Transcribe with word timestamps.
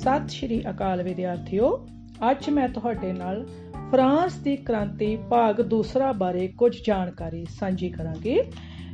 ਸਤਿ 0.00 0.28
ਸ਼੍ਰੀ 0.28 0.62
ਅਕਾਲ 0.70 1.02
ਵਿਦਿਆਰਥੀਓ, 1.02 1.86
ਅੱਜ 2.30 2.50
ਮੈਂ 2.50 2.68
ਤੁਹਾਡੇ 2.68 3.12
ਨਾਲ 3.12 3.48
ਫਰਾਂਸ 3.90 4.34
ਦੀ 4.34 4.56
ਕ੍ਰਾਂਤੀ 4.56 5.16
ਭਾਗ 5.16 5.60
ਦੂਸਰਾ 5.60 6.12
ਬਾਰੇ 6.12 6.48
ਕੁਝ 6.48 6.76
ਜਾਣਕਾਰੀ 6.86 7.46
ਸਾਂਝੀ 7.60 7.88
ਕਰਾਂਗੀ। 7.88 8.40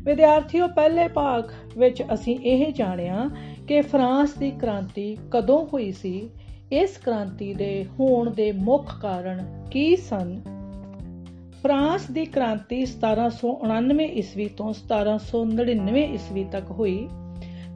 ਵਿਦਿਆਰਥੀਓ, 0.02 0.68
ਪਹਿਲੇ 0.68 1.08
ਭਾਗ 1.08 1.44
ਵਿੱਚ 1.78 2.02
ਅਸੀਂ 2.14 2.38
ਇਹ 2.38 2.72
ਜਾਣਿਆ 2.72 3.30
ਕਿ 3.68 3.80
ਫਰਾਂਸ 3.80 4.34
ਦੀ 4.34 4.50
ਕ੍ਰਾਂਤੀ 4.50 5.18
ਕਦੋਂ 5.30 5.66
ਹੋਈ 5.66 5.92
ਸੀ, 5.92 6.30
ਇਸ 6.72 6.98
ਕ੍ਰਾਂਤੀ 6.98 7.54
ਦੇ 7.54 7.86
ਹੋਣ 8.00 8.30
ਦੇ 8.30 8.52
ਮੁੱਖ 8.52 9.00
ਕਾਰਨ 9.00 9.64
ਕੀ 9.70 9.96
ਸਨ? 9.96 10.40
ਫਰਾਂਸ 11.62 12.10
ਦੀ 12.10 12.24
ਕ੍ਰਾਂਤੀ 12.24 12.86
1799 12.86 14.04
ਈਸਵੀ 14.04 14.48
ਤੋਂ 14.48 14.72
1799 14.72 16.04
ਈਸਵੀ 16.04 16.44
ਤੱਕ 16.44 16.70
ਹੋਈ। 16.70 17.08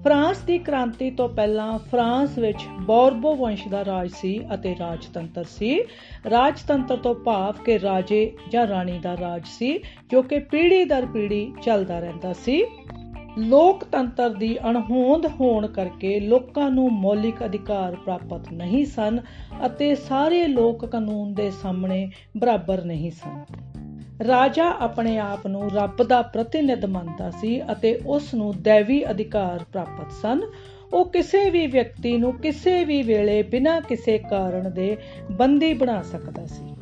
ਫਰਾਂਸ 0.04 0.38
ਦੀ 0.38 0.58
ਕ੍ਰਾਂਤੀ 0.58 1.10
ਤੋਂ 1.10 1.28
ਪਹਿਲਾਂ 1.28 1.78
ਫਰਾਂਸ 1.78 2.38
ਵਿੱਚ 2.38 2.58
ਬੋਰਬੋ 2.80 3.34
ਵੰਸ਼ 3.34 3.68
ਦਾ 3.68 3.84
ਰਾਜ 3.84 4.10
ਸੀ 4.10 4.40
ਅਤੇ 4.54 4.74
ਰਾਜਤੰਤਰ 4.80 5.44
ਸੀ। 5.44 5.80
ਰਾਜਤੰਤਰ 6.30 6.96
ਤੋਂ 6.96 7.14
ਭਾਵ 7.14 7.54
ਕਿ 7.64 7.80
ਰਾਜੇ 7.80 8.32
ਜਾਂ 8.50 8.66
ਰਾਣੀ 8.66 8.98
ਦਾ 8.98 9.16
ਰਾਜ 9.16 9.42
ਸੀ, 9.46 9.78
ਜੋ 10.10 10.22
ਕਿ 10.22 10.38
ਪੀੜ੍ਹੀ 10.38 10.84
ਦਰ 10.84 11.06
ਪੀੜ੍ਹੀ 11.06 11.52
ਚੱਲਦਾ 11.62 11.98
ਰਹਿੰਦਾ 12.00 12.32
ਸੀ। 12.32 12.64
ਲੋਕਤੰਤਰ 13.38 14.30
ਦੀ 14.30 14.56
ਅਣਹੋਂਦ 14.70 15.26
ਹੋਣ 15.26 15.66
ਕਰਕੇ 15.66 16.20
ਲੋਕਾਂ 16.20 16.70
ਨੂੰ 16.70 16.90
ਮੌਲਿਕ 16.92 17.44
ਅਧਿਕਾਰ 17.44 17.96
ਪ੍ਰਾਪਤ 17.96 18.52
ਨਹੀਂ 18.52 18.84
ਸਨ 18.86 19.20
ਅਤੇ 19.66 19.94
ਸਾਰੇ 19.94 20.46
ਲੋਕ 20.46 20.86
ਕਾਨੂੰਨ 20.86 21.34
ਦੇ 21.34 21.50
ਸਾਹਮਣੇ 21.50 22.10
ਬਰਾਬਰ 22.36 22.84
ਨਹੀਂ 22.84 23.10
ਸਨ। 23.10 23.44
ਰਾਜਾ 24.28 24.74
ਆਪਣੇ 24.80 25.18
ਆਪ 25.18 25.46
ਨੂੰ 25.46 25.70
ਰੱਬ 25.70 26.02
ਦਾ 26.02 26.22
ਪ੍ਰਤੀਨਿਧ 26.22 26.84
ਮੰਨਦਾ 26.84 27.30
ਸੀ 27.30 27.62
ਅਤੇ 27.72 28.00
ਉਸ 28.06 28.34
ਨੂੰ 28.34 28.54
ਦੇਵੀ 28.62 29.10
ਅਧਿਕਾਰ 29.10 29.64
ਪ੍ਰਾਪਤ 29.72 30.12
ਸਨ। 30.12 30.40
ਉਹ 30.92 31.10
ਕਿਸੇ 31.10 31.50
ਵੀ 31.50 31.66
ਵਿਅਕਤੀ 31.66 32.16
ਨੂੰ 32.16 32.32
ਕਿਸੇ 32.32 32.84
ਵੀ 32.84 33.02
ਵੇਲੇ 33.02 33.42
ਬਿਨਾਂ 33.42 33.80
ਕਿਸੇ 33.80 34.18
ਕਾਰਨ 34.18 34.72
ਦੇ 34.72 34.96
ਬੰਦੀ 35.32 35.72
ਬਣਾ 35.74 36.02
ਸਕਦਾ 36.02 36.46
ਸੀ। 36.46 36.74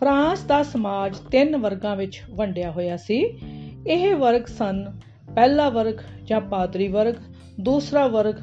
ਫਰਾਂਸ 0.00 0.42
ਦਾ 0.44 0.62
ਸਮਾਜ 0.62 1.16
ਤਿੰਨ 1.16 1.56
ਵਰਗਾਂ 1.56 1.96
ਵਿੱਚ 1.96 2.22
ਵੰਡਿਆ 2.30 2.70
ਹੋਇਆ 2.70 2.96
ਸੀ। 2.96 3.38
ਇਹ 3.86 4.14
ਵਰਗ 4.14 4.44
ਸਨ 4.46 5.00
ਪਹਿਲਾ 5.34 5.68
ਵਰਗ 5.68 5.94
ਜਾਂ 6.24 6.40
ਪਾਦਰੀ 6.40 6.88
ਵਰਗ, 6.88 7.14
ਦੂਸਰਾ 7.60 8.06
ਵਰਗ 8.06 8.34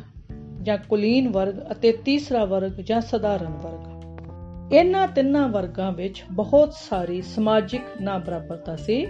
ਜਾਂ 0.61 0.77
ਕੁਲੀਨ 0.77 1.29
ਵਰਗ 1.29 1.55
ਅਤੇ 1.71 1.91
ਤੀਸਰਾ 1.91 2.45
ਵਰਗ 2.45 2.71
ਜਾਂ 2.71 3.01
ਸਧਾਰਨ 3.01 3.53
ਵਰਗ। 3.63 3.94
ਇਹਨਾਂ 4.71 5.07
ਤਿੰਨਾਂ 5.07 5.49
ਵਰਗਾਂ 5.49 5.91
ਵਿੱਚ 5.91 6.23
ਬਹੁਤ 6.31 6.73
ਸਾਰੀ 6.73 7.21
ਸਮਾਜਿਕ 7.21 7.81
ਨਾ 8.01 8.17
ਬਰਾਬਰਤਾ 8.17 8.75
ਸੀ। 8.75 9.07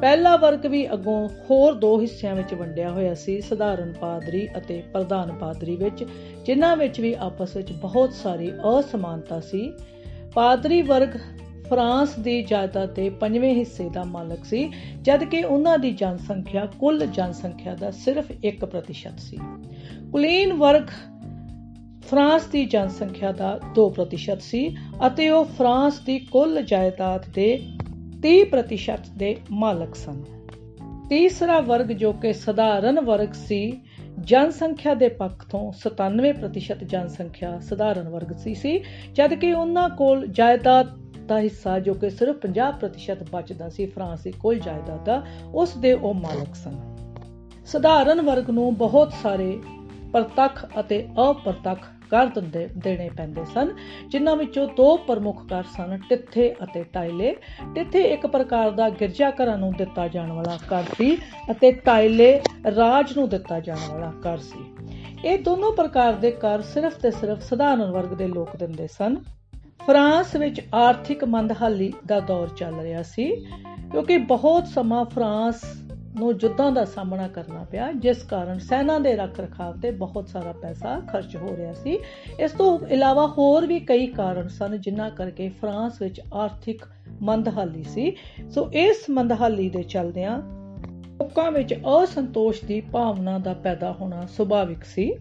ਪਹਿਲਾ 0.00 0.36
ਵਰਗ 0.36 0.66
ਵੀ 0.66 0.92
ਅੱਗੋਂ 0.92 1.28
ਹੋਰ 1.28 1.74
ਦੋ 1.74 2.00
ਹਿੱਸਿਆਂ 2.00 2.34
ਵਿੱਚ 2.34 2.54
ਵੰਡਿਆ 2.54 2.90
ਹੋਇਆ 2.90 3.14
ਸੀ, 3.14 3.40
ਸਧਾਰਨ 3.40 3.92
ਪਾਦਰੀ 3.92 4.48
ਅਤੇ 4.56 4.82
ਪ੍ਰਧਾਨ 4.92 5.32
ਪਾਦਰੀ 5.32 5.76
ਵਿੱਚ, 5.76 6.04
ਜਿਨ੍ਹਾਂ 6.46 6.76
ਵਿੱਚ 6.76 7.00
ਵੀ 7.00 7.14
ਆਪਸ 7.18 7.56
ਵਿੱਚ 7.56 7.72
ਬਹੁਤ 7.72 8.12
ਸਾਰੀ 8.12 8.52
ਅਸਮਾਨਤਾ 8.52 9.40
ਸੀ। 9.40 9.72
ਪਾਦਰੀ 10.34 10.82
ਵਰਗ 10.82 11.08
ਫਰਾਂਸ 11.70 12.14
ਦੀ 12.18 12.42
ਜਾਇਦਾਦ 12.42 12.94
ਦੇ 12.94 13.10
ਪੰਜਵੇਂ 13.10 13.54
ਹਿੱਸੇ 13.54 13.90
ਦਾ 13.90 14.04
ਮਾਲਕ 14.04 14.44
ਸੀ, 14.44 14.70
ਜਦਕਿ 15.02 15.44
ਉਹਨਾਂ 15.44 15.78
ਦੀ 15.78 15.90
ਜਨਸੰਖਿਆ, 15.90 16.66
ਕੁੱਲ 16.66 17.06
ਜਨਸੰਖਿਆ 17.06 17.74
ਦਾ 17.74 17.90
ਸਿਰਫ 17.90 18.32
1% 18.44 19.18
ਸੀ। 19.18 19.38
ਕੁਲੀਨ 20.12 20.52
ਵਰਗ 20.52 20.82
ਫਰਾਂਸ 22.10 22.46
ਦੀ 22.46 22.64
ਜਨਸੰਖਿਆ 22.64 23.32
ਦਾ 23.32 23.60
2% 23.74 24.40
ਸੀ 24.40 24.76
ਅਤੇ 25.06 25.30
ਉਹ 25.30 25.44
ਫਰਾਂਸ 25.44 25.98
ਦੀ 25.98 26.18
ਕੁੱਲ 26.18 26.62
ਜਾਇਦਾਦ 26.62 27.24
ਦੇ 27.34 27.66
30% 28.22 29.10
ਦੇ 29.16 29.36
ਮਾਲਕ 29.50 29.94
ਸਨ। 29.94 30.24
ਤੀਸਰਾ 31.10 31.60
ਵਰਗ 31.60 31.86
ਜੋ 31.86 32.12
ਕਿ 32.12 32.32
ਸਧਾਰਨ 32.32 33.00
ਵਰਗ 33.00 33.32
ਸੀ, 33.32 33.80
ਜਨਸੰਖਿਆ 34.20 34.94
ਦੇ 34.94 35.08
ਪੱਖ 35.08 35.46
ਤੋਂ 35.50 35.72
97% 35.72 36.84
ਜਨਸੰਖਿਆ 36.84 37.60
ਸਧਾਰਨ 37.60 38.08
ਵਰਗ 38.08 38.32
ਸੀ 38.32 38.54
ਸੀ। 38.54 38.80
ਜਦਕਿ 39.12 39.52
ਉਹਨਾਂ 39.52 39.88
ਕੋਲ 39.88 40.26
ਜਾਇਦਾਦ 40.26 40.86
ਦਾ 41.26 41.38
ਹਿੱਸਾ 41.38 41.78
ਜੋ 41.78 41.94
ਕਿ 41.94 42.10
ਸਿਰਫ 42.10 42.36
50% 42.36 43.24
ਬਚਦਾ 43.32 43.68
ਸੀ, 43.68 43.86
ਫਰਾਂਸ 43.86 44.20
ਦੀ 44.20 44.32
ਕੁੱਲ 44.32 44.58
ਜਾਇਦਾਦ 44.58 45.04
ਦਾ, 45.04 45.22
ਉਸ 45.54 45.76
ਦੇ 45.76 45.92
ਉਹ 45.92 46.14
ਮਾਲਕ 46.14 46.54
ਸਨ। 46.54 46.96
ਸਧਾਰਨ 47.66 48.22
ਵਰਗ 48.22 48.50
ਨੂੰ 48.50 48.76
ਬਹੁਤ 48.76 49.12
ਸਾਰੇ 49.22 49.58
ਪ੍ਰਤੱਖ 50.12 50.66
ਅਤੇ 50.80 51.08
ਅਪ੍ਰਤੱਖ 51.30 51.86
ਕਰ 52.10 52.26
ਦਿੰਦੇ, 52.26 52.68
ਦੇਣੇ 52.76 53.08
ਪੈਂਦੇ 53.16 53.44
ਸਨ, 53.44 53.68
ਜਿਨ੍ਹਾਂ 54.08 54.36
ਵਿੱਚੋਂ 54.36 54.66
ਦੋ 54.76 54.96
ਪ੍ਰਮੁੱਖ 54.96 55.44
ਕਰ 55.48 55.64
ਸਨ 55.76 55.98
ਟਿੱਥੇ 56.08 56.54
ਅਤੇ 56.64 56.84
ਟਾਇਲੇ 56.84 57.34
ਟਿੱਥੇ 57.74 58.02
ਇੱਕ 58.02 58.26
ਪ੍ਰਕਾਰ 58.26 58.70
ਦਾ 58.70 58.88
ਗਿਰਜਾ 58.90 59.30
ਘਰਾਂ 59.30 59.58
ਨੂੰ 59.58 59.72
ਦਿੱਤਾ 59.72 60.08
ਜਾਣ 60.08 60.32
ਵਾਲਾ 60.32 60.58
ਕਰ 60.68 60.82
ਸੀ 60.96 61.16
ਅਤੇ 61.50 61.72
ਟਾਇਲੇ 61.72 62.40
ਰਾਜ 62.76 63.16
ਨੂੰ 63.16 63.28
ਦਿੱਤਾ 63.28 63.60
ਜਾਣ 63.60 63.78
ਵਾਲਾ 63.92 64.12
ਕਰ 64.22 64.38
ਸੀ। 64.38 64.64
ਇਹ 65.24 65.38
ਦੋਨੋਂ 65.38 65.72
ਪ੍ਰਕਾਰ 65.72 66.12
ਦੇ 66.12 66.30
ਕਰ 66.30 66.62
ਸਿਰਫ 66.62 66.98
ਤੇ 66.98 67.10
ਸਿਰਫ 67.10 67.42
ਸਧਾਰਨ 67.42 67.90
ਵਰਗ 67.90 68.14
ਦੇ 68.14 68.26
ਲੋਕ 68.26 68.56
ਦਿੰਦੇ 68.56 68.86
ਸਨ। 68.86 69.16
ਫਰਾਂਸ 69.86 70.36
ਵਿੱਚ 70.36 70.60
ਆਰਥਿਕ 70.74 71.24
ਮੰਦਹਾਲੀ 71.24 71.92
ਦਾ 72.06 72.20
ਦੌਰ 72.20 72.48
ਚੱਲ 72.48 72.80
ਰਿਹਾ 72.80 73.02
ਸੀ, 73.02 73.30
ਕਿਉਂਕਿ 73.92 74.18
ਬਹੁਤ 74.18 74.66
ਸਮਾਂ 74.66 75.04
ਫਰਾਂਸ 75.04 75.64
ਨੂੰ 76.16 76.38
ਜੁੱਧਾਂ 76.38 76.72
ਦਾ 76.72 76.84
ਸਾਹਮਣਾ 76.84 77.28
ਕਰਨਾ 77.28 77.64
ਪਿਆ, 77.64 77.92
ਜਿਸ 77.92 78.22
ਕਾਰਨ 78.22 78.58
ਸੈਨਾ 78.58 78.98
ਦੇ 78.98 79.16
ਰੱਖ 79.16 79.40
ਰਖਾਵ 79.40 79.80
ਤੇ 79.80 79.90
ਬਹੁਤ 79.90 80.28
ਸਾਰਾ 80.28 80.52
ਪੈਸਾ 80.52 81.00
ਖਰਚ 81.00 81.36
ਹੋ 81.36 81.56
ਰਿਹਾ 81.56 81.72
ਸੀ। 81.72 81.98
ਇਸ 82.40 82.50
ਤੋਂ 82.52 82.78
ਇਲਾਵਾ 82.86 83.26
ਹੋਰ 83.26 83.66
ਵੀ 83.66 83.80
ਕਈ 83.80 84.06
ਕਾਰਨ 84.06 84.48
ਸਨ, 84.48 84.80
ਜਿਨ੍ਹਾਂ 84.80 85.10
ਕਰਕੇ 85.10 85.48
ਫਰਾਂਸ 85.48 86.02
ਵਿੱਚ 86.02 86.20
ਆਰਥਿਕ 86.34 86.82
ਮੰਦਹਾਲੀ 87.22 87.82
ਸੀ। 87.82 88.16
ਸੋ 88.50 88.70
ਇਸ 88.72 89.10
ਮੰਦਹਾਲੀ 89.10 89.70
ਦੇ 89.70 89.82
ਚਲਦਿਆਂ 89.82 90.38
ਲੋਕਾਂ 91.22 91.52
ਵਿੱਚ 91.52 91.74
ਅਸੰਤੋਸ਼ 91.74 92.64
ਦੀ 92.64 92.80
ਭਾਵਨਾ 92.80 93.38
ਦਾ 93.38 93.54
ਪੈਦਾ 93.54 93.92
ਹੋਣਾ 93.92 94.26
ਸੁਭਾਵਿਕ 94.26 94.84
ਸੀ। 94.84 95.14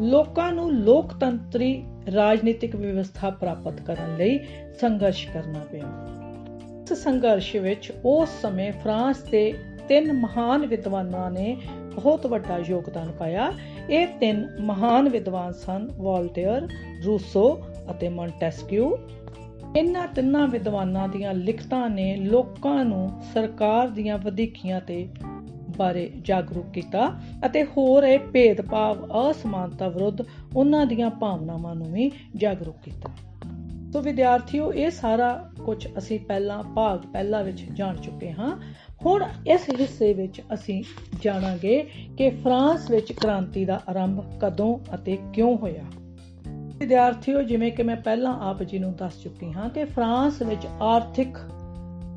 ਲੋਕਾਂ 0.00 0.52
ਨੂੰ 0.52 0.72
ਲੋਕਤੰਤਰੀ 0.72 1.84
ਰਾਜਨੀਤਿਕ 2.14 2.76
ਵਿਵਸਥਾ 2.76 3.30
ਪ੍ਰਾਪਤ 3.30 3.80
ਕਰਨ 3.80 4.16
ਲਈ 4.16 4.38
ਸੰਘਰਸ਼ 4.80 5.28
ਕਰਨਾ 5.34 5.58
ਪਿਆ। 5.72 6.08
ਇਸ 6.82 6.92
ਸੰਘਰਸ਼ 6.92 7.56
ਵਿੱਚ 7.56 7.92
ਉਸ 8.04 8.28
ਸਮੇਂ 8.42 8.72
ਫਰਾਂਸ 8.72 9.22
ਦੇ 9.22 9.54
ਤਿੰਨ 9.88 10.12
ਮਹਾਨ 10.12 10.66
ਵਿਦਵਾਨਾਂ 10.66 11.30
ਨੇ 11.30 11.56
ਬਹੁਤ 11.94 12.26
ਵੱਡਾ 12.26 12.58
ਯੋਗਦਾਨ 12.58 13.12
ਪਾਇਆ। 13.12 13.52
ਇਹ 13.90 14.06
ਤਿੰਨ 14.06 14.48
ਮਹਾਨ 14.60 15.08
ਵਿਦਵਾਨ 15.08 15.52
ਸਨ, 15.52 15.90
ਵਾਲਟੇਅਰ, 15.96 16.68
ਰੂਸੋ 17.06 17.60
ਅਤੇ 17.90 18.08
ਮੌਂਟੈਸਕਿਊ। 18.08 18.96
ਇਹਨਾਂ 19.76 20.08
ਤਿੰਨਾਂ 20.08 20.46
ਵਿਦਵਾਨਾਂ 20.46 21.08
ਦੀਆਂ 21.08 21.34
ਲਿਖਤਾਂ 21.34 21.90
ਨੇ 21.90 22.16
ਲੋਕਾਂ 22.16 22.84
ਨੂੰ 22.84 23.22
ਸਰਕਾਰ 23.34 23.88
ਦੀਆਂ 23.88 24.18
ਵਧੀਕੀਆਂ 24.18 24.80
ਤੇ 24.80 25.08
ਬਾਰੇ 25.76 26.10
ਜਾਗਰੂਕ 26.22 26.66
ਕੀਤਾ 26.70 27.20
ਅਤੇ 27.46 27.64
ਹੋਰ 27.64 28.04
ਇਹ 28.04 28.18
ਭੇਦਭਾਵ 28.18 29.08
ਅਸਮਾਨਤਾ 29.30 29.88
ਵਿਰੁੱਧ 29.88 30.18
ਉਹਨਾਂ 30.56 30.86
ਦੀਆਂ 30.86 31.10
ਭਾਵਨਾਵਾਂ 31.10 31.74
ਨੂੰ 31.74 31.92
ਵੀ 31.92 32.10
ਜਾਗਰੂਕ 32.36 32.76
ਕੀਤਾ। 32.84 33.08
ਸੋ 33.92 34.00
ਵਿਦਿਆਰਥੀਓ, 34.00 34.72
ਇਹ 34.72 34.90
ਸਾਰਾ 34.90 35.50
ਕੁਝ 35.64 35.88
ਅਸੀਂ 35.98 36.20
ਪਹਿਲਾਂ, 36.20 36.62
ਭਾਗ 36.62 37.00
ਪਹਿਲਾ 37.12 37.42
ਵਿੱਚ 37.42 37.64
ਜਾਣ 37.72 37.96
ਚੁੱਕੇ 37.96 38.32
ਹਾਂ। 38.32 38.58
ਹੁਣ 39.06 39.24
ਇਸ 39.46 39.66
ਹਿੱਸੇ 39.80 40.12
ਵਿੱਚ 40.12 40.42
ਅਸੀਂ 40.54 40.84
ਜਾਣਾਂਗੇ 41.22 41.82
ਕਿ 42.18 42.30
ਫਰਾਂਸ 42.30 42.90
ਵਿੱਚ 42.90 43.12
ਕ੍ਰਾਂਤੀ 43.12 43.64
ਦਾ 43.64 43.82
ਆਰੰਭ 43.88 44.38
ਕਦੋਂ 44.40 44.78
ਅਤੇ 44.94 45.18
ਕਿਉਂ 45.32 45.56
ਹੋਇਆ। 45.56 45.82
ਵਿਦਿਆਰਥੀਓ, 46.48 47.42
ਜਿਵੇਂ 47.42 47.72
ਕਿ 47.72 47.82
ਮੈਂ 47.82 47.96
ਪਹਿਲਾਂ 47.96 48.40
ਆਪ 48.40 48.62
ਜੀ 48.62 48.78
ਨੂੰ 48.78 48.92
ਦੱਸ 48.92 49.22
ਚੁੱਕੀ 49.22 49.52
ਹਾਂ 49.52 49.70
ਕਿ 49.70 49.84
ਫਰਾਂਸ 49.84 50.42
ਵਿੱਚ 50.42 50.66
ਆਰਥਿਕ 50.80 51.38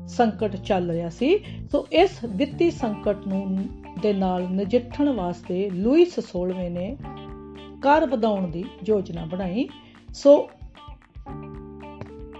ਸੰਕਟ 0.08 0.56
ਚੱਲ 0.56 0.90
ਰਿਹਾ 0.90 1.08
ਸੀ, 1.08 1.38
ਸੋ 1.72 1.86
ਇਸ 1.92 2.10
ਵਿੱਤੀ 2.24 2.70
ਸੰਕਟ 2.70 3.26
ਨੂੰ 3.26 3.66
ਦੇ 4.02 4.12
ਨਾਲ 4.12 4.42
ਨਜਿੱਠਣ 4.42 5.08
ਵਾਸਤੇ 5.08 5.70
ਲੂਈਸ 5.70 6.18
16ਵੇਂ 6.20 6.70
ਨੇ 6.70 6.96
ਕਰ 7.82 8.06
ਵਧਾਉਣ 8.06 8.50
ਦੀ 8.50 8.64
ਯੋਜਨਾ 8.84 9.24
ਬਣਾਈ। 9.24 9.68
ਸੋ 10.14 10.50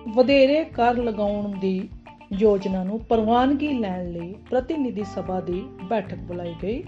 ਵਧੇਰੇ 0.09 0.65
ਕਰ 0.65 0.95
ਲਗਾਉਣ 0.95 1.59
ਦੀ 1.59 1.89
ਯੋਜਨਾ 2.33 2.85
ਨੂੰ 2.85 3.01
ਪ੍ਰਵਾਨਗੀ 3.01 3.69
ਲੈਣ 3.69 4.13
ਲਈ 4.13 4.35
ਪ੍ਰਤੀਨਿਧੀ 4.51 5.05
ਸਭਾ 5.05 5.41
ਦੀ 5.41 5.65
ਬੈਠਕ 5.89 6.19
ਬੁਲਾਈ 6.19 6.55
ਗਈ। 6.63 6.83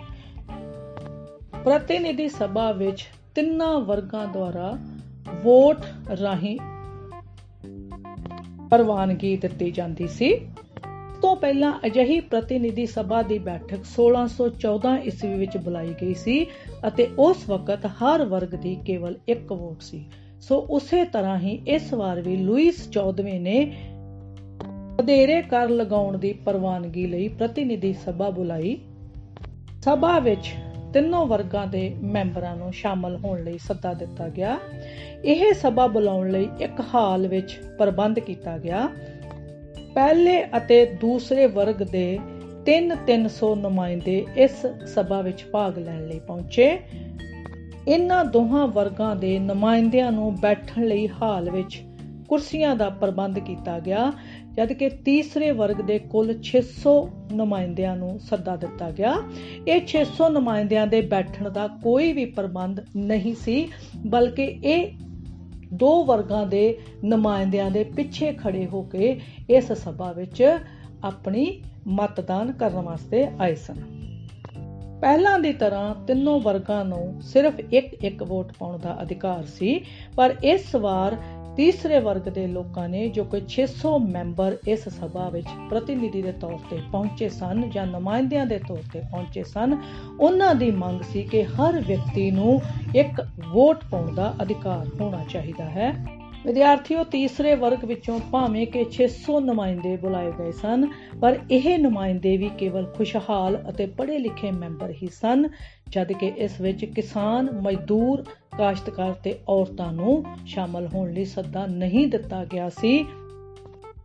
ਪ੍ਰਤੀਨਿਧੀ 1.65 2.29
ਸਭਾ 2.29 2.73
ਵਿੱਚ 2.73 3.09
ਤਿੰਨਾਂ 3.35 3.81
ਵਰਗਾਂ 3.81 4.27
ਦੁਆਰਾ 4.27 4.79
ਵੋਟ 5.45 5.77
ਰਾਹੀਂ 6.21 6.59
ਪ੍ਰਵਾਨਗੀ 8.71 9.37
ਦਿੱਤੀ 9.37 9.71
ਜਾਂਦੀ 9.71 10.09
ਸੀ। 10.09 10.35
ਤੋਂ 11.23 11.37
ਪਹਿਲਾਂ 11.37 11.81
ਅਜਿਹੀ 11.87 12.21
ਪ੍ਰਤੀਨਿਧੀ 12.21 12.87
ਸਭਾ 12.87 13.23
ਦੀ 13.23 13.39
ਬੈਠਕ 13.39 13.79
1614 13.85 14.97
ਈਸਵੀ 15.05 15.35
ਵਿੱਚ 15.35 15.57
ਬੁਲਾਈ 15.57 15.95
ਗਈ 16.03 16.15
ਸੀ 16.15 16.47
ਅਤੇ 16.89 17.09
ਉਸ 17.19 17.49
ਵਕਤ 17.49 17.87
ਹਰ 17.87 18.25
ਵਰਗ 18.25 18.49
ਦੀ 18.49 18.77
ਕੇਵਲ 18.87 19.19
ਇੱਕ 19.29 19.53
ਵੋਟ 19.53 19.83
ਸੀ। 19.83 20.05
ਸੋ 20.41 20.67
ਉਸੇ 20.71 21.05
ਤਰ੍ਹਾਂ 21.05 21.39
ਹੀ 21.39 21.63
ਇਸ 21.67 21.95
ਵਾਰ 21.95 22.21
ਵੀ 22.21 22.37
ਲੂਈਸ 22.37 22.91
14ਵੇਂ 22.91 23.41
ਨੇ 23.41 23.59
ਵਧੇਰੇ 25.01 25.43
ਕਰ 25.43 25.69
ਲਗਾਉਣ 25.69 26.19
ਦੀ 26.19 26.33
ਪ੍ਰਵਾਨਗੀ 26.33 27.07
ਲਈ 27.07 27.29
ਪ੍ਰਤੀਨਿਧੀ 27.29 27.93
ਸਭਾ 27.93 28.31
ਬੁਲਾਈ। 28.31 28.79
ਸਭਾ 29.83 30.19
ਵਿੱਚ 30.19 30.55
ਤਿੰਨੋਂ 30.95 31.27
ਵਰਗਾਂ 31.27 31.67
ਦੇ 31.67 31.97
ਮੈਂਬਰਾਂ 32.03 32.57
ਨੂੰ 32.57 32.73
ਸ਼ਾਮਲ 32.73 33.17
ਹੋਣ 33.17 33.45
ਲਈ 33.45 33.59
ਸੱਦਾ 33.59 33.93
ਦਿੱਤਾ 33.93 34.29
ਗਿਆ। 34.29 34.59
ਇਹ 35.25 35.55
ਸਭਾ 35.55 35.87
ਬੁਲਾਉਣ 35.87 36.31
ਲਈ 36.31 36.49
ਇੱਕ 36.61 36.83
ਹਾਲ 36.95 37.27
ਵਿੱਚ 37.29 37.61
ਪ੍ਰਬੰਧ 37.79 38.19
ਕੀਤਾ 38.19 38.59
ਗਿਆ। 38.59 38.89
ਪਹਿਲੇ 39.95 40.45
ਅਤੇ 40.57 40.85
ਦੂਸਰੇ 41.01 41.47
ਵਰਗ 41.47 41.83
ਦੇ 41.83 42.19
3-300 42.67 43.55
ਨੁਮਾਇੰਦੇ 43.55 44.27
ਇਸ 44.37 44.67
ਸਭਾ 44.87 45.21
ਵਿੱਚ 45.21 45.45
ਭਾਗ 45.53 45.79
ਲੈਣ 45.79 46.07
ਲਈ 46.07 46.19
ਪਹੁੰਚੇ। 46.19 46.79
ਇਹਨਾਂ 47.89 48.25
ਦੋਹਾਂ 48.25 48.67
ਵਰਗਾਂ 48.67 49.17
ਦੇ 49.17 49.39
ਨੁਮਾਇੰਦਿਆਂ 49.39 50.13
ਨੂੰ 50.13 50.35
ਬੈਠਣ 50.41 50.85
ਲਈ 50.85 51.09
ਹਾਲ 51.09 51.51
ਵਿੱਚ 51.51 51.83
ਕੁਰਸੀਆਂ 52.29 52.77
ਦਾ 52.77 52.89
ਪ੍ਰਬੰਧ 52.91 53.39
ਕੀਤਾ 53.39 53.79
ਗਿਆ। 53.79 54.13
ਜਦਕਿ 54.57 54.89
ਤੀਸਰੇ 54.89 55.51
ਵਰਗ 55.51 55.77
ਦੇ 55.77 55.99
ਕੁੱਲ 55.99 56.39
600 56.43 56.95
ਨੁਮਾਇੰਦਿਆਂ 57.33 57.97
ਨੂੰ 57.97 58.19
ਸੱਦਾ 58.21 58.57
ਦਿੱਤਾ 58.57 58.91
ਗਿਆ। 58.91 59.15
ਇਹ 59.69 59.81
600 59.87 60.29
ਨੁਮਾਇੰਦਿਆਂ 60.29 60.87
ਦੇ 60.87 61.01
ਬੈਠਣ 61.01 61.51
ਦਾ 61.51 61.69
ਕੋਈ 61.83 62.13
ਵੀ 62.13 62.25
ਪ੍ਰਬੰਧ 62.25 62.81
ਨਹੀਂ 62.97 63.35
ਸੀ, 63.35 63.69
ਬਲਕਿ 64.07 64.45
ਇਹ 64.65 64.93
ਦੋ 65.73 66.05
ਵਰਗਾਂ 66.05 66.47
ਦੇ 66.47 66.79
ਨੁਮਾਇੰਦਿਆਂ 67.05 67.71
ਦੇ 67.71 67.85
ਪਿੱਛੇ 67.85 68.33
ਖੜੇ 68.33 68.67
ਹੋ 68.67 68.83
ਕੇ 68.83 69.21
ਇਸ 69.51 69.73
ਸਭਾ 69.73 70.13
ਵਿੱਚ 70.13 70.59
ਆਪਣੀ 71.05 71.63
ਮਤਦਾਨ 71.87 72.53
ਕਰਨ 72.53 72.81
ਵਾਸਤੇ 72.81 73.27
ਆਏ 73.41 73.55
ਸਨ। 73.55 74.01
ਪਹਿਲਾਂ 75.01 75.39
ਦੀ 75.39 75.53
ਤਰ੍ਹਾਂ 75.53 75.95
ਤਿੰਨੋਂ 75.95 76.41
ਵਰਗਾਂ 76.41 76.85
ਨੂੰ 76.85 77.23
ਸਿਰਫ 77.23 77.61
ਇੱਕ 77.61 77.95
ਇੱਕ 78.05 78.23
ਵੋਟ 78.23 78.53
ਪਾਉਣ 78.59 78.79
ਦਾ 78.79 78.99
ਅਧਿਕਾਰ 79.03 79.45
ਸੀ, 79.47 79.81
ਪਰ 80.17 80.35
ਇਸ 80.45 80.75
ਵਾਰ 80.75 81.17
ਤੀਸਰੇ 81.57 81.99
ਵਰਗ 81.99 82.29
ਦੇ 82.29 82.47
ਲੋਕਾਂ 82.47 82.89
ਨੇ 82.89 83.09
ਜੋ 83.09 83.25
ਕਿ 83.25 83.41
600 83.47 83.91
ਮੈਂਬਰ 84.09 84.57
ਇਸ 84.69 84.89
ਸਭਾ 84.89 85.29
ਵਿੱਚ 85.29 85.47
ਪ੍ਰਤੀਨਿਧੀ 85.71 86.23
ਦੇ 86.23 86.33
ਤੌਰ 86.33 86.57
ਤੇ 86.71 86.79
ਪਹੁੰਚੇ 86.93 87.29
ਸਨ 87.29 87.71
ਜਾਂ 87.71 87.87
ਨੁਮਾਇੰਦਿਆਂ 87.87 88.47
ਦੇ 88.47 88.59
ਤੌਰ 88.59 88.83
ਤੇ 88.93 89.01
ਪਹੁੰਚੇ 89.01 89.43
ਸਨ, 89.45 89.77
ਉਹਨਾਂ 90.21 90.55
ਦੀ 90.55 90.71
ਮੰਗ 90.71 91.03
ਸੀ 91.03 91.23
ਕਿ 91.23 91.43
ਹਰ 91.45 91.81
ਵਿਅਕਤੀ 91.81 92.31
ਨੂੰ 92.31 92.61
ਇੱਕ 92.97 93.21
ਵੋਟ 93.49 93.85
ਪਾਉਣ 93.91 94.15
ਦਾ 94.15 94.35
ਅਧਿਕਾਰ 94.43 94.87
ਹੋਣਾ 95.01 95.25
ਚਾਹੀਦਾ 95.31 95.65
ਹੈ। 95.65 96.20
ਵਿਦਿਆਰਥੀਓ, 96.47 97.05
ਤੀਸਰੇ 97.05 97.55
ਵਰਗ 97.55 97.85
ਵਿੱਚੋਂ 97.85 98.19
ਭਾਵੇਂ 98.33 98.67
ਕਿ 98.67 98.85
600 98.93 99.39
ਨੁਮਾਇੰਦੇ 99.41 99.97
ਬੁਲਾਏ 99.97 100.31
ਗਏ 100.39 100.53
ਸਨ, 100.53 100.87
ਪਰ 101.21 101.39
ਇਹ 101.51 101.79
ਨੁਮਾਇੰਦੇ 101.79 102.37
ਵੀ 102.37 102.49
ਕੇਵਲ 102.59 102.87
ਖੁਸ਼ਹਾਲ 102.97 103.59
ਅਤੇ 103.69 103.87
ਪੜ੍ਹੇ 103.87 104.19
ਲਿਖੇ 104.19 104.51
ਮੈਂਬਰ 104.51 104.91
ਹੀ 105.03 105.09
ਸਨ, 105.13 105.49
ਜਦ 105.89 106.13
ਕਿ 106.13 106.33
ਇਸ 106.37 106.61
ਵਿੱਚ 106.61 106.85
ਕਿਸਾਨ, 106.85 107.51
ਮਜ਼ਦੂਰ, 107.63 108.25
ਕਾਸ਼ਤਕਾਰ 108.59 109.13
ਤੇ 109.13 109.39
ਔਰਤਾਂ 109.49 109.93
ਨੂੰ 109.93 110.25
ਸ਼ਾਮਲ 110.47 110.87
ਹੋਣ 110.87 111.13
ਲਈ 111.13 111.25
ਸੱਦਾ 111.25 111.67
ਨਹੀਂ 111.67 112.07
ਦਿੱਤਾ 112.07 112.45
ਗਿਆ 112.45 112.69
ਸੀ। 112.69 113.05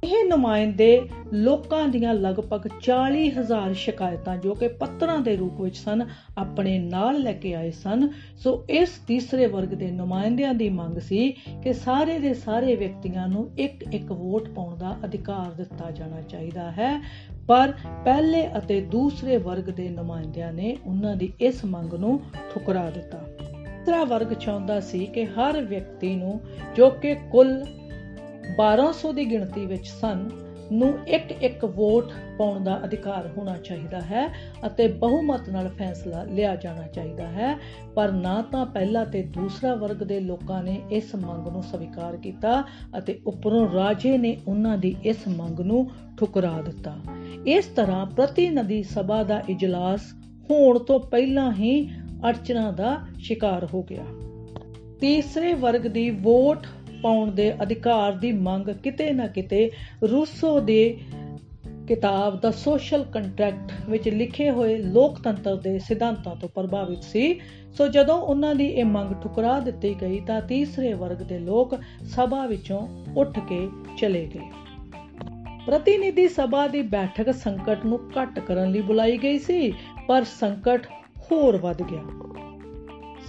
ਇਹ 0.04 0.26
ਨੁਮਾਇੰਦੇ 0.30 1.10
ਲੋਕਾਂ 1.34 1.88
ਦੀਆਂ 1.88 2.14
ਲਗਭਗ 2.14 2.68
40000 2.82 3.74
ਸ਼ਿਕਾਇਤਾਂ 3.74 4.38
ਜੋ 4.38 4.54
ਕਿ 4.54 4.68
ਪੱਤਰਾਂ 4.68 5.20
ਦੇ 5.20 5.36
ਰੂਪ 5.36 5.62
ਵਿੱਚ 5.62 5.78
ਸਨ, 5.78 6.08
ਆਪਣੇ 6.38 6.80
ਨਾਲ 6.80 7.20
ਲੈ 7.22 7.34
ਕੇ 7.34 7.54
ਆਏ 7.54 7.72
ਸਨ। 7.72 8.10
ਸੋ 8.38 8.66
ਇਸ 8.70 8.90
ਤੀਸਰੇ 9.08 9.46
ਵਰਗ 9.46 9.68
ਦੇ 9.68 9.92
ਨੁਮਾਇੰਦਿਆਂ 9.92 10.54
ਦੀ 10.54 10.70
ਮੰਗ 10.70 10.98
ਸੀ 10.98 11.32
ਕਿ 11.64 11.74
ਸਾਰੇ 11.74 12.20
ਦੇ 12.20 12.34
ਸਾਰੇ 12.34 12.76
ਵਿਅਕਤੀਆਂ 12.76 13.28
ਨੂੰ 13.28 13.50
ਇੱਕ 13.58 13.86
ਇੱਕ 13.94 14.12
ਵੋਟ 14.12 14.50
ਪਾਉਣ 14.50 14.78
ਦਾ 14.78 14.98
ਅਧਿਕਾਰ 15.06 15.52
ਦਿੱਤਾ 15.52 15.92
ਜਾਣਾ 15.92 16.22
ਚਾਹੀਦਾ 16.22 16.72
ਹੈ। 16.72 17.02
ਪਰ 17.48 17.74
ਪਹਿਲੇ 18.06 18.58
ਅਤੇ 18.58 18.82
ਦੂਸਰੇ 18.82 19.38
ਵਰਗ 19.38 19.64
ਦੇ 19.64 19.90
ਨੁਮਾਇੰਦਿਆਂ 19.90 20.54
ਨੇ 20.54 20.78
ਉਹਨਾਂ 20.86 21.16
ਦੀ 21.16 21.34
ਇਸ 21.42 21.66
ਮੰਗ 21.66 21.94
ਨੂੰ 21.94 22.20
ਠੁਕਰਾ 22.54 22.90
ਦਿੱਤਾ। 22.90 23.18
ਤੀਸਰਾ 23.18 24.04
ਵਰਗ 24.04 24.34
ਚਾਹੁੰਦਾ 24.34 24.80
ਸੀ 24.80 25.06
ਕਿ 25.06 25.26
ਹਰ 25.26 25.62
ਵਿਅਕਤੀ 25.62 26.16
ਨੂੰ 26.16 26.40
ਜੋ 26.76 26.90
ਕਿ 26.90 27.16
ਕੁੱਲ 27.32 27.66
1200 28.54 29.14
ਦੀ 29.14 29.32
ਗਿਣਤੀ 29.32 29.66
ਵਿੱਚ 29.66 29.88
ਸਨ 29.88 30.30
ਨੂੰ 30.72 30.94
ਇੱਕ 31.08 31.32
ਇੱਕ 31.32 31.66
ਵੋਟ 31.66 32.12
ਪਾਉਣ 32.38 32.64
ਦਾ 32.64 32.82
ਅਧਿਕਾਰ 32.86 33.30
ਹੋਣਾ 33.38 33.58
ਚਾਹੀਦਾ 33.58 34.02
ਹੈ 34.02 34.34
ਅਤੇ 34.66 34.88
ਬਹੁਮਤ 34.88 35.50
ਨਾਲ 35.50 35.70
ਫੈਸਲਾ 35.70 36.24
ਲਿਆ 36.24 36.56
ਜਾਣਾ 36.56 36.88
ਚਾਹੀਦਾ 36.88 37.28
ਹੈ, 37.28 37.58
ਪਰ 37.96 38.12
ਨਾ 38.12 38.42
ਤਾਂ 38.42 38.66
ਪਹਿਲਾ 38.66 39.06
ਤੇ 39.06 39.24
ਦੂਸਰਾ 39.24 39.76
ਵਰਗ 39.76 39.96
ਦੇ 39.96 40.20
ਲੋਕਾਂ 40.20 40.64
ਨੇ 40.64 40.82
ਇਸ 40.92 41.16
ਮੰਗ 41.16 41.48
ਨੂੰ 41.48 41.64
ਸਵੀਕਾਰ 41.64 42.18
ਕੀਤਾ 42.18 42.64
ਅਤੇ 42.98 43.20
ਉੱਪਰੋਂ 43.28 43.74
ਰਾਜੇ 43.74 44.18
ਨੇ 44.18 44.38
ਉਹਨਾਂ 44.48 44.78
ਦੀ 44.78 44.96
ਇਸ 45.06 45.18
ਮੰਗ 45.28 45.60
ਨੂੰ 45.60 45.92
ਠੁਕਰਾ 46.20 46.62
ਦਿੱਤਾ। 46.62 46.96
ਇਸ 47.48 47.66
ਤਰ੍ਹਾਂ 47.66 48.06
ਪ੍ਰਤੀਨਿਧੀ 48.06 48.84
ਸਭਾ 48.84 49.24
ਦਾ 49.24 49.44
ਇਜਲਾਸ 49.50 50.02
ਹੋਣ 50.52 50.80
ਤੋਂ 50.80 51.00
ਪਹਿਲਾਂ 51.00 51.54
ਹੀ 51.54 51.90
ਅੜਚਨਾ 52.28 52.72
ਦਾ 52.72 52.98
ਸ਼ਿਕਾਰ 53.20 53.68
ਹੋ 53.74 53.84
ਗਿਆ। 53.84 54.04
ਤੀਸਰੇ 55.02 55.54
ਵਰਗ 55.54 55.82
ਦੀ 55.82 56.10
ਵੋਟ 56.10 56.68
ਪਾਉਣ 57.06 57.32
ਦੇ 57.32 57.54
ਅਧਿਕਾਰ 57.64 58.14
ਦੀ 58.14 58.32
ਮੰਗ 58.32 58.70
ਕਿਤੇ 58.70 59.12
ਨਾ 59.12 59.28
ਕਿਤੇ 59.28 59.72
ਰੂਸੋ 60.12 60.60
ਦੇ 60.60 60.98
ਕਿਤਾਬ 61.88 62.40
ਦਾ 62.42 62.52
ਸੋਸ਼ਲ 62.52 63.04
ਕੰਟਰੈਕਟ 63.04 63.90
ਵਿੱਚ 63.90 64.10
ਲਿਖੇ 64.10 64.50
ਹੋਏ 64.50 64.78
ਲੋਕਤੰਤਰ 64.78 65.56
ਦੇ 65.56 65.80
ਸਿਧਾਂਤਾਂ 65.80 66.36
ਤੋਂ 66.36 66.50
ਪ੍ਰਭਾਵਿਤ 66.50 67.04
ਸੀ। 67.04 67.40
ਸੋ 67.78 67.88
ਜਦੋਂ 67.88 68.18
ਉਹਨਾਂ 68.18 68.56
ਦੀ 68.56 68.68
ਇਹ 68.68 68.86
ਮੰਗ 68.86 69.14
ਠੁਕਰਾ 69.24 69.60
ਦਿੱਤੀ 69.60 69.96
ਗਈ 70.02 70.20
ਤਾਂ 70.20 70.42
ਤੀਸਰੇ 70.42 70.94
ਵਰਗ 70.94 71.18
ਦੇ 71.18 71.40
ਲੋਕ 71.40 71.76
ਸਭਾ 72.04 72.46
ਵਿੱਚੋਂ 72.48 72.88
ਉੱਠ 73.18 73.40
ਕੇ 73.40 73.70
ਚਲੇ 73.98 74.30
ਗਏ। 74.34 74.50
ਪ੍ਰਤੀਨਿਧੀ 75.68 76.28
ਸਭਾ 76.28 76.68
ਦੀ 76.68 76.82
ਬੈਠਕ 76.82 77.34
ਸੰਕਟ 77.34 77.86
ਨੂੰ 77.86 78.00
ਘੱਟ 78.22 78.40
ਕਰਨ 78.40 78.72
ਲਈ 78.72 78.82
ਬੁਲਾਈ 78.82 79.18
ਗਈ 79.18 79.40
ਸੀ, 79.40 79.74
ਪਰ 80.08 80.24
ਸੰਕਟ 80.24 80.88
ਹੋਰ 81.32 81.58
ਵੱਧ 81.58 81.82
ਗਿਆ। 81.82 82.04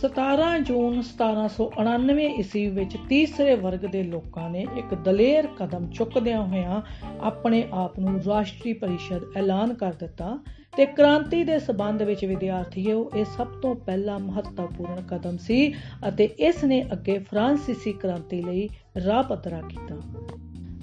17 0.04 0.58
ਜੂਨ 0.58 0.98
1799 1.00 2.24
ਈਸਵੀ 2.38 2.66
ਵਿੱਚ 2.68 2.96
ਤੀਸਰੇ 3.08 3.54
ਵਰਗ 3.54 3.86
ਦੇ 3.86 4.02
ਲੋਕਾਂ 4.02 4.50
ਨੇ 4.50 4.66
ਇੱਕ 4.76 4.94
ਦਲੇਰ 4.94 5.46
ਕਦਮ 5.58 5.86
ਚੁੱਕਦਿਆਂ 5.90 6.42
ਹੋਇਆਂ 6.42 6.80
ਆਪਣੇ 7.20 7.68
ਆਪ 7.72 7.98
ਨੂੰ 7.98 8.20
ਰਾਸ਼ਟਰੀ 8.26 8.72
ਪਰਿਸ਼ਦ 8.72 9.24
ਐਲਾਨ 9.36 9.74
ਕਰ 9.74 9.92
ਦਿੱਤਾ 9.92 10.38
ਤੇ 10.76 10.86
ਕ੍ਰਾਂਤੀ 10.86 11.44
ਦੇ 11.44 11.58
ਸਬੰਧ 11.58 12.02
ਵਿੱਚ 12.02 12.24
ਵਿਦਿਆਰਥੀਓ, 12.24 13.10
ਇਹ 13.16 13.24
ਸਭ 13.24 13.60
ਤੋਂ 13.62 13.74
ਪਹਿਲਾ 13.74 14.18
ਮਹੱਤਵਪੂਰਨ 14.18 15.02
ਕਦਮ 15.02 15.36
ਸੀ 15.36 15.72
ਅਤੇ 16.08 16.24
ਇਸ 16.24 16.64
ਨੇ 16.64 16.84
ਅੱਗੇ 16.92 17.18
ਫਰਾਂਸੀਸੀ 17.18 17.92
ਕ੍ਰਾਂਤੀ 17.92 18.42
ਲਈ 18.42 18.68
ਰਾਹ 19.06 19.22
ਪੱਧਰਾ 19.22 19.60
ਕੀਤਾ। 19.60 20.00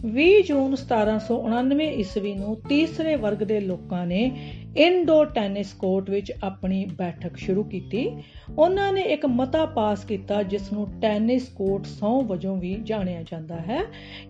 20 0.05 0.41
ਜੂਨ 0.41 0.75
1799 0.75 1.83
ਈਸਵੀ 1.83 2.33
ਨੂੰ 2.33 2.61
ਤੀਸਰੇ 2.69 3.15
ਵਰਗ 3.15 3.37
ਦੇ 3.37 3.59
ਲੋਕਾਂ 3.59 4.07
ਨੇ 4.07 4.37
ਇੰਡੋ 4.77 5.25
ਟੈਨਿਸ 5.25 5.73
ਕੋਰਟ 5.73 6.09
ਵਿੱਚ 6.09 6.33
ਆਪਣੀ 6.43 6.85
ਬੈਠਕ 6.85 7.37
ਸ਼ੁਰੂ 7.37 7.63
ਕੀਤੀ। 7.63 8.11
ਉਹਨਾਂ 8.57 8.93
ਨੇ 8.93 9.01
ਇੱਕ 9.01 9.25
ਮਤਾ 9.25 9.65
ਪਾਸ 9.65 10.05
ਕੀਤਾ 10.05 10.43
ਜਿਸ 10.43 10.73
ਨੂੰ 10.73 10.87
ਟੈਨਿਸ 11.01 11.49
ਕੋਰਟ 11.49 11.85
ਸੌ 11.85 12.21
ਵਜੋਂ 12.21 12.57
ਵੀ 12.57 12.79
ਜਾਣਿਆ 12.83 13.23
ਜਾਂਦਾ 13.23 13.55
ਹੈ। 13.55 13.81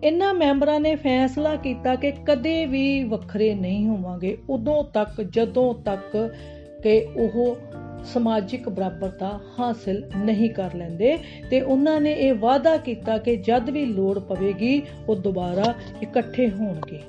ਇਹਨਾਂ 0.04 0.34
ਮੈਂਬਰਾਂ 0.34 0.80
ਨੇ 0.80 0.96
ਫੈਸਲਾ 0.96 1.56
ਕੀਤਾ 1.56 1.94
ਕਿ 1.94 2.12
ਕਦੇ 2.26 2.66
ਵੀ 2.66 3.04
ਵੱਖਰੇ 3.04 3.54
ਨਹੀਂ 3.54 3.86
ਹੋਵਾਂਗੇ। 3.86 4.38
ਉਦੋਂ 4.48 4.84
ਤੱਕ, 4.84 5.22
ਜਦੋਂ 5.22 5.74
ਤੱਕ 5.74 6.34
ਕਿ 6.82 7.06
ਉਹ 7.16 7.56
ਸਮਾਜਿਕ 8.04 8.68
ਬਰਾਬਰਤਾ 8.68 9.40
ਹਾਸਲ 9.60 10.02
ਨਹੀਂ 10.16 10.50
ਕਰ 10.50 10.74
ਲੈਂਦੇ 10.74 11.18
ਤੇ 11.50 11.60
ਉਹਨਾਂ 11.60 12.00
ਨੇ 12.00 12.12
ਇਹ 12.12 12.34
ਵਾਅਦਾ 12.34 12.76
ਕੀਤਾ 12.76 13.18
ਕਿ 13.18 13.36
ਜਦ 13.36 13.70
ਵੀ 13.70 13.86
ਲੋੜ 13.86 14.18
ਪਵੇਗੀ 14.18 14.82
ਉਹ 15.08 15.16
ਦੁਬਾਰਾ 15.16 15.74
ਇਕੱਠੇ 16.02 16.50
ਹੋਣਗੇ। 16.50 17.00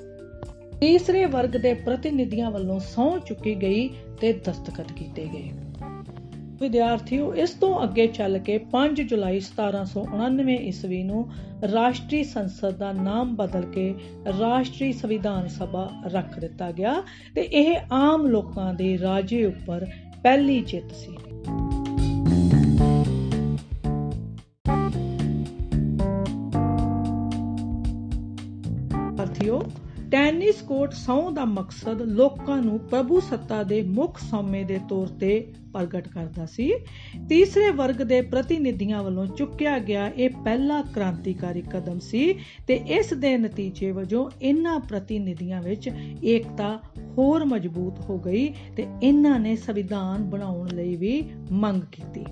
ਤੀਸਰੇ 0.80 1.24
ਵਰਗ 1.24 1.50
ਦੇ 1.50 1.74
ਪ੍ਰਤੀਨਿਧੀਆਂ 1.74 2.50
ਵੱਲੋਂ 2.50 2.80
ਸਹੁੰ 2.80 3.20
ਚੁੱਕੀ 3.20 3.54
ਗਈ 3.54 3.88
ਤੇ 4.20 4.32
ਦਸਤਖਤ 4.32 4.92
ਕੀਤੇ 4.92 5.26
ਗਏ। 5.26 5.50
ਵਿਦਿਆਰਥੀਓ, 6.60 7.34
ਇਸ 7.34 7.50
ਤੋਂ 7.50 7.84
ਅੱਗੇ 7.84 8.06
ਚੱਲ 8.06 8.38
ਕੇ 8.38 8.60
5 8.72 9.02
ਜੁਲਾਈ 9.02 9.40
1799 9.40 10.56
ਈਸਵੀ 10.60 11.02
ਨੂੰ 11.02 11.28
ਰਾਸ਼ਟਰੀ 11.72 12.24
ਸੰਸਦ 12.24 12.70
ਦਾ 12.70 12.92
ਨਾਮ 12.92 13.36
ਬਦਲ 13.36 13.62
ਕੇ 13.62 13.94
ਰਾਸ਼ਟਰੀ 14.38 14.92
ਸੰਵਿਧਾਨ 14.92 15.48
ਸਭਾ 15.48 15.90
ਰੱਖ 16.06 16.38
ਦਿੱਤਾ 16.38 16.72
ਗਿਆ 16.72 17.02
ਤੇ 17.34 17.40
ਇਹ 17.40 17.76
ਆਮ 17.92 18.26
ਲੋਕਾਂ 18.26 18.74
ਦੇ 18.74 18.98
ਰਾਜੇ 18.98 19.46
ਉੱਪਰ 19.46 19.86
ਪਹਿਲੀ 20.26 20.60
ਜਿੱਤ 20.60 20.92
ਸੀ। 20.94 21.12
ਸਾਥੀਓ 29.16 29.60
ਟੈਨਿਸ 30.10 30.62
ਕੋਰਟ 30.62 30.92
ਸੌ 30.92 31.30
ਦਾ 31.30 31.44
ਮਕਸਦ 31.44 32.02
ਲੋਕਾਂ 32.02 32.62
ਨੂੰ 32.62 32.78
ਪ੍ਰਭੂ 32.78 33.20
ਸੱਤਾ 33.20 33.62
ਦੇ 33.62 33.82
ਮੁੱਖ 33.82 34.18
ਸੌਮੇ 34.18 34.64
ਦੇ 34.64 34.78
ਤੌਰ 34.88 35.06
ਤੇ 35.06 35.52
ਪ੍ਰਗਟ 35.72 36.08
ਕਰਦਾ 36.08 36.46
ਸੀ। 36.46 36.70
ਤੀਸਰੇ 37.28 37.70
ਵਰਗ 37.70 38.02
ਦੇ 38.02 38.20
ਪ੍ਰਤੀਨਿਧੀਆਂ 38.20 39.02
ਵੱਲੋਂ 39.02 39.26
ਚੁੱਕਿਆ 39.26 39.78
ਗਿਆ 39.78 40.06
ਇਹ 40.08 40.30
ਪਹਿਲਾ 40.44 40.82
ਕ੍ਰਾਂਤੀਕਾਰੀ 40.94 41.62
ਕਦਮ 41.62 41.98
ਸੀ 41.98 42.34
ਤੇ 42.66 42.74
ਇਸ 42.74 43.14
ਦੇ 43.14 43.36
ਨਤੀਜੇ 43.38 43.90
ਵਜੋਂ 43.92 44.30
ਇਹਨਾਂ 44.42 44.80
ਪ੍ਰਤੀਨਿਧੀਆਂ 44.80 45.62
ਵਿੱਚ 45.62 45.90
ਏਕਤਾ 46.24 46.78
ਹੋਰ 47.18 47.44
ਮਜ਼ਬੂਤ 47.44 48.00
ਹੋ 48.00 48.18
ਗਈ 48.18 48.48
ਤੇ 48.76 48.86
ਇਹਨਾਂ 49.02 49.38
ਨੇ 49.40 49.56
ਸੰਵਿਧਾਨ 49.56 50.30
ਬਣਾਉਣ 50.30 50.68
ਲਈ 50.68 50.96
ਵੀ 50.96 51.22
ਮੰਗ 51.52 51.82
ਕੀਤੀ। 51.92 52.24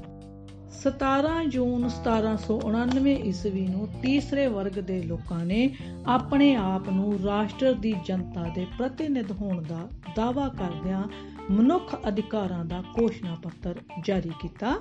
17 0.83 1.45
ਜੂਨ 1.49 1.89
1799 1.89 3.15
ਈਸਵੀ 3.25 3.67
ਨੂੰ 3.67 3.89
ਤੀਸਰੇ 4.03 4.47
ਵਰਗ 4.47 4.73
ਦੇ 4.73 5.03
ਲੋਕਾਂ 5.03 5.45
ਨੇ 5.45 5.75
ਆਪਣੇ 6.07 6.55
ਆਪ 6.55 6.89
ਨੂੰ 6.89 7.19
ਰਾਸ਼ਟਰ 7.25 7.73
ਦੀ 7.73 7.95
ਜਨਤਾ 8.07 8.45
ਦੇ 8.55 8.67
ਪ੍ਰਤੀਨਿਧ 8.79 9.33
ਹੋਣ 9.33 9.63
ਦਾ 9.63 9.89
ਦਾਅਵਾ 10.17 10.49
ਕਰਦਿਆਂ 10.49 11.03
ਮਨੁੱਖ 11.51 11.95
ਅਧਿਕਾਰਾਂ 12.09 12.65
ਦਾ 12.65 12.83
ਘੋਸ਼ਣਾ 13.01 13.37
ਪੱਤਰ 13.43 13.81
ਜਾਰੀ 14.05 14.31
ਕੀਤਾ। 14.41 14.75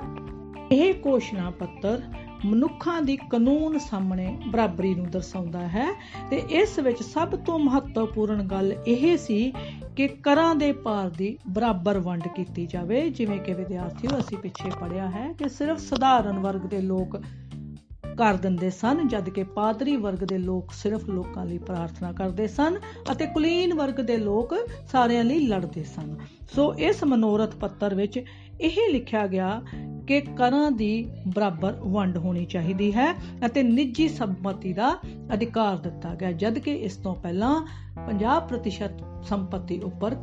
ਇਹ 0.71 0.93
ਘੋਸ਼ਣਾ 1.05 1.50
ਪੱਤਰ 1.50 2.01
ਮਨੁੱਖਾਂ 2.45 3.01
ਦੀ 3.01 3.17
ਕਾਨੂੰਨ 3.17 3.77
ਸਾਹਮਣੇ 3.79 4.38
ਬਰਾਬਰੀ 4.47 4.95
ਨੂੰ 4.95 5.09
ਦਰਸਾਉਂਦਾ 5.12 5.67
ਹੈ 5.67 5.85
ਤੇ 6.29 6.43
ਇਸ 6.51 6.79
ਵਿੱਚ 6.79 7.03
ਸਭ 7.03 7.35
ਤੋਂ 7.35 7.59
ਮਹੱਤਵਪੂਰਨ 7.59 8.47
ਗੱਲ 8.47 8.73
ਇਹ 8.88 9.17
ਸੀ 9.17 9.53
ਕਿ 9.95 10.07
ਕਰਾਂ 10.07 10.55
ਦੇ 10.55 10.71
ਭਾਰ 10.71 11.09
ਦੀ 11.09 11.38
ਬਰਾਬਰ 11.50 12.00
ਵੰਡ 12.00 12.27
ਕੀਤੀ 12.27 12.65
ਜਾਵੇ, 12.65 13.09
ਜਿਵੇਂ 13.09 13.39
ਕਿ 13.39 13.53
ਵਿਦਿਆਰਥੀਓ, 13.53 14.19
ਅਸੀਂ 14.19 14.38
ਪਿੱਛੇ 14.38 14.69
ਪੜਿਆ 14.81 15.09
ਹੈ 15.09 15.31
ਕਿ 15.33 15.50
ਸਿਰਫ 15.50 15.79
ਸਧਾਰਨ 15.79 16.39
ਵਰਗ 16.39 16.62
ਦੇ 16.62 16.81
ਲੋਕ 16.81 17.21
ਕਰ 18.17 18.33
ਦਿੰਦੇ 18.33 18.69
ਸਨ, 18.69 19.07
ਜਦ 19.07 19.29
ਕਿ 19.29 19.43
ਪਾਦਰੀ 19.43 19.95
ਵਰਗ 19.95 20.23
ਦੇ 20.23 20.38
ਲੋਕ 20.38 20.71
ਸਿਰਫ 20.73 21.09
ਲੋਕਾਂ 21.09 21.45
ਲਈ 21.45 21.57
ਪ੍ਰਾਰਥਨਾ 21.57 22.12
ਕਰਦੇ 22.12 22.47
ਸਨ 22.47 22.77
ਅਤੇ 23.12 23.25
ਕੁਲੀਨ 23.25 23.73
ਵਰਗ 23.73 24.01
ਦੇ 24.01 24.17
ਲੋਕ 24.17 24.55
ਸਾਰਿਆਂ 24.91 25.23
ਲਈ 25.23 25.47
ਲੜਦੇ 25.47 25.83
ਸਨ। 25.83 26.17
ਸੋ 26.55 26.73
ਇਸ 26.73 27.03
ਮਨੋਰਥ 27.03 27.55
ਪੱਤਰ 27.55 27.95
ਵਿੱਚ 27.95 28.25
ਇਹ 28.62 28.91
ਲਿਖਿਆ 28.91 29.27
ਗਿਆ 29.27 29.62
ਕਿ 30.07 30.22
ਕਰਾਂ 30.22 30.72
ਦੀ 30.72 31.10
ਬਰਾਬਰ 31.27 31.74
ਵੰਡ 31.81 32.17
ਹੋਣੀ 32.17 32.45
ਚਾਹੀਦੀ 32.45 32.93
ਹੈ 32.93 33.13
ਅਤੇ 33.45 33.63
ਨਿੱਜੀ 33.63 34.07
ਸੰਪਤੀ 34.07 34.74
ਦਾ 34.74 34.98
ਅਧਿਕਾਰ 35.33 35.77
ਦਿੱਤਾ 35.77 36.15
ਗਿਆ, 36.15 36.31
ਜਦਕਿ 36.31 36.74
ਇਸ 36.74 36.95
ਤੋਂ 36.95 37.15
ਪਹਿਲਾਂ 37.15 37.67
50% 38.07 39.24
ਸੰਪਤੀ 39.24 39.79
ਉੱਪਰ 39.79 40.15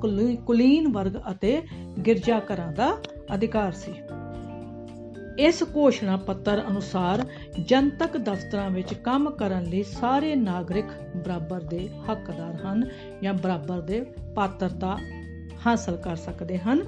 ਕੁਲੀਨ 0.47 0.93
ਵਰਗ 0.93 1.17
ਅਤੇ 1.31 1.63
ਗਿਰਜਾ 2.07 2.39
ਘਰਾਂ 2.39 2.73
ਦਾ 2.73 2.97
ਅਧਿਕਾਰ 3.35 3.73
ਸੀ। 3.73 3.93
ਇਸ 5.39 5.63
ਘੋਸ਼ਣਾ 5.77 6.17
ਪੱਤਰ 6.17 6.63
ਅਨੁਸਾਰ 6.69 7.27
ਜਨਤਕ 7.69 8.17
ਦਫ਼ਤਰਾਂ 8.17 8.71
ਵਿੱਚ 8.71 8.95
ਕੰਮ 8.95 9.31
ਕਰਨ 9.31 9.65
ਲਈ 9.65 9.83
ਸਾਰੇ 9.83 10.35
ਨਾਗਰਿਕ 10.37 10.85
ਬਰਾਬਰ 11.17 11.61
ਦੇ 11.61 11.89
ਹੱਕਦਾਰ 12.11 12.57
ਹਨ 12.57 12.85
ਜਾਂ 13.23 13.35
ਬਰਾਬਰ 13.35 13.81
ਦੇ 13.81 14.01
ਪਾਤਰਤਾ 14.37 14.97
ਹਾਸਲ 15.67 15.97
ਕਰ 15.97 16.17
ਸਕਦੇ 16.17 16.59
ਹਨ 16.59 16.85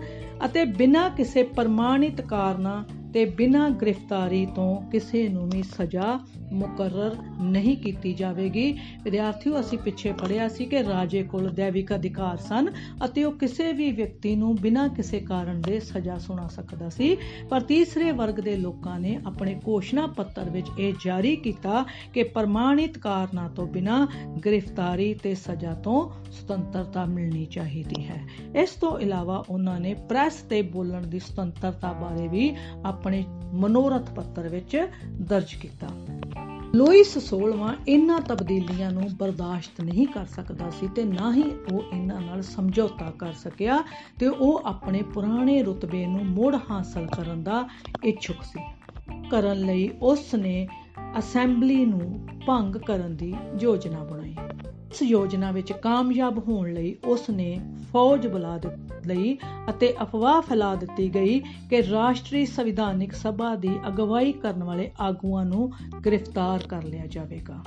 ਅਤੇ 0.46 0.64
ਬਿਨਾਂ 0.64 1.10
ਕਿਸੇ 1.10 1.42
ਪ੍ਰਮਾਣਿਤ 1.42 2.20
ਕਾਰਨਾਂ 2.20 2.84
ਤੇ 3.14 3.24
ਬਿਨਾਂ 3.24 3.70
ਗ੍ਰਿਫਤਾਰੀ 3.70 4.46
ਤੋਂ 4.46 4.82
ਕਿਸੇ 4.82 5.28
ਨੂੰ 5.28 5.48
ਵੀ 5.48 5.62
ਸਜ਼ਾ 5.62 6.20
ਮੁਕਰਰ 6.52 7.16
ਨਹੀਂ 7.42 7.76
ਕੀਤੀ 7.76 8.12
ਜਾਵੇਗੀ। 8.14 8.78
ਵਿਦਿਆਰਥੀਓ, 9.02 9.60
ਅਸੀਂ 9.60 9.78
ਪਿੱਛੇ 9.78 10.12
ਪੜਿਆ 10.12 10.48
ਸੀ 10.48 10.66
ਕਿ 10.66 10.82
ਰਾਜੇ 10.82 11.22
ਕੋਲ 11.22 11.50
ਦੇਵਿਕ 11.50 11.94
ਅਧਿਕਾਰ 11.94 12.36
ਸਨ 12.36 12.68
ਅਤੇ 13.04 13.24
ਉਹ 13.24 13.32
ਕਿਸੇ 13.32 13.72
ਵੀ 13.72 13.92
ਵਿਅਕਤੀ 13.92 14.36
ਨੂੰ 14.36 14.56
ਬਿਨਾਂ 14.56 14.88
ਕਿਸੇ 14.88 15.20
ਕਾਰਨ 15.20 15.60
ਦੇ 15.60 15.80
ਸਜ਼ਾ 15.80 16.18
ਸੁਣਾ 16.18 16.46
ਸਕਦਾ 16.48 16.88
ਸੀ। 16.88 17.16
ਪਰ 17.50 17.60
ਤੀਸਰੇ 17.60 18.12
ਵਰਗ 18.12 18.34
ਦੇ 18.34 18.56
ਲੋਕਾਂ 18.56 19.00
ਨੇ 19.00 19.18
ਆਪਣੇ 19.26 19.60
ਘੋਸ਼ਣਾ 19.68 20.06
ਪੱਤਰ 20.06 20.50
ਵਿੱਚ 20.50 20.66
ਇਹ 20.78 20.94
ਜਾਰੀ 21.04 21.36
ਕੀਤਾ 21.36 21.84
ਕਿ 22.14 22.22
ਪ੍ਰਮਾਣਿਤ 22.22 22.98
ਕਾਰਨਾਂ 22.98 23.50
ਤੋਂ 23.50 23.66
ਬਿਨਾਂ 23.66 24.06
ਗ੍ਰਿਫਤਾਰੀ 24.46 25.14
ਤੇ 25.14 25.34
ਸਜ਼ਾ 25.34 25.74
ਤੋਂ 25.74 26.10
ਸੁਤੰਤਰਤਾ 26.30 27.04
ਮਿਲਣੀ 27.04 27.46
ਚਾਹੀਦੀ 27.46 28.04
ਹੈ। 28.04 28.22
ਇਸ 28.56 28.70
ਤੋਂ 28.70 28.98
ਇਲਾਵਾ 28.98 29.44
ਉਹਨਾਂ 29.50 29.80
ਨੇ 29.80 29.94
ਪ੍ਰੈਸ 29.94 30.34
ਤੇ 30.34 30.62
ਬੋਲਣ 30.62 31.06
ਦੀ 31.06 31.18
ਸੁਤੰਤਰਤਾ 31.18 31.92
ਬਾਰੇ 31.92 32.28
ਵੀ 32.28 32.54
ਆਪਣੇ 33.02 33.24
ਮਨੋਰਥ 33.54 34.10
ਪੱਤਰ 34.10 34.48
ਵਿੱਚ 34.48 34.88
ਦਰਜ 35.20 35.54
ਕੀਤਾ। 35.54 35.86
ਲੂਇਸ 36.74 37.18
16ਵਾਂ 37.18 37.74
ਇਹਨਾਂ 37.88 38.20
ਤਬਦੀਲੀਆਂ 38.20 38.90
ਨੂੰ 38.90 39.08
ਬਰਦਾਸ਼ਤ 39.16 39.80
ਨਹੀਂ 39.80 40.06
ਕਰ 40.06 40.26
ਸਕਦਾ 40.26 40.70
ਸੀ 40.70 40.88
ਤੇ 40.88 41.04
ਨਾ 41.04 41.34
ਹੀ 41.34 41.42
ਉਹ 41.72 41.82
ਇਹਨਾਂ 41.96 42.20
ਨਾਲ 42.20 42.42
ਸਮਝੌਤਾ 42.42 43.10
ਕਰ 43.10 43.32
ਸਕਿਆ 43.32 43.82
ਤੇ 44.18 44.26
ਉਹ 44.26 44.62
ਆਪਣੇ 44.66 45.02
ਪੁਰਾਣੇ 45.02 45.62
ਰੁਤਬੇ 45.62 46.06
ਨੂੰ 46.06 46.24
ਮੁੜ 46.26 46.56
ਹਾਸਲ 46.70 47.06
ਕਰਨ 47.06 47.42
ਦਾ 47.42 47.68
ਇੱਛੁਕ 48.04 48.36
ਸੀ। 48.42 48.62
ਕਰਨ 49.30 49.58
ਲਈ 49.58 49.90
ਉਸ 50.02 50.34
ਨੇ 50.34 50.68
ਅਸੈਂਬਲੀ 51.18 51.84
ਨੂੰ 51.84 52.26
ਭੰਗ 52.46 52.76
ਕਰਨ 52.76 53.16
ਦੀ 53.16 53.34
ਯੋਜਨਾ 53.60 54.04
ਬਣਾਈ। 54.04 54.34
ਇਸ 54.90 55.02
ਯੋਜਨਾ 55.02 55.50
ਵਿੱਚ 55.50 55.72
ਕਾਮਯਾਬ 55.72 56.38
ਹੋਣ 56.48 56.72
ਲਈ 56.72 56.96
ਉਸ 57.04 57.30
ਨੇ 57.30 57.60
ਫੌਜ 57.92 58.26
ਬੁਲਾ 58.26 58.60
ਲਈ 59.06 59.38
ਅਤੇ 59.70 59.94
ਅਫਵਾਹ 60.02 60.40
ਫੈਲਾ 60.40 60.74
ਦਿੱਤੀ 60.74 61.14
ਗਈ 61.14 61.38
ਕਿ 61.70 61.82
ਰਾਸ਼ਟਰੀ 61.90 62.46
ਸੰਵਿਧਾਨਿਕ 62.46 63.12
ਸਭਾ 63.12 63.54
ਦੀ 63.54 63.70
ਅਗਵਾਈ 63.88 64.32
ਕਰਨ 64.32 64.64
ਵਾਲੇ 64.64 64.90
ਆਗੂਆਂ 65.00 65.44
ਨੂੰ 65.44 65.72
ਗ੍ਰਿਫਤਾਰ 66.06 66.66
ਕਰ 66.68 66.82
ਲਿਆ 66.82 67.06
ਜਾਵੇਗਾ। 67.06 67.62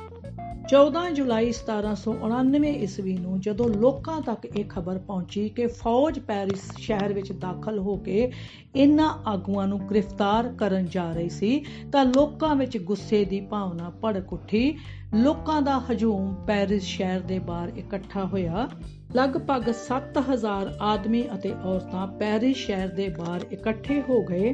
14 0.69 1.09
ਜੁਲਾਈ 1.13 1.51
1799 1.53 2.69
ਈਸਵੀ 2.83 3.17
ਨੂੰ 3.17 3.39
ਜਦੋਂ 3.39 3.69
ਲੋਕਾਂ 3.69 4.21
ਤੱਕ 4.21 4.45
ਇਹ 4.45 4.65
ਖਬਰ 4.65 4.97
ਪਹੁੰਚੀ 4.97 5.49
ਕਿ 5.49 5.67
ਫੌਜ 5.67 6.19
ਪੈਰਿਸ 6.19 6.63
ਸ਼ਹਿਰ 6.77 7.13
ਵਿੱਚ 7.13 7.31
ਦਾਖਲ 7.31 7.79
ਹੋ 7.79 7.95
ਕੇ 7.97 8.31
ਇਨ੍ਹਾਂ 8.75 9.09
ਆਗੂਆਂ 9.27 9.67
ਨੂੰ 9.67 9.79
ਗ੍ਰਿਫਤਾਰ 9.89 10.47
ਕਰਨ 10.47 10.85
ਜਾ 10.85 11.11
ਰਹੀ 11.11 11.29
ਸੀ, 11.29 11.65
ਤਾਂ 11.91 12.05
ਲੋਕਾਂ 12.05 12.55
ਵਿੱਚ 12.55 12.77
ਗੁੱਸੇ 12.77 13.25
ਦੀ 13.25 13.41
ਭਾਵਨਾ 13.41 13.91
ਭੜਕ 14.03 14.33
ਉੱਠੀ। 14.33 14.77
ਲੋਕਾਂ 15.15 15.61
ਦਾ 15.61 15.79
ਹਜੂਮ 15.91 16.33
ਪੈਰਿਸ 16.47 16.83
ਸ਼ਹਿਰ 16.83 17.19
ਦੇ 17.19 17.39
ਬਾਹਰ 17.39 17.71
ਇਕੱਠਾ 17.77 18.25
ਹੋਇਆ। 18.25 18.67
ਲਗਭਗ 19.15 19.71
7000 19.73 20.73
ਆਦਮੀ 20.81 21.23
ਅਤੇ 21.35 21.53
ਔਰਤਾਂ 21.65 22.07
ਪੈਰਿਸ 22.07 22.57
ਸ਼ਹਿਰ 22.57 22.87
ਦੇ 22.87 23.09
ਬਾਹਰ 23.09 23.45
ਇਕੱਠੇ 23.51 24.01
ਹੋ 24.09 24.21
ਗਏ 24.21 24.53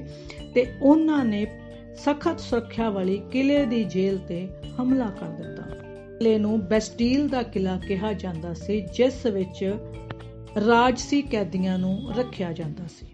ਤੇ 0.56 0.65
ਉਹਨਾਂ 0.82 1.25
ਨੇ 1.25 1.46
ਸਖਤ 2.06 2.39
ਸੁਰੱਖਿਆ 2.39 2.89
ਵਾਲੀ 2.89 3.22
ਕਿਲੇ 3.32 3.65
ਦੀ 3.65 3.84
ਜੇਲ੍ਹ 3.84 4.20
ਤੇ 4.20 4.48
ਹਮਲਾ 4.82 5.10
ਕਰ 5.20 5.27
ਦਿੱਤਾ। 5.27 5.71
ਕਿਲੇ 6.22 6.38
ਨੂੰ 6.38 6.60
ਬੈਸਟੀਲ 6.60 7.28
ਦਾ 7.28 7.44
ਕਿਲਾ 7.44 7.78
ਕਿਹਾ 7.78 8.13
ਜਾਂਦਾ 8.13 8.54
ਸੀ, 8.54 8.82
ਜਿਸ 8.82 9.25
ਵਿੱਚ 9.25 9.75
ਰਾਜਸੀ 10.68 11.22
ਕੈਦੀਆਂ 11.22 11.80
ਨੂੰ 11.80 12.12
ਰੱਖਿਆ 12.18 12.54
ਜਾਂਦਾ 12.54 12.84
ਸੀ। 12.88 13.06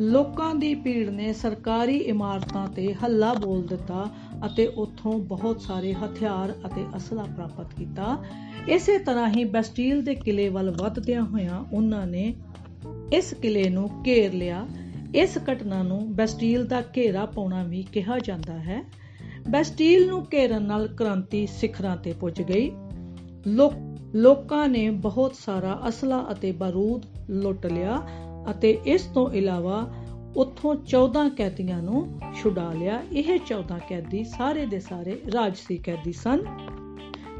ਲੋਕਾਂ 0.00 0.54
ਦੀ 0.54 0.74
ਭੀੜ 0.74 1.10
ਨੇ 1.10 1.32
ਸਰਕਾਰੀ 1.32 1.96
ਇਮਾਰਤਾਂ 1.96 2.66
ਤੇ 2.68 2.94
ਹੱਲਾ 2.94 3.34
ਬੋਲ 3.34 3.66
ਦਿੱਤਾ 3.66 4.10
ਅਤੇ 4.46 4.66
ਉੱਥੋਂ 4.66 5.18
ਬਹੁਤ 5.18 5.60
ਸਾਰੇ 5.60 5.94
ਹਥਿਆਰ 5.94 6.54
ਅਤੇ 6.66 6.86
ਅਸਲਾ 6.96 7.22
ਪ੍ਰਾਪਤ 7.22 7.74
ਕੀਤਾ। 7.74 8.24
ਇਸੇ 8.68 8.98
ਤਰ੍ਹਾਂ 8.98 9.28
ਹੀ 9.28 9.44
ਬੈਸਟੀਲ 9.44 10.02
ਦੇ 10.02 10.14
ਕਿਲੇ 10.14 10.48
ਵੱਲ 10.48 10.70
ਵਧਦਿਆਂ 10.70 11.22
ਹੋਇਆਂ 11.22 11.64
ਉਹਨਾਂ 11.72 12.06
ਨੇ 12.06 12.34
ਇਸ 13.12 13.34
ਕਿਲੇ 13.34 13.68
ਨੂੰ 13.68 13.90
ਘੇਰ 14.06 14.32
ਲਿਆ। 14.32 14.66
ਇਸ 15.14 15.38
ਘਟਨਾ 15.52 15.82
ਨੂੰ 15.82 16.14
ਬੈਸਟੀਲ 16.14 16.66
ਦਾ 16.66 16.82
ਘੇਰਾ 16.96 17.26
ਪਾਉਣਾ 17.26 17.62
ਵੀ 17.62 17.82
ਕਿਹਾ 17.82 18.18
ਜਾਂਦਾ 18.18 18.58
ਹੈ। 18.58 19.03
ਬੈਸਟੀਲ 19.50 20.06
ਨੂੰ 20.06 20.26
ਘੇਰਨ 20.32 20.62
ਨਾਲ 20.62 20.86
ਕ੍ਰਾਂਤੀ 20.88 21.46
ਸਿਖਰਾਂ 21.46 21.96
ਤੇ 21.96 22.12
ਪੁੱਜ 22.12 22.42
ਗਈ। 22.42 22.70
ਲੋਕਾਂ 24.14 24.68
ਨੇ 24.68 24.90
ਬਹੁਤ 24.90 25.34
ਸਾਰਾ 25.34 25.80
ਅਸਲਾ 25.88 26.26
ਅਤੇ 26.32 26.52
ਬਾਰੂਦ 26.52 27.06
ਲੁੱਟ 27.30 27.66
ਲਿਆ 27.66 28.00
ਅਤੇ 28.50 28.70
ਇਸ 28.86 29.02
ਤੋਂ 29.02 29.30
ਇਲਾਵਾ 29.30 29.92
ਉੱਥੋਂ 30.36 30.74
14 30.86 31.28
ਕੈਦੀਆਂ 31.28 31.82
ਨੂੰ 31.82 32.20
ਛੁਡਾ 32.42 32.72
ਲਿਆ। 32.72 33.02
ਇਹ 33.12 33.38
14 33.46 33.78
ਕੈਦੀ 33.88 34.24
ਸਾਰੇ 34.24 34.66
ਦੇ 34.66 34.80
ਸਾਰੇ 34.80 35.20
ਰਾਜਸੀ 35.34 35.78
ਕੈਦੀ 35.78 36.12
ਸਨ। 36.12 36.44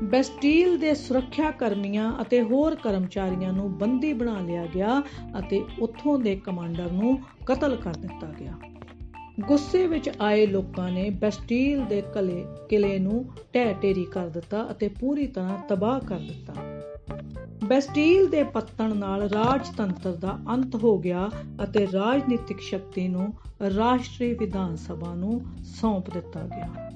ਬੈਸਟੀਲ 0.02 0.78
ਦੇ 0.78 0.94
ਸੁਰੱਖਿਆ 0.94 1.50
ਕਰਮੀਆਂ 1.50 2.12
ਅਤੇ 2.22 2.42
ਹੋਰ 2.42 2.74
ਕਰਮਚਾਰੀਆਂ 2.74 3.52
ਨੂੰ 3.52 3.78
ਬੰਦੀ 3.78 4.12
ਬਣਾ 4.12 4.38
ਲਿਆ 4.40 4.66
ਗਿਆ 4.66 5.02
ਅਤੇ 5.38 5.64
ਉੱਥੋਂ 5.78 6.18
ਦੇ 6.18 6.36
ਕਮਾਂਡਰ 6.36 6.92
ਨੂੰ 6.92 7.18
ਕਤਲ 7.46 7.76
ਕਰ 7.76 7.94
ਦਿੱਤਾ 7.94 8.32
ਗਿਆ। 8.40 8.54
ਗੁੱਸੇ 9.40 9.86
ਵਿੱਚ 9.86 10.10
ਆਏ 10.20 10.46
ਲੋਕਾਂ 10.46 10.90
ਨੇ 10.90 11.10
ਬੈਸਟੀਲ 11.10 11.84
ਦੇ 11.84 12.02
ਕਲੇ, 12.14 12.44
ਕਿਲੇ 12.68 12.98
ਨੂੰ 12.98 13.24
ਢਹਿ 13.54 13.74
ਢੇਰੀ 13.74 14.04
ਕਰ 14.04 14.28
ਦਿੱਤਾ 14.28 14.68
ਅਤੇ 14.70 14.88
ਪੂਰੀ 14.88 15.26
ਤਰ੍ਹਾਂ 15.26 15.58
ਤਬਾਹ 15.68 16.00
ਕਰ 16.00 16.18
ਦਿੱਤਾ। 16.18 16.54
ਬੈਸਟੀਲ 17.64 18.26
ਦੇ 18.26 18.42
ਪੱਤਣ 18.42 18.96
ਨਾਲ 18.96 19.22
ਰਾਜਤੰਤਰ 19.22 20.12
ਦਾ 20.12 20.38
ਅੰਤ 20.48 20.74
ਹੋ 20.74 20.98
ਗਿਆ 20.98 21.30
ਅਤੇ 21.64 21.86
ਰਾਜਨੀਤਿਕ 21.92 22.60
ਸ਼ਕਤੀ 22.60 23.08
ਨੂੰ 23.08 23.34
ਰਾਸ਼ਟਰੀ 23.76 24.34
ਵਿਧਾਨ 24.34 24.76
ਸਭਾ 24.76 25.14
ਨੂੰ 25.14 25.40
ਸੌਂਪ 25.64 26.10
ਦਿੱਤਾ 26.10 26.40
ਗਿਆ। 26.40 26.93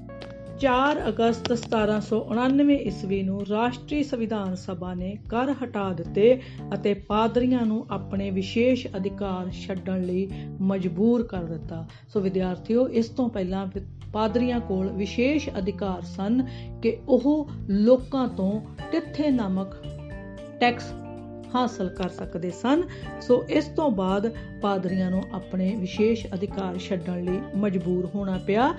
4 0.61 0.99
ਅਗਸਤ 1.09 1.53
1799 1.53 2.77
ਈਸਵੀ 2.87 3.23
ਨੂੰ 3.23 3.41
ਰਾਸ਼ਟਰੀ 3.51 4.03
ਸੰਵਿਧਾਨ 4.03 4.55
ਸਭਾ 4.55 4.95
ਨੇ 4.95 5.15
ਕਰ 5.29 5.53
ਹਟਾ 5.65 5.93
ਦਿੱਤੇ 5.93 6.41
ਅਤੇ 6.75 6.95
ਪਾਦਰੀਆਂ 6.95 7.67
ਨੂੰ 7.67 7.87
ਆਪਣੇ 7.91 8.31
ਵਿਸ਼ੇਸ਼ 8.31 8.87
ਅਧਿਕਾਰ 8.97 9.51
ਛੱਡਣ 9.51 10.03
ਲਈ 10.03 10.29
ਮਜਬੂਰ 10.61 11.23
ਕਰ 11.23 11.45
ਦਿੱਤਾ। 11.45 11.87
ਸੋ 12.09 12.21
ਵਿਦਿਆਰਥੀਓ, 12.21 12.89
ਇਸ 12.89 13.09
ਤੋਂ 13.09 13.29
ਪਹਿਲਾਂ 13.29 13.67
ਪਾਦਰੀਆਂ 14.13 14.61
ਕੋਲ 14.61 14.89
ਵਿਸ਼ੇਸ਼ 14.89 15.49
ਅਧਿਕਾਰ 15.59 16.03
ਸਨ 16.03 16.47
ਕਿ 16.83 16.97
ਉਹ 17.09 17.51
ਲੋਕਾਂ 17.71 18.29
ਤੋਂ 18.29 18.61
ਤਿੱਥੇ 18.93 19.31
ਨਾਮਕ 19.31 19.75
ਟੈਕਸ 20.61 20.93
ਹਾਸਲ 21.55 21.89
ਕਰ 21.89 22.09
ਸਕਦੇ 22.09 22.51
ਸਨ। 22.51 22.83
ਸੋ 23.21 23.45
ਇਸ 23.51 23.65
ਤੋਂ 23.65 23.91
ਬਾਅਦ 23.91 24.35
ਪਾਦਰੀਆਂ 24.63 25.11
ਨੂੰ 25.11 25.23
ਆਪਣੇ 25.33 25.77
ਵਿਸ਼ੇਸ਼ 25.77 26.27
ਅਧਿਕਾਰ 26.35 26.79
ਛੱਡਣ 26.79 27.25
ਲਈ 27.25 27.41
ਮਜਬੂਰ 27.57 28.11
ਹੋਣਾ 28.15 28.39
ਪਿਆ। 28.47 28.75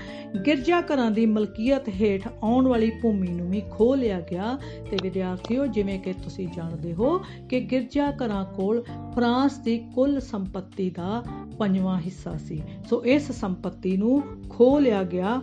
ਗਿਰਜਾ 0.46 0.82
ਘਰਾਂ 0.82 1.12
ਦੀ 1.12 1.26
ਮਲਕੀਅਤ 1.26 1.90
ਹੇਠ 1.90 2.28
ਆਉਣ 2.44 2.68
ਵਾਲੀ 2.68 2.92
ਭੂਮੀ 3.02 3.28
ਨੂੰ 3.28 3.50
ਵੀ 3.50 3.62
ਖੋਹ 3.72 3.96
ਲਿਆ 3.98 4.20
ਗਿਆ। 4.20 4.60
ਤੇ 4.92 4.98
ਵਿਦਿਆਰਥੀਓ, 5.02 5.66
ਜਿਵੇਂ 5.68 6.00
ਕਿ 6.00 6.14
ਤੁਸੀਂ 6.14 6.48
ਜਾਣਦੇ 6.56 6.94
ਹੋ 6.94 7.22
ਕਿ 7.50 7.60
ਗਿਰਜਾ 7.60 8.12
ਘਰਾਂ 8.12 8.46
ਕੋਲ 8.46 8.84
ਫਰਾਂਸ 9.16 9.58
ਦੀ 9.58 9.78
ਕੁੱਲ 9.96 10.20
ਸੰਪਤੀ 10.20 10.90
ਦਾ 10.90 11.24
ਪੰਜਵਾਂ 11.58 12.00
ਹਿੱਸਾ 12.02 12.38
ਸੀ। 12.38 12.64
ਸੋ 12.90 13.06
ਇਸ 13.06 13.32
ਸੰਪਤੀ 13.32 13.98
ਨੂੰ 13.98 14.24
ਖੋਹ 14.50 14.82
ਲਿਆ 14.82 15.04
ਗਿਆ। 15.04 15.42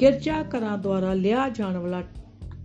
ਗਿਰਜਾ 0.00 0.42
ਘਰਾਂ 0.42 0.78
ਦੁਆਰਾ 0.78 1.14
ਲਿਆ 1.14 1.48
ਜਾਣ 1.48 1.76
ਵਾਲਾ 1.76 2.02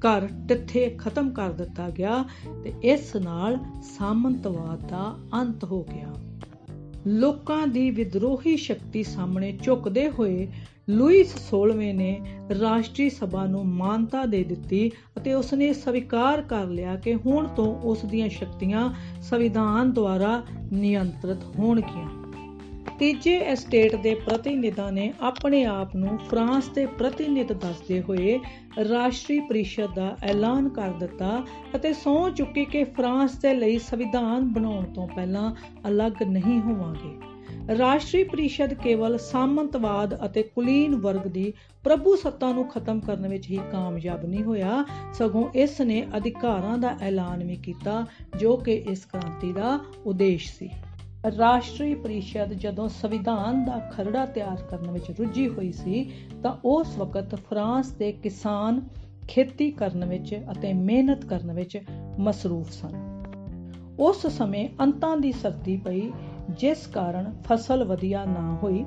ਘਰ 0.02 0.28
ਟਿੱਥੇ 0.48 0.96
ਖਤਮ 0.98 1.30
ਕਰ 1.30 1.50
ਦਿੱਤਾ 1.50 1.90
ਗਿਆ 1.90 2.26
ਤੇ 2.64 2.74
ਇਸ 2.84 3.16
ਨਾਲ 3.16 3.58
ਸਾਮੰਤਵਾਦ 3.84 4.88
ਦਾ 4.90 5.16
ਅੰਤ 5.34 5.64
ਹੋ 5.64 5.84
ਗਿਆ। 5.84 6.14
ਲੋਕਾਂ 7.08 7.68
ਦੀ 7.68 7.92
ਵਿਦਰੋਹੀ 7.92 8.58
ਸ਼ਕਤੀ 8.58 9.04
ਸਾਹਮਣੇ 9.04 9.58
ਝੁਕਦੇ 9.64 10.10
ਹੋਏ 10.10 10.48
ਲੂਈਸ 10.90 11.34
16ਵੇਂ 11.50 11.94
ਨੇ 11.94 12.22
ਰਾਸ਼ਟਰੀ 12.62 13.10
ਸਭਾ 13.10 13.46
ਨੂੰ 13.46 13.68
ਮਾਨਤਾ 13.68 14.26
ਦੇ 14.26 14.44
ਦਿੱਤੀ 14.44 14.92
ਅਤੇ 15.18 15.34
ਉਸਨੇ 15.34 15.74
ਸਵੀਕਾਰ 15.74 16.42
ਕਰ 16.42 16.66
ਲਿਆ 16.66 16.96
ਕਿ 16.96 17.16
ਹੁਣ 17.16 17.48
ਤੋਂ 17.48 17.82
ਉਸ 17.82 18.06
ਦੀਆਂ 18.06 18.30
ਸ਼ਕਤੀਆਂ 18.30 18.94
ਸੰਵਿਧਾਨ 19.22 19.92
ਦੁਆਰਾ 19.92 20.44
ਨਿਯੰਤਰਿਤ 20.74 21.44
ਹੋਣਗੀਆਂ। 21.60 22.21
ਤੀਜੇ 23.02 23.38
ਐਸਟੇਟ 23.40 23.96
ਦੇ 23.96 24.14
ਪ੍ਰਤੀਨਿਧਾਂ 24.16 24.92
ਨੇ 24.92 25.14
ਆਪਣੇ 25.22 25.64
ਆਪ 25.64 25.96
ਨੂੰ 25.96 26.18
ਫਰਾਂਸ 26.18 26.68
ਦੇ 26.68 26.86
ਪ੍ਰਤੀਨਿਧ 26.86 27.54
ਦੱਸਦੇ 27.54 28.02
ਹੋਏ 28.02 28.40
ਰਾਸ਼ਟਰੀ 28.90 29.40
ਪਰਿਸ਼ਦ 29.40 29.96
ਦਾ 29.96 30.18
ਐਲਾਨ 30.24 30.70
ਕਰ 30.70 30.90
ਦਿੱਤਾ 30.90 31.44
ਅਤੇ 31.76 31.94
ਸੌ 31.94 32.30
ਚੁੱਕੀ 32.30 32.66
ਕਿ 32.66 32.84
ਫਰਾਂਸ 32.84 33.38
ਦੇ 33.38 33.54
ਲਈ 33.54 33.80
ਸੰਵਿਧਾਨ 33.80 34.48
ਬਣਾਉਣ 34.54 34.84
ਤੋਂ 34.84 35.08
ਪਹਿਲਾਂ 35.08 35.52
ਅਲੱਗ 35.88 36.24
ਨਹੀਂ 36.24 36.60
ਹੋਵਾਂਗੇ। 36.62 37.78
ਰਾਸ਼ਟਰੀ 37.78 38.24
ਪਰਿਸ਼ਦ 38.24 38.74
ਕੇਵਲ 38.74 39.18
ਸਾਮੰਤਵਾਦ 39.18 40.26
ਅਤੇ 40.26 40.44
ਕੁਲੀਨ 40.44 40.96
ਵਰਗ 40.96 41.28
ਦੀ 41.28 41.54
ਪ੍ਰਭੂ 41.84 42.16
ਸੱਤਾ 42.16 42.52
ਨੂੰ 42.54 42.68
ਖਤਮ 42.68 43.00
ਕਰਨ 43.00 43.28
ਵਿੱਚ 43.28 43.50
ਹੀ 43.50 43.60
ਕਾਮਯਾਬ 43.72 44.26
ਨਹੀਂ 44.26 44.44
ਹੋਇਆ, 44.44 44.86
ਸਗੋਂ 45.14 45.50
ਇਸ 45.56 45.82
ਨੇ 45.82 46.08
ਅਧਿਕਾਰਾਂ 46.18 46.78
ਦਾ 46.78 46.98
ਐਲਾਨ 47.02 47.44
ਵੀ 47.44 47.56
ਕੀਤਾ, 47.56 48.06
ਜੋ 48.40 48.58
ਕਿ 48.58 48.74
ਇਸ 48.74 49.06
ਕ੍ਰਾਂਤੀ 49.06 49.54
ਦਾ 49.54 49.80
ਉਦੇਸ਼ 50.06 50.54
ਸੀ। 50.54 50.70
ਰਾਸ਼ਟਰੀ 51.30 51.96
ਪਰਿਸ਼ਦ 51.96 52.54
ਜਦੋਂ 52.54 52.88
ਸੰਵਿਧਾਨ 52.90 53.66
ਦਾ 53.66 53.80
ਖਰੜਾ 53.80 54.26
ਤਿਆਰ 54.26 54.62
ਕਰਨ 54.70 54.92
ਵਿੱਚ 54.92 55.12
ਰੁੱਝੀ 55.12 55.48
ਹੋਈ 55.50 55.72
ਸੀ, 55.72 56.12
ਤਾਂ 56.44 56.58
ਉਸ 56.66 56.98
ਵਕਤ 56.98 57.36
ਫਰਾਂਸ 57.36 57.92
ਦੇ 57.92 58.12
ਕਿਸਾਨ 58.12 58.82
ਖੇਤੀ 59.28 59.72
ਕਰਨ 59.72 60.06
ਵਿੱਚ 60.06 60.36
ਅਤੇ 60.52 60.74
ਮਿਹਨਤ 60.74 61.26
ਕਰਨ 61.26 61.52
ਵਿੱਚ 61.52 61.80
ਮਸਰੂਫ 62.20 62.72
ਸਨ। 62.72 63.24
ਉਸ 64.00 64.28
ਸਮੇਂ 64.28 64.70
ਅੰਤਾਂ 64.82 65.18
ਦੀ 65.18 65.32
ਸਰਦੀ 65.32 65.78
ਪਈ, 65.78 66.12
ਜਿਸ 66.50 66.88
ਕਾਰਨ 66.88 67.34
ਫਸਲ 67.44 67.84
ਵਧੀਆ 67.84 68.26
ਨਾ 68.26 68.58
ਹੋਈ। 68.64 68.86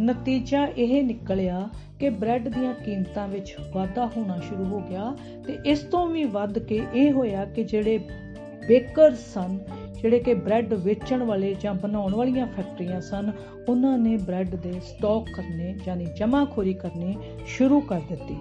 ਨਤੀਜਾ 0.00 0.66
ਇਹ 0.66 1.02
ਨਿਕਲਿਆ 1.02 1.68
ਕਿ 1.98 2.10
ਬ੍ਰੈਡ 2.10 2.48
ਦੀਆਂ 2.48 2.74
ਕੀਮਤਾਂ 2.74 3.28
ਵਿੱਚ 3.28 3.56
ਵਾਧਾ 3.74 4.06
ਹੋਣਾ 4.06 4.40
ਸ਼ੁਰੂ 4.40 4.64
ਹੋ 4.64 4.80
ਗਿਆ 4.80 5.16
ਤੇ 5.46 5.58
ਇਸ 5.66 5.78
ਤੋਂ 5.78 6.06
ਵੀ 6.06 6.24
ਵੱਧ 6.24 6.58
ਕੇ 6.58 6.82
ਇਹ 6.94 7.12
ਹੋਇਆ 7.12 7.44
ਕਿ 7.44 7.64
ਜਿਹੜੇ 7.64 7.98
ਬੇਕਰ 8.68 9.14
ਸਨ 9.14 9.58
ਜਿਹੜੇ 10.02 10.18
ਕਿ 10.18 10.34
ਬ੍ਰੈਡ 10.34 10.74
ਵੇਚਣ 10.74 11.22
ਵਾਲੇ 11.22 11.54
ਜਾਂ 11.60 11.74
ਬਣਾਉਣ 11.74 12.14
ਵਾਲੀਆਂ 12.14 12.46
ਫੈਕਟਰੀਆਂ 12.46 13.00
ਸਨ, 13.00 13.32
ਉਹਨਾਂ 13.68 13.98
ਨੇ 13.98 14.16
ਬ੍ਰੈਡ 14.16 14.54
ਦੇ 14.56 14.72
ਸਟਾਕ 14.72 15.24
ਕਰਨੇ 15.36 15.76
ਯਾਨੀ 15.88 16.06
ਜਮਾਖੋਰੀ 16.18 16.74
ਕਰਨੀ 16.74 17.16
ਸ਼ੁਰੂ 17.46 17.80
ਕਰ 17.80 18.00
ਦਿੱਤੀ। 18.08 18.36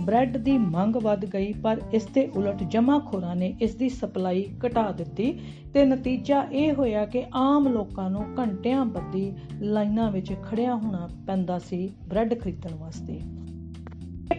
ਬ੍ਰੈਡ 0.00 0.36
ਦੀ 0.36 0.58
ਮੰਗ 0.58 0.96
ਵੱਧ 0.96 1.24
ਗਈ, 1.24 1.52
ਪਰ 1.52 1.80
ਇਸ 1.92 2.06
ਦੇ 2.06 2.26
ਉਲਟ 2.36 2.62
ਜਮਾਖੋਰਾਂ 2.62 3.36
ਨੇ 3.36 3.54
ਇਸ 3.60 3.74
ਦੀ 3.74 3.88
ਸਪਲਾਈ 3.88 4.44
ਘਟਾ 4.66 4.92
ਦਿੱਤੀ 4.92 5.40
ਤੇ 5.74 5.84
ਨਤੀਜਾ 5.84 6.46
ਇਹ 6.52 6.72
ਹੋਇਆ 6.72 7.04
ਕਿ 7.06 7.24
ਆਮ 7.34 7.68
ਲੋਕਾਂ 7.68 8.10
ਨੂੰ 8.10 8.24
ਘੰਟਿਆਂ 8.38 8.84
ਬੱਧੀ 8.84 9.32
ਲਾਈਨਾਂ 9.60 10.10
ਵਿੱਚ 10.10 10.32
ਖੜਿਆ 10.42 10.74
ਹੋਣਾ 10.74 11.08
ਪੈਂਦਾ 11.26 11.58
ਸੀ 11.58 11.90
ਬ੍ਰੈਡ 12.08 12.40
ਖਰੀਦਣ 12.40 12.74
ਵਾਸਤੇ। 12.74 13.20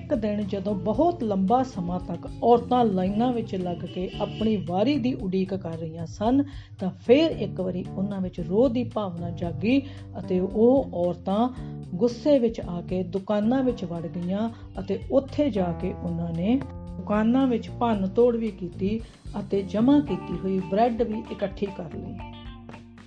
ਇੱਕ 0.04 0.14
ਦਿਨ 0.14 0.42
ਜਦੋਂ 0.48 0.74
ਬਹੁਤ 0.76 1.24
ਲੰਬਾ 1.24 1.64
ਸਮਾਂ 1.64 2.00
ਤੱਕ 2.00 2.28
ਔਰਤਾਂ 2.44 2.86
ਲਾਈਨਾਂ 2.86 3.32
ਵਿੱਚ 3.34 3.56
ਲੱਗ 3.56 3.86
ਕੇ 3.86 4.10
ਆਪਣੀ 4.22 4.56
ਵਾਰੀ 4.68 4.98
ਦੀ 4.98 5.14
ਉਡੀਕ 5.14 5.54
ਕਰ 5.56 5.78
ਰਹੀਆਂ 5.78 6.06
ਸਨ, 6.06 6.44
ਤਾਂ 6.80 6.90
ਫਿਰ 7.06 7.32
ਇੱਕ 7.32 7.62
ਵਾਰੀ 7.62 7.86
ਉਹਨਾਂ 7.98 8.22
ਵਿੱਚ 8.22 8.40
ਰੋਹ 8.40 8.70
ਦੀ 8.70 8.84
ਭਾਵਨਾ 8.84 9.30
ਜਾਗੀ 9.30 9.82
ਅਤੇ 10.20 10.40
ਉਹ 10.40 10.90
ਔਰਤਾਂ 10.94 11.50
ਗੁੱਸੇ 11.96 12.40
ਵਿੱਚ 12.40 12.60
ਆ 12.60 12.82
ਕੇ 12.82 13.04
ਦੁਕਾਨਾਂ 13.04 13.64
ਵਿੱਚ 13.64 13.86
ਵੜ 13.86 14.02
ਗਈਆਂ 14.08 14.50
ਅਤੇ 14.80 15.00
ਉੱਥੇ 15.12 15.50
ਜਾ 15.50 15.72
ਕੇ 15.82 15.94
ਉਹਨਾਂ 16.04 16.32
ਨੇ 16.34 16.60
ਦੁਕਾਨਾਂ 16.98 17.48
ਵਿੱਚ 17.48 17.70
ਭੰਨ 17.70 18.08
ਤੋੜ 18.08 18.36
ਵੀ 18.36 18.52
ਕੀਤੀ 18.52 19.00
ਅਤੇ 19.40 19.62
ਜਮ੍ਹਾਂ 19.62 20.02
ਕੀਤੀ 20.02 20.38
ਹੋਈ 20.38 20.60
ਬ੍ਰੈਡ 20.60 21.02
ਵੀ 21.02 21.24
ਇਕੱਠੀ 21.32 21.66
ਕਰ 21.66 21.94
ਲਈ। 21.96 22.43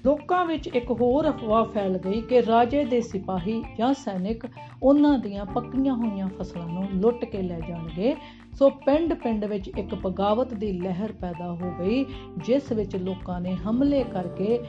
ਲੋਕਾਂ 0.06 0.46
ਵਿੱਚ 0.46 0.66
ਇੱਕ 0.66 0.90
ਹੋਰ 0.90 1.28
ਅਫਵਾਹ 1.28 1.64
ਫੈਲ 1.64 1.98
ਗਈ 1.98 2.20
ਕਿ 2.20 2.46
ਰਾਜੇ 2.46 2.84
ਦੇ 2.84 3.00
ਸਿਪਾਹੀ 3.00 3.64
ਜਾਂ 3.78 3.94
ਸੈਨਿਕ 3.94 4.44
ਉਹਨਾਂ 4.82 5.18
ਦੀਆਂ 5.18 5.44
ਪੱਕੀਆਂ 5.44 5.94
ਹੋਈਆਂ 5.94 6.28
ਫਸਲਾਂ 6.28 6.66
ਨੂੰ 6.66 6.84
ਲੁੱਟ 6.92 7.24
ਕੇ 7.24 7.42
ਲੈ 7.42 7.60
ਜਾਣਗੇ। 7.60 8.16
ਸੋ 8.58 8.70
ਪਿੰਡ-ਪਿੰਡ 8.70 9.44
ਵਿੱਚ 9.44 9.68
ਇੱਕ 9.68 9.94
ਬਗਾਵਤ 9.94 10.54
ਦੀ 10.54 10.72
ਲਹਿਰ 10.72 11.12
ਪੈਦਾ 11.12 11.52
ਹੋ 11.52 11.72
ਗਈ, 11.80 12.04
ਜਿਸ 12.44 12.72
ਵਿੱਚ 12.72 12.96
ਲੋਕਾਂ 12.96 13.40
ਨੇ 13.40 13.52
ਹਮਲੇ 13.52 14.04
ਕਰਕੇ 14.04 14.60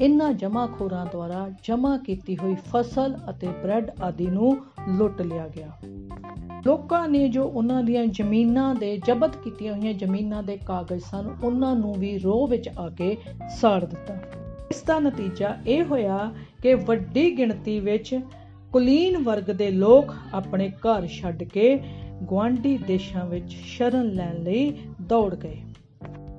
ਇਨ੍ਹਾਂ 0.00 0.32
ਜਮਾਖੋਰਾਂ 0.32 1.06
ਦੁਆਰਾ 1.12 1.50
ਜਮ੍ਹਾਂ 1.64 1.98
ਕੀਤੀ 1.98 2.36
ਹੋਈ 2.36 2.54
ਫਸਲ 2.54 3.18
ਅਤੇ 3.30 3.46
ਬ੍ਰੈਡ 3.46 3.90
ਆਦਿ 4.02 4.26
ਨੂੰ 4.26 4.58
ਲੁੱਟ 4.88 5.22
ਲਿਆ 5.22 5.48
ਗਿਆ। 5.48 5.70
ਲੋਕਾਂ 6.66 7.08
ਨੇ 7.08 7.28
ਜੋ 7.28 7.44
ਉਹਨਾਂ 7.44 7.82
ਦੀਆਂ 7.82 8.06
ਜ਼ਮੀਨਾਂ 8.06 8.74
ਦੇ 8.74 8.96
ਜ਼ਬਤ 8.96 9.36
ਕੀਤੀਆਂ 9.36 9.74
ਹੋਈਆਂ 9.74 9.94
ਜ਼ਮੀਨਾਂ 9.94 10.42
ਦੇ 10.42 10.58
ਕਾਗਜ਼ 10.66 11.02
ਸਨ, 11.04 11.36
ਉਹਨਾਂ 11.44 11.76
ਨੂੰ 11.76 11.94
ਵੀ 11.94 12.18
ਰੋਹ 12.18 12.48
ਵਿੱਚ 12.48 12.68
ਆ 12.78 12.88
ਕੇ 12.88 13.16
ਸਾੜ 13.60 13.84
ਦਿੱਤਾ। 13.84 14.14
ਇਸ 14.70 14.82
ਦਾ 14.82 14.98
ਨਤੀਜਾ 14.98 15.56
ਇਹ 15.66 15.84
ਹੋਇਆ 15.84 16.32
ਕਿ 16.62 16.74
ਵੱਡੀ 16.74 17.38
ਗਿਣਤੀ 17.38 17.80
ਵਿੱਚ 17.80 18.20
ਕੁਲੀਨ 18.72 19.22
ਵਰਗ 19.22 19.50
ਦੇ 19.50 19.70
ਲੋਕ 19.70 20.14
ਆਪਣੇ 20.34 20.68
ਘਰ 20.68 21.06
ਛੱਡ 21.06 21.42
ਕੇ 21.42 21.76
ਗਵਾਂਡੀ 22.30 22.78
ਦੇਸ਼ਾਂ 22.78 23.26
ਵਿੱਚ 23.26 23.56
ਸ਼ਰਨ 23.64 24.08
ਲੈਣ 24.08 24.42
ਲਈ 24.42 24.78
ਦੌੜ 25.02 25.34
ਗਏ। 25.34 25.56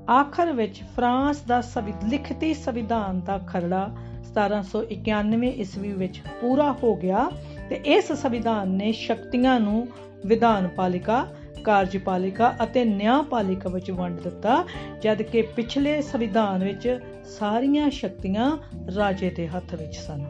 ਆਖਰ 0.09 0.51
ਵਿੱਚ 0.51 0.81
ਫਰਾਂਸ 0.95 1.41
ਦਾ 1.41 1.61
ਲਿਖਤੀ 2.09 2.53
ਸੰਵਿਧਾਨ 2.53 3.21
ਦਾ 3.21 3.37
ਖਰੜਾ 3.37 3.95
1791 4.29 5.51
ਈਸਵੀ 5.57 5.91
ਵਿੱਚ 5.91 6.21
ਪੂਰਾ 6.41 6.71
ਹੋ 6.83 6.95
ਗਿਆ 6.95 7.29
ਤੇ 7.69 7.75
ਇਸ 7.75 8.11
ਸੰਵਿਧਾਨ 8.11 8.67
ਨੇ 8.67 8.91
ਸ਼ਕਤੀਆਂ 8.91 9.59
ਨੂੰ 9.59 9.87
ਵਿਧਾਨ 10.25 10.67
ਪਾਲਿਕਾ 10.67 11.27
ਕਾਰਜਪਾਲਿਕਾ 11.67 12.55
ਅਤੇ 12.63 12.85
ਨਿਆਂਪਾਲਿਕਾ 12.85 13.69
ਵਿੱਚ 13.69 13.91
ਵੰਡ 13.91 14.19
ਦਿੱਤਾ, 14.19 14.63
ਜਦ 15.03 15.21
ਕਿ 15.21 15.41
ਪਿਛਲੇ 15.41 16.01
ਸੰਵਿਧਾਨ 16.01 16.63
ਵਿੱਚ 16.63 16.99
ਸਾਰੀਆਂ 17.37 17.89
ਸ਼ਕਤੀਆਂ 17.89 18.57
ਰਾਜੇ 18.95 19.29
ਦੇ 19.29 19.47
ਹੱਥ 19.47 19.75
ਵਿੱਚ 19.75 19.97
ਸਨ। 19.97 20.25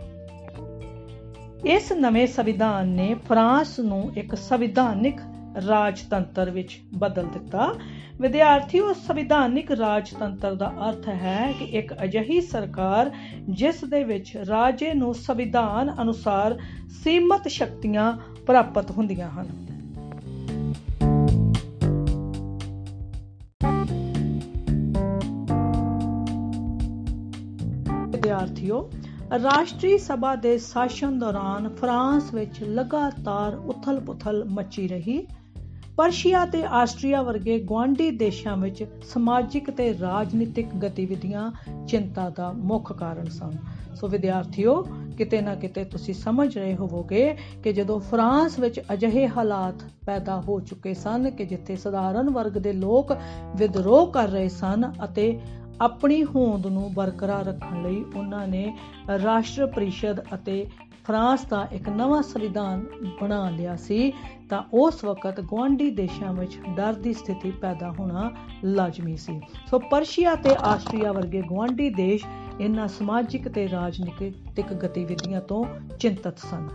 ਇਸ 1.67 1.91
ਨਵੇਂ 1.91 2.27
ਸੰਵਿਧਾਨ 2.27 2.87
ਨੇ 2.87 3.13
ਫਰਾਂਸ 3.29 3.79
ਨੂੰ 3.79 4.11
ਇੱਕ 4.17 4.35
ਸੰਵਿਧਾਨਿਕ 4.35 5.21
ਰਾਜਤੰਤਰ 5.67 6.49
ਵਿੱਚ 6.49 6.77
ਬਦਲ 6.97 7.27
ਦਿੱਤਾ। 7.27 7.73
ਵਿਦਿਆਰਥੀਓ, 8.21 8.93
ਸੰਵਿਧਾਨਿਕ 8.93 9.71
ਰਾਜਤੰਤਰ 9.71 10.55
ਦਾ 10.55 10.71
ਅਰਥ 10.89 11.07
ਹੈ 11.09 11.53
ਕਿ 11.59 11.65
ਇੱਕ 11.65 11.93
ਅਜਿਹੀ 12.03 12.41
ਸਰਕਾਰ 12.41 13.11
ਜਿਸ 13.49 13.83
ਦੇ 13.83 14.03
ਵਿੱਚ 14.03 14.35
ਰਾਜੇ 14.49 14.93
ਨੂੰ 14.93 15.13
ਸੰਵਿਧਾਨ 15.13 15.95
ਅਨੁਸਾਰ 16.01 16.57
ਸੀਮਤ 17.03 17.47
ਸ਼ਕਤੀਆਂ 17.47 18.11
ਪ੍ਰਾਪਤ 18.47 18.91
ਹੁੰਦੀਆਂ 18.91 19.29
ਹਨ। 19.29 19.66
ਵਿਦਿਆਰਥੀਓ, 28.37 28.89
ਰਾਸ਼ਟਰੀ 29.43 29.97
ਸਭਾ 29.97 30.35
ਦੇ 30.35 30.57
ਸ਼ਾਸਨ 30.57 31.19
ਦੌਰਾਨ 31.19 31.69
ਫਰਾਂਸ 31.69 32.33
ਵਿੱਚ 32.33 32.63
ਲਗਾਤਾਰ 32.63 33.55
ਉਥਲ-ਪੁਥਲ 33.55 34.45
ਮੱਚੀ 34.45 34.87
ਰਹੀ। 34.87 35.27
ਪਰਸ਼ੀਆ 35.97 36.45
ਤੇ 36.45 36.63
ਆਸਟਰੀਆ 36.63 37.21
ਵਰਗੇ 37.21 37.59
ਗਵਾਂਢੀ 37.59 38.11
ਦੇਸ਼ਾਂ 38.11 38.57
ਵਿੱਚ 38.57 38.83
ਸਮਾਜਿਕ 39.13 39.71
ਤੇ 39.71 39.93
ਰਾਜਨੀਤਿਕ 40.01 40.67
ਗਤੀਵਿਧੀਆਂ 40.85 41.51
ਚਿੰਤਾ 41.87 42.29
ਦਾ 42.29 42.51
ਮੁੱਖ 42.51 42.93
ਕਾਰਨ 42.93 43.25
ਸਨ। 43.25 43.57
ਸੋ 43.95 44.07
ਵਿਦਿਆਰਥੀਓ, 44.07 44.81
ਕਿਤੇ 45.17 45.41
ਨਾ 45.41 45.55
ਕਿਤੇ 45.55 45.83
ਤੁਸੀਂ 45.83 46.13
ਸਮਝ 46.13 46.57
ਰਹੇ 46.57 46.75
ਹੋਵੋਗੇ 46.75 47.37
ਕਿ 47.63 47.73
ਜਦੋਂ 47.73 47.99
ਫਰਾਂਸ 47.99 48.59
ਵਿੱਚ 48.59 48.79
ਅਜਿਹੇ 48.93 49.27
ਹਾਲਾਤ 49.27 49.83
ਪੈਦਾ 50.05 50.41
ਹੋ 50.41 50.59
ਚੁੱਕੇ 50.59 50.93
ਸਨ 50.93 51.29
ਕਿ 51.29 51.45
ਜਿੱਥੇ 51.45 51.75
ਸਧਾਰਨ 51.75 52.29
ਵਰਗ 52.29 52.51
ਦੇ 52.51 52.73
ਲੋਕ 52.73 53.13
ਵਿਦਰੋਹ 53.55 54.11
ਕਰ 54.11 54.27
ਰਹੇ 54.27 54.49
ਸਨ 54.49 54.91
ਅਤੇ 55.03 55.39
ਆਪਣੀ 55.81 56.23
ਹੋਂਦ 56.23 56.67
ਨੂੰ 56.67 56.93
ਬਰਕਰਾਰ 56.93 57.45
ਰੱਖਣ 57.45 57.81
ਲਈ 57.83 58.03
ਉਹਨਾਂ 58.15 58.47
ਨੇ 58.47 58.77
ਰਾਸ਼ਟਰ 59.23 59.65
ਪਰਿਸ਼ਦ 59.65 60.21
ਅਤੇ 60.33 60.65
ਫਰਾਂਸ 61.07 61.45
ਦਾ 61.45 61.67
ਇੱਕ 61.71 61.89
ਨਵਾਂ 61.89 62.21
ਸੰਵਿਧਾਨ 62.21 62.85
ਬਣਾ 63.21 63.49
ਲਿਆ 63.49 63.75
ਸੀ। 63.75 64.13
ਤਾਂ 64.49 64.63
ਉਸ 64.73 65.03
ਵਕਤ 65.03 65.39
ਗਵਾਂਡੀ 65.41 65.89
ਦੇਸ਼ਾਂ 65.89 66.33
ਵਿੱਚ 66.33 66.57
ਡਰ 66.75 66.93
ਦੀ 66.93 67.13
ਸਥਿਤੀ 67.13 67.51
ਪੈਦਾ 67.51 67.91
ਹੋਣਾ 67.91 68.31
ਲਾਜ਼ਮੀ 68.63 69.15
ਸੀ। 69.17 69.39
ਸੋ 69.69 69.79
ਪਰਸ਼ੀਆ 69.79 70.35
ਤੇ 70.35 70.55
ਆਸਟਰੀਆ 70.55 71.11
ਵਰਗੇ 71.11 71.41
ਗਵਾਂਡੀ 71.41 71.89
ਦੇਸ਼ 71.89 72.25
ਇਹਨਾਂ 72.61 72.87
ਸਮਾਜਿਕ 72.87 73.47
ਤੇ 73.47 73.69
ਰਾਜਨੀਤਿਕ 73.69 74.73
ਗਤੀਵਿਧੀਆਂ 74.73 75.41
ਤੋਂ 75.41 75.65
ਚਿੰਤਤ 75.99 76.37
ਸਨ। 76.37 76.67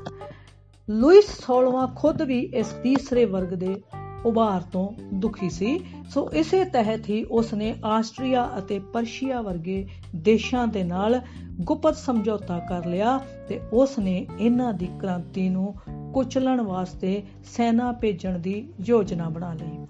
ਲੂਇਸ 0.90 1.40
16ਵਾਂ 1.40 1.86
ਖੁਦ 1.96 2.22
ਵੀ 2.22 2.40
ਇਸ 2.54 2.66
ਤੀਸਰੇ 2.66 3.24
ਵਰਗ 3.24 3.54
ਦੇ 3.54 3.82
ਉਭਾਰ 4.26 4.60
ਤੋਂ 4.60 4.88
ਦੁਖੀ 5.14 5.50
ਸੀ। 5.50 5.78
ਸੋ 6.10 6.30
ਇਸੇ 6.32 6.64
ਤਹਿਤ 6.64 7.08
ਹੀ 7.08 7.24
ਉਸ 7.24 7.54
ਨੇ 7.54 7.74
ਆਸਟਰੀਆ 7.84 8.50
ਅਤੇ 8.58 8.78
ਪਰਸ਼ੀਆ 8.78 9.40
ਵਰਗੇ 9.40 9.86
ਦੇਸ਼ਾਂ 10.16 10.66
ਦੇ 10.66 10.84
ਨਾਲ 10.84 11.20
ਗੁਪਤ 11.60 11.96
ਸਮਝੌਤਾ 11.96 12.58
ਕਰ 12.58 12.86
ਲਿਆ 12.86 13.18
ਤੇ 13.48 13.60
ਉਸ 13.72 13.98
ਨੇ 13.98 14.26
ਇਹਨਾਂ 14.40 14.72
ਦੀ 14.72 14.88
ਕ੍ਰਾਂਤੀ 15.00 15.48
ਨੂੰ 15.48 15.74
ਕੁਚਲਣ 16.14 16.60
ਵਾਸਤੇ 16.60 17.22
ਸੈਨਾ 17.44 17.92
ਭੇਜਣ 17.92 18.38
ਦੀ 18.38 18.68
ਯੋਜਨਾ 18.80 19.28
ਬਣਾ 19.28 19.52
ਲਈ। 19.52 19.86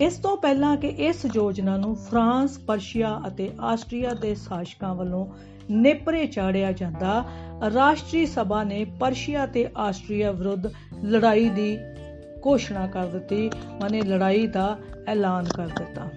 ਇਸ 0.00 0.16
ਤੋਂ 0.16 0.36
ਪਹਿਲਾਂ 0.36 0.76
ਕਿ 0.76 0.88
ਇਸ 0.88 1.26
ਯੋਜਨਾ 1.34 1.76
ਨੂੰ 1.76 1.94
ਫਰਾਂਸ, 1.96 2.58
ਪਰਸ਼ੀਆ 2.58 3.20
ਅਤੇ 3.26 3.50
ਆਸਟਰੀਆ 3.60 4.10
ਦੇ 4.10 4.34
ਸ਼ਾਸਕਾਂ 4.34 4.94
ਵੱਲੋਂ 4.94 5.26
ਨੇਪਰੇ 5.70 6.26
ਚਾੜਿਆ 6.26 6.72
ਜਾਂਦਾ, 6.72 7.24
ਰਾਸ਼ਟਰੀ 7.74 8.26
ਸਭਾ 8.26 8.62
ਨੇ 8.64 8.84
ਪਰਸ਼ੀਆ 8.84 9.46
ਤੇ 9.46 9.66
ਆਸਟਰੀਆ 9.76 10.32
ਵਿਰੁੱਧ 10.32 10.66
ਲੜਾਈ 11.04 11.48
ਦੀ 11.48 11.76
ਘੋਸ਼ਣਾ 12.46 12.86
ਕਰ 12.86 13.06
ਦਿੱਤੀ, 13.06 13.50
ਮਾਨੇ 13.80 14.02
ਲੜਾਈ 14.02 14.46
ਦਾ 14.46 14.78
ਐਲਾਨ 15.06 15.44
ਕਰ 15.44 15.66
ਦਿੱਤਾ। 15.66 16.08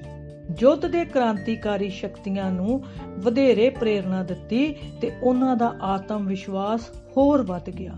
ਜੁੱਧ 0.52 0.86
ਦੇ 0.86 1.06
ਕ੍ਰਾਂਤੀਕਾਰੀ 1.06 1.89
ਸ਼ਕਤੀਆਂ 1.89 2.52
ਨੂੰ 2.52 2.84
ਵਧੇਰੇ 3.20 3.70
ਪ੍ਰੇਰਣਾ 3.70 4.24
ਦਿੱਤੀ 4.24 4.76
ਤੇ 5.02 5.12
ਉਹਨਾਂ 5.24 5.56
ਦਾ 5.56 5.76
ਆਤਮ 5.82 6.26
ਵਿਸ਼ਵਾਸ 6.26 6.82
ਹੋਰ 7.18 7.42
ਵੱਧ 7.42 7.70
ਗਿਆ। 7.70 7.92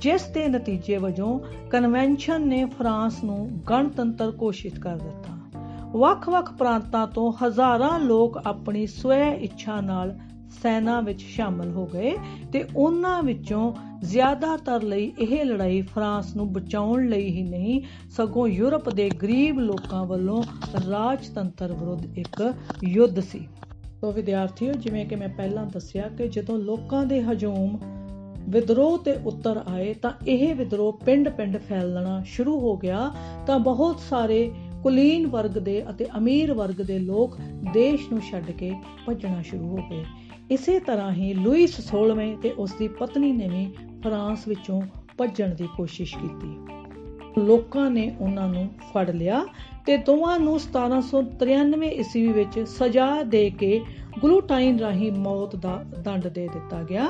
ਜਿਸ 0.00 0.22
ਦੇ 0.22 0.48
ਨਤੀਜੇ 0.48 0.96
ਵਜੋਂ 0.96 1.40
ਕਨਵੈਨਸ਼ਨ 1.70 2.48
ਨੇ 2.48 2.64
ਫਰਾਂਸ 2.64 3.24
ਨੂੰ 3.24 3.50
ਗਣਤੰਤਰ 3.70 4.32
ਘੋਸ਼ਿਤ 4.42 4.78
ਕਰ 4.78 4.96
ਦਿੱਤਾ। 4.96 5.34
ਵੱਖ-ਵੱਖ 5.90 6.52
ਪ੍ਰਾਂਤਾਂ 6.52 7.06
ਤੋਂ 7.06 7.32
ਹਜ਼ਾਰਾਂ 7.32 7.98
ਲੋਕ 8.00 8.38
ਆਪਣੀ 8.46 8.86
ਸਵੈ 8.86 9.34
ਇੱਛਾ 9.34 9.80
ਨਾਲ 9.80 10.18
ਸੈਨਾ 10.62 11.00
ਵਿੱਚ 11.00 11.20
ਸ਼ਾਮਲ 11.20 11.70
ਹੋ 11.70 11.86
ਗਏ 11.86 12.16
ਤੇ 12.52 12.64
ਉਹਨਾਂ 12.76 13.22
ਵਿੱਚੋਂ 13.22 13.74
ਜ਼ਿਆਦਾਤਰ 14.02 14.82
ਲਈ 14.82 15.12
ਇਹ 15.18 15.44
ਲੜਾਈ 15.44 15.82
ਫਰਾਂਸ 15.82 16.36
ਨੂੰ 16.36 16.52
ਬਚਾਉਣ 16.52 17.08
ਲਈ 17.08 17.28
ਹੀ 17.28 17.42
ਨਹੀਂ, 17.42 17.80
ਸਗੋਂ 18.10 18.48
ਯੂਰਪ 18.48 18.90
ਦੇ 18.90 19.10
ਗਰੀਬ 19.10 19.58
ਲੋਕਾਂ 19.58 20.04
ਵੱਲੋਂ 20.04 20.42
ਰਾਜਤੰਤਰ 20.90 21.72
ਵਿਰੁੱਧ 21.72 22.18
ਇੱਕ 22.18 22.54
ਯੁੱਧ 22.84 23.20
ਸੀ। 23.20 23.48
ਤੋਂ 24.00 24.12
ਵਿਦਿਆਰਥੀਓ, 24.12 24.72
ਜਿਵੇਂ 24.72 25.06
ਕਿ 25.06 25.16
ਮੈਂ 25.16 25.28
ਪਹਿਲਾਂ 25.28 25.66
ਦੱਸਿਆ 25.66 26.08
ਕਿ 26.08 26.28
ਜਦੋਂ 26.28 26.58
ਲੋਕਾਂ 26.58 27.06
ਦੇ 27.06 27.22
ਹਜੂਮ 27.22 27.78
ਵਿਦਰੋਹ 28.48 28.98
ਤੇ 28.98 29.12
ਉੱਤਰ 29.12 29.62
ਆਏ 29.68 29.94
ਤਾਂ 29.94 30.10
ਇਹ 30.26 30.54
ਵਿਦਰੋਹ 30.54 31.00
ਪਿੰਡ-ਪਿੰਡ 31.06 31.58
ਫੈਲਣਾ 31.58 32.22
ਸ਼ੁਰੂ 32.26 32.60
ਹੋ 32.60 32.76
ਗਿਆ 32.76 33.12
ਤਾਂ 33.46 33.58
ਬਹੁਤ 33.58 34.00
ਸਾਰੇ 34.00 34.52
ਕੁਲੀਨ 34.82 35.26
ਵਰਗ 35.26 35.50
ਦੇ 35.50 35.90
ਅਤੇ 35.90 36.06
ਅਮੀਰ 36.18 36.54
ਵਰਗ 36.54 36.74
ਦੇ 36.74 36.98
ਲੋਕ 36.98 37.36
ਦੇਸ਼ 37.72 38.12
ਨੂੰ 38.12 38.20
ਛੱਡ 38.20 38.50
ਕੇ 38.50 38.72
ਭੱਜਣਾ 39.06 39.42
ਸ਼ੁਰੂ 39.42 39.66
ਹੋ 39.68 39.76
ਗਏ। 39.76 40.04
ਇਸੇ 40.50 40.80
ਤਰ੍ਹਾਂ 40.80 41.12
ਹੀ 41.12 41.34
ਲੂਈਸ 41.34 41.80
16ਵੇਂ 41.80 42.36
ਤੇ 42.36 42.50
ਉਸ 42.50 42.72
ਦੀ 42.72 42.88
ਪਤਨੀ 42.88 43.32
ਨੇ 43.32 43.48
ਵੀ 43.48 43.66
ਫਰਾਂਸ 44.02 44.48
ਵਿੱਚੋਂ 44.48 44.82
ਭੱਜਣ 45.18 45.54
ਦੀ 45.54 45.68
ਕੋਸ਼ਿਸ਼ 45.76 46.16
ਕੀਤੀ। 46.18 46.56
ਲੋਕਾਂ 47.40 47.90
ਨੇ 47.90 48.16
ਉਹਨਾਂ 48.20 48.48
ਨੂੰ 48.48 48.68
ਫੜ 48.94 49.10
ਲਿਆ 49.10 49.44
ਤੇ 49.86 49.96
ਦੋਵਾਂ 49.96 50.38
ਨੂੰ 50.38 50.58
1793 50.60 51.90
ਈਸਵੀ 51.90 52.32
ਵਿੱਚ 52.32 52.60
ਸਜ਼ਾ 52.60 53.22
ਦੇ 53.22 53.50
ਕੇ 53.50 53.80
ਗਲੂਟਾਈਨ 54.24 54.78
ਰਾਹੀਂ 54.78 55.12
ਮੌਤ 55.12 55.56
ਦਾ 55.56 55.84
ਦੰਡ 55.98 56.28
ਦੇ 56.28 56.48
ਦਿੱਤਾ 56.52 56.82
ਗਿਆ। 56.82 57.08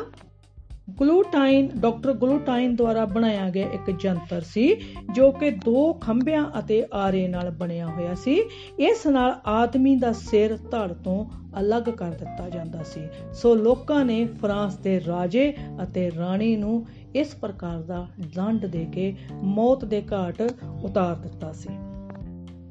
ਗਲੂਟਾਈਨ, 1.00 1.68
ਡਾਕਟਰ 1.76 2.12
ਗਲੂਟਾਈਨ 2.12 2.76
ਦੁਆਰਾ 2.76 3.04
ਬਣਾਇਆ 3.04 3.50
ਗਿਆ 3.50 3.68
ਇੱਕ 3.70 3.90
ਜੰਤਰ 3.90 4.40
ਸੀ, 4.40 4.76
ਜੋ 5.14 5.30
ਕਿ 5.32 5.50
ਦੋ 5.50 5.92
ਖੰਭਿਆਂ 5.92 6.44
ਅਤੇ 6.58 6.86
ਆਰੇ 6.94 7.28
ਨਾਲ 7.28 7.50
ਬਣਿਆ 7.50 7.86
ਹੋਇਆ 7.86 8.14
ਸੀ। 8.14 8.42
ਇਸ 8.78 9.06
ਨਾਲ 9.06 9.40
ਆਦਮੀ 9.46 9.96
ਦਾ 9.96 10.12
ਸਿਰ 10.12 10.56
ਧੜ 10.56 10.92
ਤੋਂ 10.92 11.24
ਅਲੱਗ 11.60 11.82
ਕਰ 11.82 12.10
ਦਿੱਤਾ 12.10 12.48
ਜਾਂਦਾ 12.50 12.82
ਸੀ। 12.82 13.00
ਸੋ 13.32 13.54
ਲੋਕਾਂ 13.54 14.04
ਨੇ 14.04 14.24
ਫਰਾਂਸ 14.26 14.76
ਦੇ 14.76 15.00
ਰਾਜੇ 15.06 15.54
ਅਤੇ 15.82 16.10
ਰਾਣੀ 16.18 16.56
ਨੂੰ 16.56 16.86
ਇਸ 17.14 17.34
ਪ੍ਰਕਾਰ 17.34 17.82
ਦਾ 17.82 18.06
ਦੰਡ 18.36 18.66
ਦੇ 18.66 18.86
ਕੇ 18.92 19.14
ਮੌਤ 19.42 19.84
ਦੇ 19.84 20.02
ਘਾਟ 20.12 20.42
ਉਤਾਰ 20.84 21.14
ਦਿੱਤਾ 21.14 21.52
ਸੀ। 21.52 21.68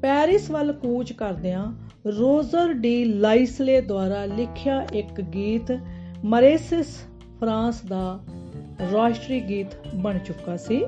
ਪੈਰਿਸ 0.02 0.50
ਵੱਲ 0.50 0.72
ਕੂਚ 0.72 1.12
ਕਰਦਿਆਂ 1.12 1.66
ਰੋਜ਼ਰ 2.06 2.72
ਡੀ 2.72 3.04
ਲਾਈਸਲੇ 3.04 3.80
ਦੁਆਰਾ 3.80 4.24
ਲਿਖਿਆ 4.24 4.86
ਇੱਕ 4.92 5.20
ਗੀਤ, 5.20 5.78
ਮਰੇਸਿਸ 6.24 6.86
ਫਰਾਂਸ 7.40 7.82
ਦਾ 7.82 8.20
ਰਾਸ਼ਟਰੀ 8.92 9.40
ਗੀਤ 9.40 9.66
ਬਣ 9.94 10.18
ਚੁੱਕਾ 10.18 10.56
ਸੀ। 10.56 10.84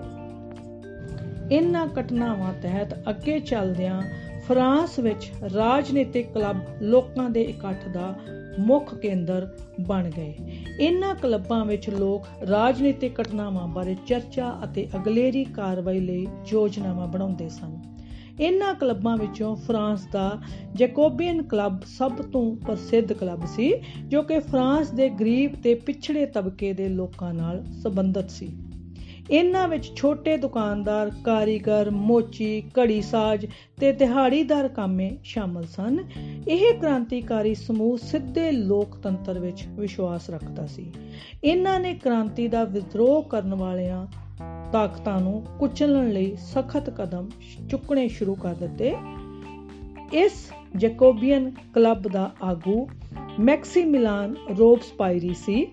ਇਨ੍ਹਾਂ 1.51 1.89
ਘਟਨਾਵਾਂ 2.01 2.55
ਤਹਿਤ 2.63 3.09
ਅੱਗੇ 3.09 3.39
ਚੱਲਦਿਆਂ 3.41 4.03
ਫਰਾਂਸ 4.49 4.99
ਵਿੱਚ 4.99 5.33
ਰਾਜਨੀਤਿਕ 5.55 6.33
ਕਲੱਬ 6.33 6.57
ਲੋਕਾਂ 6.83 7.31
ਦੇ 7.31 7.43
ਇਕੱਠ 7.43 7.89
ਦਾ 7.89 8.19
ਮੁੱਖ 8.59 8.95
ਕੇਂਦਰ 8.95 9.57
ਬਣ 9.81 10.11
ਗਏ। 10.11 10.35
ਇਨ੍ਹਾਂ 10.81 11.15
ਕਲੱਬਾਂ 11.15 11.65
ਵਿੱਚ 11.65 11.91
ਲੋਕ 11.91 12.27
ਰਾਜਨੀਤਿਕ 12.49 13.21
ਘਟਨਾਵਾਂ 13.21 13.69
ਬਾਰੇ 13.69 13.97
ਚਰਚਾ 14.07 14.59
ਅਤੇ 14.65 14.89
ਅਗਲੇਰੀ 14.97 15.45
ਕਾਰਵਾਈ 15.45 16.01
ਲਈ 16.01 16.27
ਯੋਜਨਾਵਾਂ 16.47 17.07
ਬਣਾਉਂਦੇ 17.07 17.49
ਸਨ। 17.49 17.90
ਇਨ੍ਹਾਂ 18.41 18.75
ਕਲੱਬਾਂ 18.75 19.17
ਵਿੱਚੋਂ 19.17 19.57
ਫਰਾਂਸ 19.57 20.07
ਦਾ 20.13 20.39
ਜੈਕੋਬੀਅਨ 20.75 21.43
ਕਲੱਬ 21.43 21.81
ਸਭ 21.99 22.13
ਤੋਂ 22.13 22.57
ਪ੍ਰਸਿੱਧ 22.57 23.13
ਕਲੱਬ 23.13 23.47
ਸੀ, 23.47 23.75
ਜੋ 24.09 24.23
ਕਿ 24.23 24.39
ਫਰਾਂਸ 24.39 24.91
ਦੇ 24.91 25.09
ਗਰੀਬ 25.09 25.55
ਤੇ 25.63 25.75
ਪਿਛੜੇ 25.75 26.27
ਤਬਕੇ 26.27 26.73
ਦੇ 26.73 26.89
ਲੋਕਾਂ 26.89 27.35
ਨਾਲ 27.35 27.65
ਸੰਬੰਧਿਤ 27.83 28.31
ਸੀ। 28.31 28.49
ਇਨ੍ਹਾਂ 29.31 29.69
ਵਿੱਚ 29.69 29.93
ਛੋਟੇ 29.97 30.37
ਦੁਕਾਨਦਾਰ, 30.37 31.11
ਕਾਰੀਗਰ, 31.25 31.91
ਮੋਚੀ 31.91 32.63
ਘੜੀਸਾਜ਼ 32.79 33.47
ਤੇ 33.81 33.93
ਦਿਹਾੜੀਦਾਰ 33.93 34.69
ਕਾਮੇ 34.69 35.19
ਸ਼ਾਮਲ 35.25 35.65
ਸਨ। 35.65 35.99
ਇਹ 36.49 36.79
ਕ੍ਰਾਂਤੀਕਾਰੀ 36.79 37.55
ਸਮੂਹ 37.55 37.99
ਸਿੱਧੇ 37.99 38.53
ਲੋਕਤੰਤਰ 38.53 39.39
ਵਿੱਚ 39.39 39.67
ਵਿਸ਼ਵਾਸ 39.69 40.31
ਰੱਖਦਾ 40.31 40.67
ਸੀ। 40.67 40.93
ਇਨ੍ਹਾਂ 41.45 41.81
ਨੇ 41.81 41.95
ਕ੍ਰਾਂਤੀ 41.95 42.49
ਦਾ 42.49 42.65
ਵਿਦਰੋਹ 42.65 43.23
ਕਰਨ 43.23 43.55
ਵਾਲਿਆਂ 43.55 44.07
ਤਾਕਤਾਂ 44.73 45.21
ਨੂੰ 45.21 45.45
ਕੁਚਲਣ 45.59 46.09
ਲਈ 46.09 46.37
ਸਖਤ 46.37 46.91
ਕਦਮ 46.91 47.29
ਚੁੱਕਣੇ 47.71 48.09
ਸ਼ੁਰੂ 48.09 48.35
ਕਰ 48.35 48.55
ਦਿੱਤੇ। 48.55 48.97
ਇਸ 50.13 50.53
ਜੈਕੋਬੀਅਨ 50.77 51.53
ਕਲੱਬ 51.75 52.09
ਦਾ 52.09 52.31
ਆਗੂ 52.43 52.89
ਮੈਕਸੀਮਿਲਾਨ 53.41 54.35
ਰੋਬਸਪਾਇਰੀ 54.59 55.35
ਸੀ। 55.35 55.67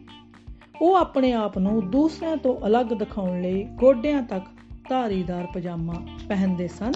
ਉਹ 0.81 0.95
ਆਪਣੇ 0.95 1.31
ਆਪ 1.33 1.57
ਨੂੰ 1.57 1.91
ਦੂਸਰਿਆਂ 1.91 2.37
ਤੋਂ 2.37 2.67
ਅਲੱਗ 2.67 2.85
ਦਿਖਾਉਣ 2.85 3.41
ਲਈ 3.41 3.63
ਗੋਡਿਆਂ 3.63 4.23
ਤੱਕ 4.23 4.45
ਧਾਰੀਦਾਰ 4.89 5.47
ਪਜਾਮਾ 5.53 5.93
ਪਹਿਨਦੇ 6.29 6.67
ਸਨ। 6.67 6.91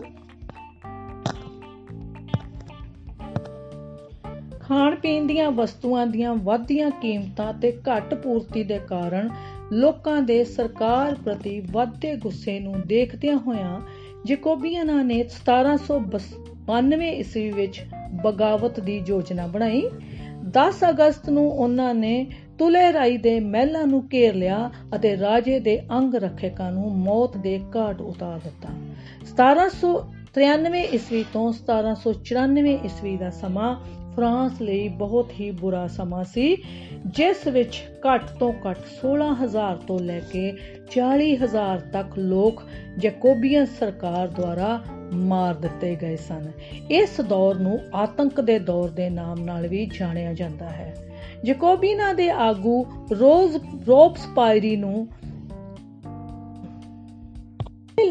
ਖਾਣ 4.60 4.96
ਪੀਣ 4.96 5.28
ਦੀਆਂ 5.28 5.52
ਵਸਤੂਆਂ 5.52 6.08
ਦੀਆਂ 6.08 6.36
ਵੱਧਦੀਆਂ 6.36 6.92
ਕੀਮਤਾਂ 6.92 7.54
ਤੇ 7.54 7.82
ਘੱਟ 7.90 8.14
ਪੂਰਤੀ 8.14 8.64
ਦੇ 8.64 8.80
ਕਾਰਨ 8.80 9.30
ਲੋਕਾਂ 9.74 10.22
ਦੇ 10.22 10.44
ਸਰਕਾਰ 10.44 11.16
ਪ੍ਰਤੀ 11.16 11.60
ਵੱਧਦੇ 11.72 12.16
ਗੁੱਸੇ 12.16 12.60
ਨੂੰ 12.60 12.76
ਦੇਖਦਿਆਂ 12.88 13.38
ਹੋਇਆਂ 13.38 13.82
ਜੈਕੋਬੀਅਨਾਂ 14.26 15.04
ਨੇ 15.04 15.24
1792 15.24 17.12
ਈਸਵੀ 17.12 17.52
ਵਿੱਚ 17.52 17.82
ਬਗਾਵਤ 18.24 18.80
ਦੀ 18.80 19.04
ਯੋਜਨਾ 19.08 19.48
ਬਣਾਈ। 19.48 19.84
10 20.50 20.90
ਅਗਸਤ 20.90 21.30
ਨੂੰ 21.30 21.52
ਉਹਨਾਂ 21.52 21.94
ਨੇ 21.94 22.28
ਤੁਲੇਰਾਈ 22.60 23.18
ਦੇ 23.18 23.40
ਮਹਿਲਾਂ 23.40 23.88
ਨੂੰ 23.88 24.04
ਘੇਰ 24.14 24.36
ਲਿਆ 24.36 24.72
ਅਤੇ 24.96 25.18
ਰਾਜੇ 25.18 25.60
ਦੇ 25.60 25.80
ਅੰਗ 25.92 26.16
ਰੱਖਿਅਕਾਂ 26.16 26.72
ਨੂੰ 26.72 26.98
ਮੌਤ 26.98 27.38
ਦੇ 27.38 27.60
ਘਾਟ 27.76 28.02
ਉਤਾਰ 28.02 28.40
ਦਿੱਤਾ। 28.40 28.70
1793 29.26 30.84
ਈਸਵੀ 30.94 31.26
ਤੋਂ 31.34 31.54
1794 31.54 32.76
ਈਸਵੀ 32.86 33.18
ਦਾ 33.18 33.30
ਸਮਾਂ 33.30 33.76
ਫਰਾਂਸ 34.16 34.62
ਲਈ 34.62 34.88
ਬਹੁਤ 34.88 35.32
ਹੀ 35.40 35.52
ਬੁਰਾ 35.52 35.88
ਸਮਾਂ 35.88 36.24
ਸੀ, 36.24 36.58
ਜਿਸ 37.06 37.48
ਵਿੱਚ 37.48 37.84
ਘੱਟ 38.08 38.24
ਤੋਂ 38.40 38.54
ਘੱਟ 38.70 38.80
16000 39.02 39.78
ਤੋਂ 39.88 40.00
ਲੈ 40.00 40.20
ਕੇ 40.20 40.54
40000 40.92 41.80
ਤੱਕ 41.94 42.18
ਲੋਕ 42.18 42.64
ਜੈਕੋਬੀਅਨ 42.98 43.66
ਸਰਕਾਰ 43.66 44.28
ਦੁਆਰਾ 44.28 44.82
ਮਾਰ 45.14 45.54
ਦਿੱਤੇ 45.54 45.96
ਗਏ 45.96 46.16
ਸਨ। 46.16 46.52
ਇਸ 46.90 47.22
ਦੌਰ 47.22 47.56
ਨੂੰ 47.56 47.80
ਆਤੰਕ 47.96 48.42
ਦੇ 48.42 48.60
ਦੌਰ 48.60 48.90
ਦੇ 48.90 49.10
ਨਾਮ 49.10 49.40
ਨਾਲ 49.40 49.68
ਵੀ 49.68 49.90
ਜਾਣਿਆ 50.00 50.34
ਜਾਂਦਾ 50.34 50.70
ਹੈ। 50.70 50.96
ਜੈਕੋਬੀਨਾ 51.44 52.14
ਦੇ 52.14 52.30
ਆਗੂ 52.30 52.86
ਰੋਜ਼ 53.12 53.58
ਰੋਬਸਪਾਇਰੀ 53.88 54.76
ਨੂੰ 54.76 55.08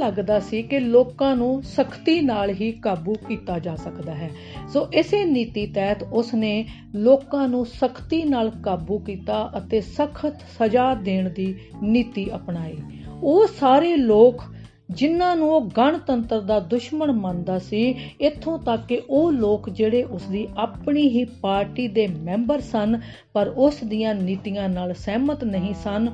ਲੱਗਦਾ 0.01 0.39
ਸੀ 0.41 0.63
ਕਿ 0.63 0.81
ਲੋਕਾਂ 0.81 1.35
ਨੂੰ 1.37 1.63
ਸਖਤੀ 1.63 2.21
ਨਾਲ 2.21 2.51
ਹੀ 2.51 2.71
ਕਾਬੂ 2.73 3.15
ਕੀਤਾ 3.29 3.59
ਜਾ 3.59 3.75
ਸਕਦਾ 3.77 4.15
ਹੈ। 4.15 4.31
ਸੋ 4.73 4.87
ਇਸੇ 4.93 5.25
ਨੀਤੀ 5.25 5.67
ਤਹਿਤ 5.67 6.03
ਉਸ 6.13 6.35
ਨੇ 6.35 6.53
ਲੋਕਾਂ 6.95 7.49
ਨੂੰ 7.49 7.67
ਸਖਤੀ 7.67 8.23
ਨਾਲ 8.25 8.51
ਕਾਬੂ 8.63 8.99
ਕੀਤਾ 8.99 9.51
ਅਤੇ 9.59 9.81
ਸਖਤ 9.81 10.41
ਸਜ਼ਾ 10.59 10.95
ਦੇਣ 10.95 11.31
ਦੀ 11.31 11.55
ਨੀਤੀ 11.83 12.31
ਅਪਣਾਈ। 12.35 12.77
ਉਹ 13.23 13.47
ਸਾਰੇ 13.61 13.97
ਲੋਕ 13.97 14.43
ਜਿਨ੍ਹਾਂ 14.91 15.35
ਨੂੰ 15.37 15.49
ਉਹ 15.49 15.69
ਗਣਤੰਤਰ 15.77 16.41
ਦਾ 16.41 16.59
ਦੁਸ਼ਮਣ 16.61 17.11
ਮੰਨਦਾ 17.13 17.59
ਸੀ, 17.59 17.95
ਇੱਥੋਂ 18.21 18.59
ਤੱਕ 18.59 18.87
ਕਿ 18.87 19.01
ਉਹ 19.11 19.31
ਲੋਕ 19.33 19.69
ਜਿਹੜੇ 19.71 20.03
ਉਸ 20.03 20.23
ਦੀ 20.23 20.47
ਆਪਣੀ 20.57 21.09
ਹੀ 21.09 21.25
ਪਾਰਟੀ 21.25 21.87
ਦੇ 21.89 22.07
ਮੈਂਬਰ 22.07 22.61
ਸਨ, 22.61 23.01
ਪਰ 23.33 23.49
ਉਸ 23.57 23.85
ਦੀਆਂ 23.85 24.15
ਨੀਤੀਆਂ 24.15 24.69
ਨਾਲ 24.69 24.95
ਸਹਿਮਤ 24.95 25.45
ਨਹੀਂ 25.45 25.75
ਸਨ। 25.75 26.09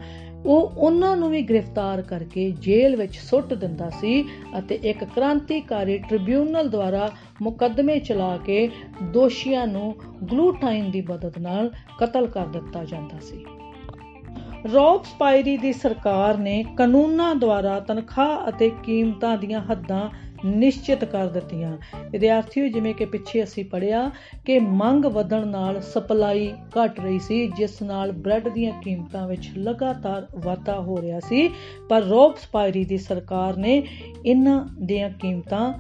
ਉਹ 0.46 0.72
ਉਹਨਾਂ 0.76 1.16
ਨੂੰ 1.16 1.30
ਵੀ 1.30 1.42
ਗ੍ਰਿਫਤਾਰ 1.42 2.02
ਕਰਕੇ 2.02 2.50
ਜੇਲ੍ਹ 2.50 2.96
ਵਿੱਚ 2.96 3.16
ਸੁੱਟ 3.18 3.54
ਦਿੰਦਾ 3.54 3.90
ਸੀ 3.90 4.24
ਅਤੇ 4.59 4.74
ਇੱਕ 4.74 5.04
ਕ੍ਰਾਂਤੀਕਾਰੀ 5.04 5.98
ਟ੍ਰਿਬਿਊਨਲ 5.98 6.68
ਦੁਆਰਾ 6.68 7.11
ਮੁਕੱਦਮੇ 7.42 7.98
ਚਲਾ 7.98 8.37
ਕੇ 8.37 8.70
ਦੋਸ਼ੀਆਂ 9.02 9.66
ਨੂੰ 9.66 9.94
ਗਲੂਟਾਈਨ 10.32 10.90
ਦੀ 10.90 11.00
ਮਦਦ 11.00 11.38
ਨਾਲ 11.38 11.70
ਕਤਲ 11.98 12.26
ਕਰ 12.26 12.46
ਦਿੱਤਾ 12.46 12.85
ਜਾਂਦਾ 12.85 13.18
ਸੀ। 13.20 13.44
ਰੌਬਸਪਾਇਰੀ 14.74 15.56
ਦੀ 15.56 15.72
ਸਰਕਾਰ 15.72 16.38
ਨੇ 16.38 16.64
ਕਾਨੂੰਨਾਂ 16.76 17.35
ਦੁਆਰਾ 17.35 17.80
ਤਨਖਾਹ 17.80 18.48
ਅਤੇ 18.48 18.70
ਕੀਮਤਾਂ 18.85 19.38
ਦੀਆਂ 19.38 19.61
ਹੱਦਾਂ 19.61 20.09
ਨਿਸ਼ਚਿਤ 20.44 21.05
ਕਰ 21.05 21.27
ਦਿੱਤੀਆਂ। 21.27 21.79
ਵਿਦਿਆਰਥੀਓ, 22.11 22.68
ਜਿਵੇਂ 22.68 22.94
ਕਿ 22.94 23.05
ਪਿੱਛੇ 23.05 23.44
ਅਸੀਂ 23.44 23.64
ਪੜਿਆ 23.64 24.11
ਕਿ 24.44 24.59
ਮੰਗ 24.59 25.05
ਵਧਣ 25.05 25.46
ਨਾਲ 25.46 25.81
ਸਪਲਾਈ 25.81 26.53
ਘਟ 26.53 27.01
ਰਹੀ 27.01 27.18
ਸੀ, 27.18 27.46
ਜਿਸ 27.46 27.83
ਨਾਲ 27.83 28.12
ਬ੍ਰੈਡ 28.12 28.49
ਦੀਆਂ 28.49 28.83
ਕੀਮਤਾਂ 28.83 29.29
ਵਿੱਚ 29.29 29.51
ਲਗਾਤਾਰ 29.59 30.27
ਵਾਧਾ 30.35 30.81
ਹੋ 30.81 31.01
ਰਿਹਾ 31.03 31.20
ਸੀ। 31.20 31.51
ਪਰ 31.88 32.03
ਰੋਬਸਪਾਇਰੀ 32.03 32.85
ਦੀ 32.85 32.99
ਸਰਕਾਰ 32.99 33.57
ਨੇ 33.57 33.83
ਇਹਨਾਂ 34.27 34.66
ਦੀਆਂ 34.83 35.11
ਕੀਮਤਾਂ 35.11 35.72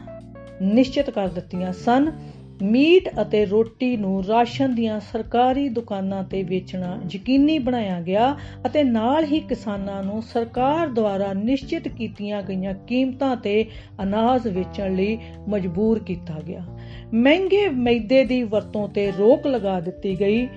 ਨਿਸ਼ਚਿਤ 0.62 1.10
ਕਰ 1.10 1.28
ਦਿੱਤੀਆਂ 1.28 1.72
ਸਨ। 1.72 2.12
ਮੀਟ 2.62 3.08
ਅਤੇ 3.22 3.44
ਰੋਟੀ 3.44 3.96
ਨੂੰ 3.96 4.24
ਰਾਸ਼ਨ 4.24 4.74
ਦੀਆਂ 4.74 5.00
ਸਰਕਾਰੀ 5.00 5.68
ਦੁਕਾਨਾਂ 5.68 6.24
ਤੇ 6.24 6.42
ਵੇਚਣਾ 6.42 7.00
ਯਕੀਨੀ 7.14 7.58
ਬਣਾਇਆ 7.58 8.00
ਗਿਆ 8.00 8.36
ਅਤੇ 8.66 8.84
ਨਾਲ 8.84 9.24
ਹੀ 9.24 9.40
ਕਿਸਾਨਾਂ 9.40 10.02
ਨੂੰ 10.02 10.22
ਸਰਕਾਰ 10.22 10.88
ਦੁਆਰਾ 10.88 11.32
ਨਿਸ਼ਚਿਤ 11.32 11.88
ਕੀਤੀਆਂ 11.88 12.42
ਗਈਆਂ 12.42 12.74
ਕੀਮਤਾਂ 12.74 13.36
ਤੇ 13.36 13.66
ਅਨਾਜ 14.02 14.48
ਵੇਚਣ 14.48 14.96
ਲਈ 14.96 15.18
ਮਜਬੂਰ 15.48 15.98
ਕੀਤਾ 15.98 16.40
ਗਿਆ। 16.46 16.64
ਮਹਿੰਗੇ 17.14 17.68
ਮੈਦੇ 17.68 18.24
ਦੀ 18.24 18.42
ਵਰਤੋਂ 18.42 18.88
ਤੇ 18.88 19.10
ਰੋਕ 19.10 19.46
ਲਗਾ 19.46 19.80
ਦਿੱਤੀ 19.80 20.20
ਗਈ। 20.20 20.48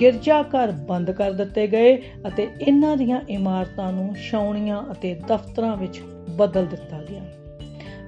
ਗਿਰਜਾ 0.00 0.42
ਘਰ 0.42 0.72
ਬੰਦ 0.72 1.10
ਕਰ 1.10 1.32
ਦਿੱਤੇ 1.32 1.66
ਗਏ 1.66 1.96
ਅਤੇ 2.28 2.48
ਇਹਨਾਂ 2.60 2.96
ਦੀਆਂ 2.96 3.20
ਇਮਾਰਤਾਂ 3.28 3.92
ਨੂੰ 3.92 4.14
ਛਾਉਣੀਆਂ 4.30 4.82
ਅਤੇ 4.92 5.14
ਦਫ਼ਤਰਾਂ 5.28 5.76
ਵਿੱਚ 5.76 6.00
ਬਦਲ 6.30 6.66
ਦਿੱਤਾ 6.66 7.02
ਗਿਆ। 7.10 7.35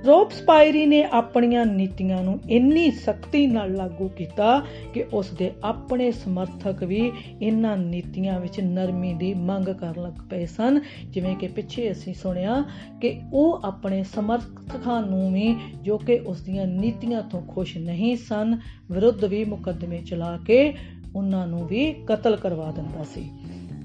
ਰੋਬਸਪਾਇਰੀ 0.06 0.86
ਨੇ 0.86 1.04
ਆਪਣੀਆਂ 1.04 1.66
ਨੀਤੀਆਂ 1.66 2.22
ਨੂੰ 2.22 2.40
ਇੰਨੀ 2.50 2.90
ਸਖਤੀ 2.90 3.46
ਨਾਲ 3.46 3.74
ਲਾਗੂ 3.74 4.08
ਕੀਤਾ 4.08 4.62
ਕਿ 4.94 5.04
ਉਸ 5.12 5.30
ਦੇ 5.30 5.50
ਆਪਣੇ 5.64 6.10
ਸਮਰਥਕ 6.10 6.84
ਵੀ 6.84 7.12
ਇਹਨਾਂ 7.42 7.76
ਨੀਤੀਆਂ 7.76 8.40
ਵਿੱਚ 8.40 8.60
ਨਰਮੀ 8.60 9.14
ਦੀ 9.14 9.34
ਮੰਗ 9.34 9.64
ਕਰਨ 9.64 10.02
ਲੱਗ 10.02 10.12
ਪਏ 10.30 10.46
ਸਨ। 10.46 10.80
ਜਿਵੇਂ 11.10 11.36
ਕਿ 11.36 11.48
ਪਿੱਛੇ 11.48 11.92
ਅਸੀਂ 11.92 12.14
ਸੁਣਿਆ 12.14 12.64
ਕਿ 13.02 13.20
ਉਹ 13.32 13.60
ਆਪਣੇ 13.64 14.04
ਸਮਰਥਕਾਂ 14.04 15.02
ਨੂੰ 15.02 15.32
ਵੀ 15.32 15.56
ਜੋ 15.82 15.98
ਕਿ 15.98 16.20
ਉਸ 16.26 16.40
ਦੀਆਂ 16.40 16.66
ਨੀਤੀਆਂ 16.66 17.22
ਤੋਂ 17.22 17.42
ਖੁਸ਼ 17.42 17.78
ਨਹੀਂ 17.78 18.16
ਸਨ, 18.16 18.58
ਵਿਰੁੱਧ 18.90 19.24
ਵੀ 19.24 19.44
ਮੁਕੱਦਮੇ 19.44 19.98
ਚਲਾ 19.98 20.38
ਕੇ 20.46 20.74
ਉਹਨਾਂ 21.16 21.46
ਨੂੰ 21.46 21.66
ਵੀ 21.66 21.94
ਕਤਲ 22.06 22.36
ਕਰਵਾ 22.36 22.72
ਦਿੰਦਾ 22.72 23.04
ਸੀ। 23.04 23.30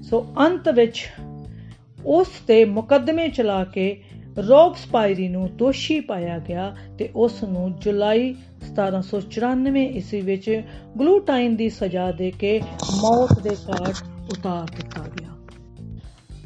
ਸੋ 0.04 0.26
ਅੰਤ 0.40 0.70
ਵਿੱਚ 0.70 1.06
ਉਸ 2.06 2.28
ਤੇ 2.48 2.66
ਮੁਕੱਦਮੇ 2.66 3.28
ਚਲਾ 3.28 3.64
ਕੇ 3.64 4.02
ਰੋਬਸਪਾਇਰੀ 4.38 5.28
ਨੂੰ 5.28 5.56
ਦੋਸ਼ੀ 5.56 6.00
ਪਾਇਆ 6.00 6.40
ਗਿਆ 6.40 6.76
ਤੇ 6.98 7.10
ਉਸ 7.16 7.44
ਨੂੰ 7.44 7.76
ਜੁਲਾਈ 7.80 8.36
1794 8.62 9.86
ਈਸਵੀ 9.86 10.22
ਵਿੱਚ 10.22 10.64
ਗਲੂਟਾਈਨ 11.00 11.56
ਦੀ 11.56 11.70
ਸਜ਼ਾ 11.70 12.12
ਦੇ 12.12 12.32
ਕੇ 12.32 12.62
ਮੌਤ 13.02 13.40
ਦੇ 13.40 13.50
ਘਾਟ 13.50 13.96
ਉਤਾਰ 14.32 14.68
ਦਿੱਤਾ 14.76 15.02
ਗਿਆ। 15.02 15.30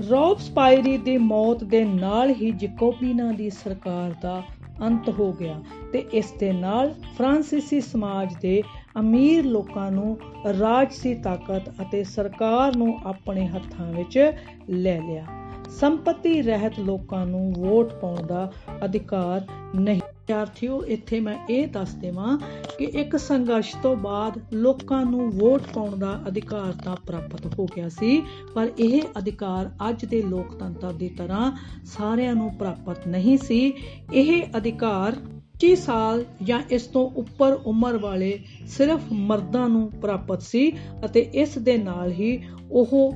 ਰੋਬਸਪਾਇਰੀ 0.10 0.98
ਦੀ 0.98 1.18
ਮੌਤ 1.18 1.64
ਦੇ 1.64 1.84
ਨਾਲ 1.84 2.30
ਹੀ 2.30 2.52
ਜੈਕੋਬੀਨਾ 2.52 3.32
ਦੀ 3.32 3.50
ਸਰਕਾਰ 3.50 4.14
ਦਾ 4.22 4.44
ਅੰਤ 4.82 5.10
ਹੋ 5.10 5.34
ਗਿਆ 5.34 5.62
ਤੇ 5.94 6.06
ਇਸ 6.14 6.34
ਦੇ 6.40 6.52
ਨਾਲ 6.52 6.94
ਫ੍ਰਾਂਸੀਸੀ 7.18 7.82
ਸਮਾਜ 7.82 8.36
ਦੇ 8.42 8.64
ਅਮੀਰ 9.00 9.46
ਲੋਕਾਂ 9.46 9.92
ਨੂੰ 9.92 10.20
ਰਾਜਸੀ 10.60 11.16
ਤਾਕਤ 11.16 11.70
ਅਤੇ 11.82 12.04
ਸਰਕਾਰ 12.04 12.76
ਨੂੰ 12.76 13.00
ਆਪਣੇ 13.04 13.48
ਹੱਥਾਂ 13.48 13.94
ਵਿੱਚ 13.94 14.32
ਲੈ 14.70 15.00
ਲਿਆ। 15.00 15.26
ਸੰਪਤੀ 15.70 16.42
ਰਹਿਤ 16.42 16.80
ਲੋਕਾਂ 16.80 17.26
ਨੂੰ 17.26 17.54
ਵੋਟ 17.54 17.94
ਪਾਉਣ 17.94 18.26
ਦਾ 18.28 18.52
ਅਧਿਕਾਰ 18.86 19.46
ਨਹੀਂ। 19.76 20.02
ਵਿਦਿਆਰਥੀਓ, 20.02 20.82
ਇੱਥੇ 20.84 21.20
ਮੈਂ 21.20 21.36
ਇਹ 21.50 21.68
ਦੱਸ 21.68 21.94
ਦੇਵਾਂ 21.94 22.38
ਕਿ 22.78 22.84
ਇੱਕ 22.84 23.16
ਸੰਘਰਸ਼ 23.18 23.76
ਤੋਂ 23.84 23.96
ਬਾਅਦ 23.96 24.40
ਲੋਕਾਂ 24.54 25.06
ਨੂੰ 25.06 25.30
ਵੋਟ 25.32 25.62
ਪਾਉਣ 25.74 25.96
ਦਾ 25.96 26.22
ਅਧਿਕਾਰ 26.28 26.74
ਤਾਂ 26.84 26.96
ਪ੍ਰਾਪਤ 27.08 27.60
ਹੋ 27.60 27.66
ਗਿਆ 27.76 27.90
ਸੀ, 27.90 28.22
ਪਰ 28.56 28.72
ਇਹ 28.80 29.02
ਅਧਿਕਾਰ 29.18 29.70
ਅੱਜ 29.90 30.06
ਦੇ 30.06 30.22
ਲੋਕਤੰਤਰ 30.22 30.94
ਦੀ 30.94 31.10
ਤਰ੍ਹਾਂ 31.10 31.52
ਸਾਰਿਆਂ 31.86 32.36
ਨੂੰ 32.36 32.54
ਪ੍ਰਾਪਤ 32.54 33.08
ਨਹੀਂ 33.08 33.38
ਸੀ। 33.38 33.74
ਇਹ 34.14 34.58
ਅਧਿਕਾਰ 34.58 35.16
25 35.60 35.76
ਸਾਲ 35.76 36.26
ਜਾਂ 36.44 36.62
ਇਸ 36.72 36.84
ਤੋਂ 36.88 37.10
ਉੱਪਰ 37.16 37.54
ਉਮਰ 37.66 37.98
ਵਾਲੇ 37.98 38.40
ਸਿਰਫ 38.68 39.12
ਮਰਦਾਂ 39.12 39.70
ਨੂੰ 39.70 39.92
ਪ੍ਰਾਪਤ 39.92 40.42
ਸੀ 40.42 40.72
ਅਤੇ 41.06 41.20
ਇਸ 41.20 41.58
ਦੇ 41.58 41.78
ਨਾਲ 41.78 42.12
ਹੀ 42.12 42.40
ਉਹ 42.72 43.14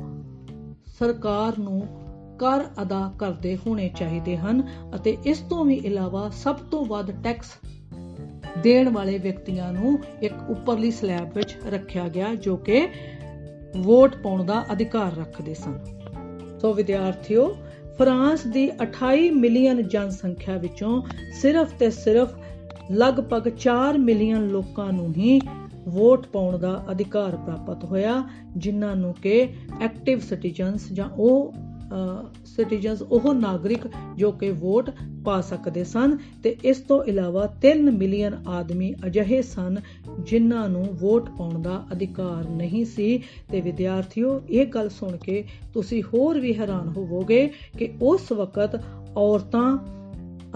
ਸਰਕਾਰ 1.00 1.58
ਨੂੰ 1.60 2.01
ਕਰ 2.42 2.64
ਅਦਾ 2.82 3.14
ਕਰਦੇ 3.20 3.58
ਹੋਣੇ 3.68 3.92
ਚਾਹੀਦੇ 3.98 4.38
ਹਨ 4.38 4.64
ਅਤੇ 4.96 5.18
ਇਸ 5.26 5.38
ਤੋਂ 5.40 5.66
ਵੀ 5.66 5.76
ਇਲਾਵਾ 5.76 6.30
ਸਭ 6.30 6.56
ਤੋਂ 6.56 6.86
ਵੱਧ 6.86 7.24
ਟੈਕਸ 7.24 7.48
ਦੇਣ 8.64 8.90
ਵਾਲੇ 8.90 9.18
ਵਿਅਕਤੀਆਂ 9.18 9.74
ਨੂੰ 9.74 10.00
ਇੱਕ 10.22 10.34
ਉੱਪਰਲੀ 10.50 10.92
ਸਲੈਬ 10.92 11.30
ਵਿੱਚ 11.36 11.58
ਰੱਖਿਆ 11.68 12.08
ਗਿਆ 12.08 12.36
ਜੋ 12.36 12.56
ਕਿ 12.58 12.88
ਵੋਟ 13.78 14.16
ਪਾਉਣ 14.16 14.44
ਦਾ 14.44 14.66
ਅਧਿਕਾਰ 14.72 15.16
ਰੱਖਦੇ 15.16 15.54
ਸਨ। 15.54 15.80
ਸੋ 16.60 16.74
ਵਿਦਿਆਰਥੀਓ, 16.74 17.58
ਫਰਾਂਸ 17.98 18.48
ਦੀ 18.48 18.72
28 18.82 19.30
ਮਿਲੀਅਨ 19.30 19.88
ਜਨਸੰਖਿਆ 19.88 20.58
ਵਿੱਚੋਂ 20.58 21.02
ਸਿਰਫ 21.42 21.74
ਤੇ 21.74 21.90
ਸਿਰਫ 21.90 22.34
ਲਗਭਗ 22.92 23.50
4 23.50 23.98
ਮਿਲੀਅਨ 23.98 24.48
ਲੋਕਾਂ 24.48 24.94
ਨੂੰ 24.94 25.14
ਹੀ 25.18 25.42
ਵੋਟ 25.88 26.28
ਪਾਉਣ 26.28 26.58
ਦਾ 26.58 26.86
ਅਧਿਕਾਰ 26.92 27.36
ਪ੍ਰਾਪਤ 27.36 27.84
ਹੋਇਆ, 27.84 28.24
ਜਿਨ੍ਹਾਂ 28.58 28.96
ਨੂੰ 28.96 29.14
ਕਿ 29.14 29.50
ਐਕਟਿਵ 29.82 30.20
ਸਿਟੀਜ਼ਨਸ 30.20 30.92
ਜਾਂ 30.94 31.10
ਉਹ 31.10 31.54
ਸਿਟੀਜ਼ਨਸ 32.46 33.02
ਉਹ 33.02 33.34
ਨਾਗਰਿਕ 33.34 33.82
ਜੋ 34.18 34.32
ਕਿ 34.32 34.52
ਵੋਟ 34.52 34.90
ਪਾ 35.26 35.42
ਸਕਦੇ 35.42 35.84
ਸਨ 35.84 36.18
ਤੇ 36.44 36.56
ਇਸ 36.64 36.78
ਤੋਂ 36.78 37.04
ਇਲਾਵਾ 37.04 37.54
3 37.62 37.92
ਮਿਲੀਅਨ 37.92 38.44
ਆਦਮੀ 38.48 38.94
ਅਜਿਹੇ 39.06 39.42
ਸਨ 39.42 39.78
ਜਿਨ੍ਹਾਂ 40.20 40.70
ਨੂੰ 40.70 40.86
ਵੋਟ 40.94 41.30
ਪਾਉਣ 41.30 41.62
ਦਾ 41.62 41.86
ਅਧਿਕਾਰ 41.92 42.50
ਨਹੀਂ 42.50 42.86
ਸੀ। 42.86 43.24
ਤੇ 43.52 43.62
ਵਿਦਿਆਰਥੀਓ, 43.62 44.42
ਇਹ 44.50 44.66
ਗੱਲ 44.66 44.90
ਸੁਣ 44.90 45.18
ਕੇ 45.18 45.44
ਤੁਸੀਂ 45.74 46.04
ਹੋਰ 46.04 46.40
ਵੀ 46.40 46.58
ਹੈਰਾਨ 46.60 46.94
ਹੋਵੋਗੇ 46.98 47.52
ਕਿ 47.78 47.90
ਉਸ 48.02 48.32
ਵਕਤ 48.32 48.82
ਔਰਤਾਂ 49.18 49.78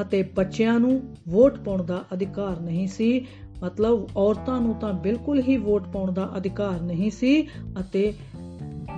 ਅਤੇ 0.02 0.24
ਬੱਚਿਆਂ 0.24 0.80
ਨੂੰ 0.80 1.02
ਵੋਟ 1.28 1.60
ਪਾਉਣ 1.60 1.84
ਦਾ 1.84 2.06
ਅਧਿਕਾਰ 2.14 2.60
ਨਹੀਂ 2.60 2.88
ਸੀ। 2.88 3.26
ਮਤਲਬ 3.64 4.08
ਔਰਤਾਂ 4.18 4.62
ਨੂੰ 4.62 4.74
ਤਾਂ 4.74 4.94
ਬਿਲਕੁਲ 4.94 5.42
ਹੀ 5.42 5.58
ਵੋਟ 5.58 5.88
ਪਾਉਣ 5.88 6.12
ਦਾ 6.12 6.32
ਅਧਿਕਾਰ 6.38 6.82
ਨਹੀਂ 6.82 7.12
ਸੀ 7.12 7.48
ਅਤੇ 7.80 8.14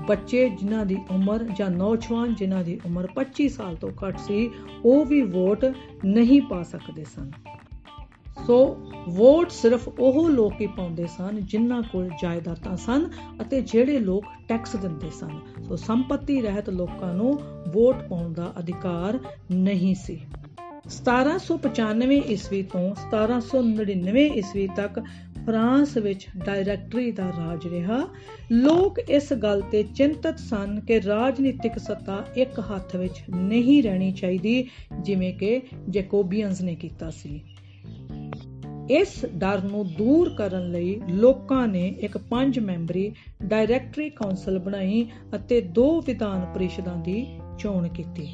ਬੱਚੇ 0.08 0.50
ਜਿਨ੍ਹਾਂ 0.50 0.86
ਦੀ 0.86 0.98
ਉਮਰ 1.12 1.44
ਜਾਂ 1.58 1.70
ਨੌਜਵਾਨ 1.70 2.34
ਜਿਨ੍ਹਾਂ 2.34 2.64
ਦੀ 2.64 2.80
ਉਮਰ 2.86 3.08
25 3.16 3.48
ਸਾਲ 3.50 3.76
ਤੋਂ 3.76 3.90
ਘੱਟ 4.04 4.20
ਸੀ, 4.20 4.50
ਉਹ 4.86 5.06
ਵੀ 5.06 5.22
ਵੋਟ 5.22 5.66
ਨਹੀਂ 6.06 6.42
ਪਾ 6.42 6.64
ਸਕਦੇ 6.64 7.04
ਸਨ। 7.04 7.32
ਸੋ 8.48 8.58
ਵੋਟ 9.10 9.52
ਸਿਰਫ 9.52 9.88
ਉਹ 10.00 10.30
ਲੋਕ 10.30 10.54
ਹੀ 10.62 10.68
ਪਾਉਂਦੇ 10.68 11.06
ਸਨ 11.08 11.40
ਜਿਨ੍ਹਾਂ 11.42 11.82
ਕੋਲ 11.82 12.10
ਜਾਇਦਾਦਾਂ 12.22 12.76
ਸਨ 12.78 13.08
ਅਤੇ 13.42 13.62
ਜਿਹੜੇ 13.62 14.00
ਲੋਕ 14.00 14.26
ਟੈਕਸ 14.48 14.76
ਦਿੰਦੇ 14.76 15.10
ਸਨ। 15.10 15.40
ਸੋ 15.64 15.76
ਸੰਪਤੀ 15.76 16.42
ਰਹਿਤ 16.42 16.70
ਲੋਕਾਂ 16.70 17.14
ਨੂੰ 17.14 17.34
ਵੋਟ 17.68 18.04
ਪਾਉਣ 18.10 18.34
ਦਾ 18.34 18.54
ਅਧਿਕਾਰ 18.60 19.20
ਨਹੀਂ 19.52 19.96
ਸੀ। 19.96 20.20
1795 20.90 22.22
ਈਸਵੀ 22.28 22.62
ਤੋਂ 22.64 22.84
1799 23.02 24.28
ਈਸਵੀ 24.36 24.68
ਤੱਕ 24.76 25.00
ਫਰਾਂਸ 25.48 25.98
ਵਿੱਚ 25.98 26.28
ਡਾਇਰੈਕਟਰੀ 26.46 27.12
ਦਾ 27.12 27.28
ਰਾਜ 27.28 27.68
ਰਿਹਾ। 27.68 28.08
ਲੋਕ 28.52 29.00
ਇਸ 29.00 29.34
ਗੱਲ 29.34 29.62
ਤੇ 29.72 29.84
ਚਿੰਤਤ 29.84 30.40
ਸਨ 30.40 30.80
ਕਿ 30.80 31.02
ਰਾਜਨੀਤਿਕ 31.02 31.80
ਸੱਤਾ 31.80 32.26
ਇੱਕ 32.38 32.60
ਹੱਥ 32.60 32.96
ਵਿੱਚ 32.96 33.24
ਨਹੀਂ 33.36 33.84
ਰਹਿਣੀ 33.84 34.12
ਚਾਹੀਦੀ, 34.12 34.68
ਜਿਵੇਂ 35.02 35.34
ਕਿ 35.34 35.62
ਜੈਕੋਬੀਅਨਸ 35.90 36.62
ਨੇ 36.62 36.76
ਕੀਤਾ 36.76 37.10
ਸੀ। 37.10 37.42
ਇਸ 38.92 39.26
ਡਰ 39.26 39.62
ਨੂੰ 39.64 39.88
ਦੂਰ 39.88 40.30
ਕਰਨ 40.30 40.72
ਲਈ 40.72 41.02
ਲੋਕਾਂ 41.10 41.68
ਨੇ 41.68 41.88
ਇੱਕ 41.88 42.18
ਪੰਜ 42.18 42.60
ਮੈਂਬਰੀ 42.60 43.12
ਡਾਇਰੈਕਟਰੀ 43.44 44.10
ਕਾਉਂਸਲ 44.10 44.60
ਬਣਾਈ 44.60 45.08
ਅਤੇ 45.36 45.62
ਦੋ 45.62 46.02
ਵਿਧਾਨ 46.02 46.54
ਪਰਿਸ਼ਦਾਂ 46.54 46.98
ਦੀ 46.98 47.40
ਚੋਣ 47.60 47.88
ਕੀਤੀ। 47.88 48.28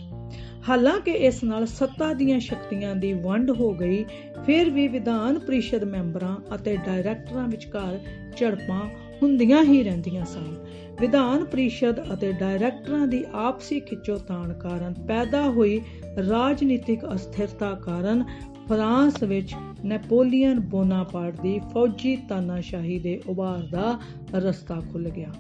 ਹਾਲਾਂਕਿ 0.69 1.11
ਇਸ 1.11 1.43
ਨਾਲ 1.43 1.65
ਸੱਤਾ 1.65 2.13
ਦੀਆਂ 2.13 2.39
ਸ਼ਕਤੀਆਂ 2.39 2.95
ਦੀ 2.95 3.13
ਵੰਡ 3.13 3.51
ਹੋ 3.51 3.73
ਗਈ, 3.73 4.05
ਫਿਰ 4.45 4.69
ਵੀ 4.69 4.87
ਵਿਧਾਨ 4.87 5.39
ਪਰਿਸ਼ਦ 5.39 5.83
ਮੈਂਬਰਾਂ 5.83 6.55
ਅਤੇ 6.55 6.77
ਡਾਇਰੈਕਟਰਾਂ 6.77 7.47
ਵਿਚਕਾਰ 7.47 7.99
ਝੜਪਾਂ 8.37 8.81
ਹੁੰਦੀਆਂ 9.23 9.63
ਹੀ 9.63 9.83
ਰਹਿੰਦੀਆਂ 9.83 10.25
ਸਨ। 10.25 10.55
ਵਿਧਾਨ 10.99 11.45
ਪਰਿਸ਼ਦ 11.45 12.13
ਅਤੇ 12.13 12.31
ਡਾਇਰੈਕਟਰਾਂ 12.31 13.07
ਦੀ 13.07 13.23
ਆਪਸੀ 13.33 13.79
ਖਿੱਚੋਤਾਣ 13.79 14.53
ਕਾਰਨ 14.53 14.93
ਪੈਦਾ 15.07 15.41
ਹੋਈ 15.49 15.81
ਰਾਜਨੀਤਿਕ 16.29 16.99
ਅਸਥਿਰਤਾ 17.15 17.73
ਕਾਰਨ 17.73 18.23
ਫਰਾਂਸ 18.69 19.23
ਵਿੱਚ 19.23 19.55
ਨੈਪੋਲੀਅਨ 19.85 20.59
ਬੋਨਾਪਾਰਟ 20.59 21.41
ਦੀ 21.41 21.59
ਫੌਜੀ 21.73 22.15
ਤਾਨਾਸ਼ਾਹੀ 22.15 22.99
ਦੇ 22.99 23.21
ਉਭਾਰ 23.27 23.67
ਦਾ 23.71 23.99
ਰਸਤਾ 24.35 24.81
ਖੁੱਲ 24.91 25.09
ਗਿਆ। 25.09 25.31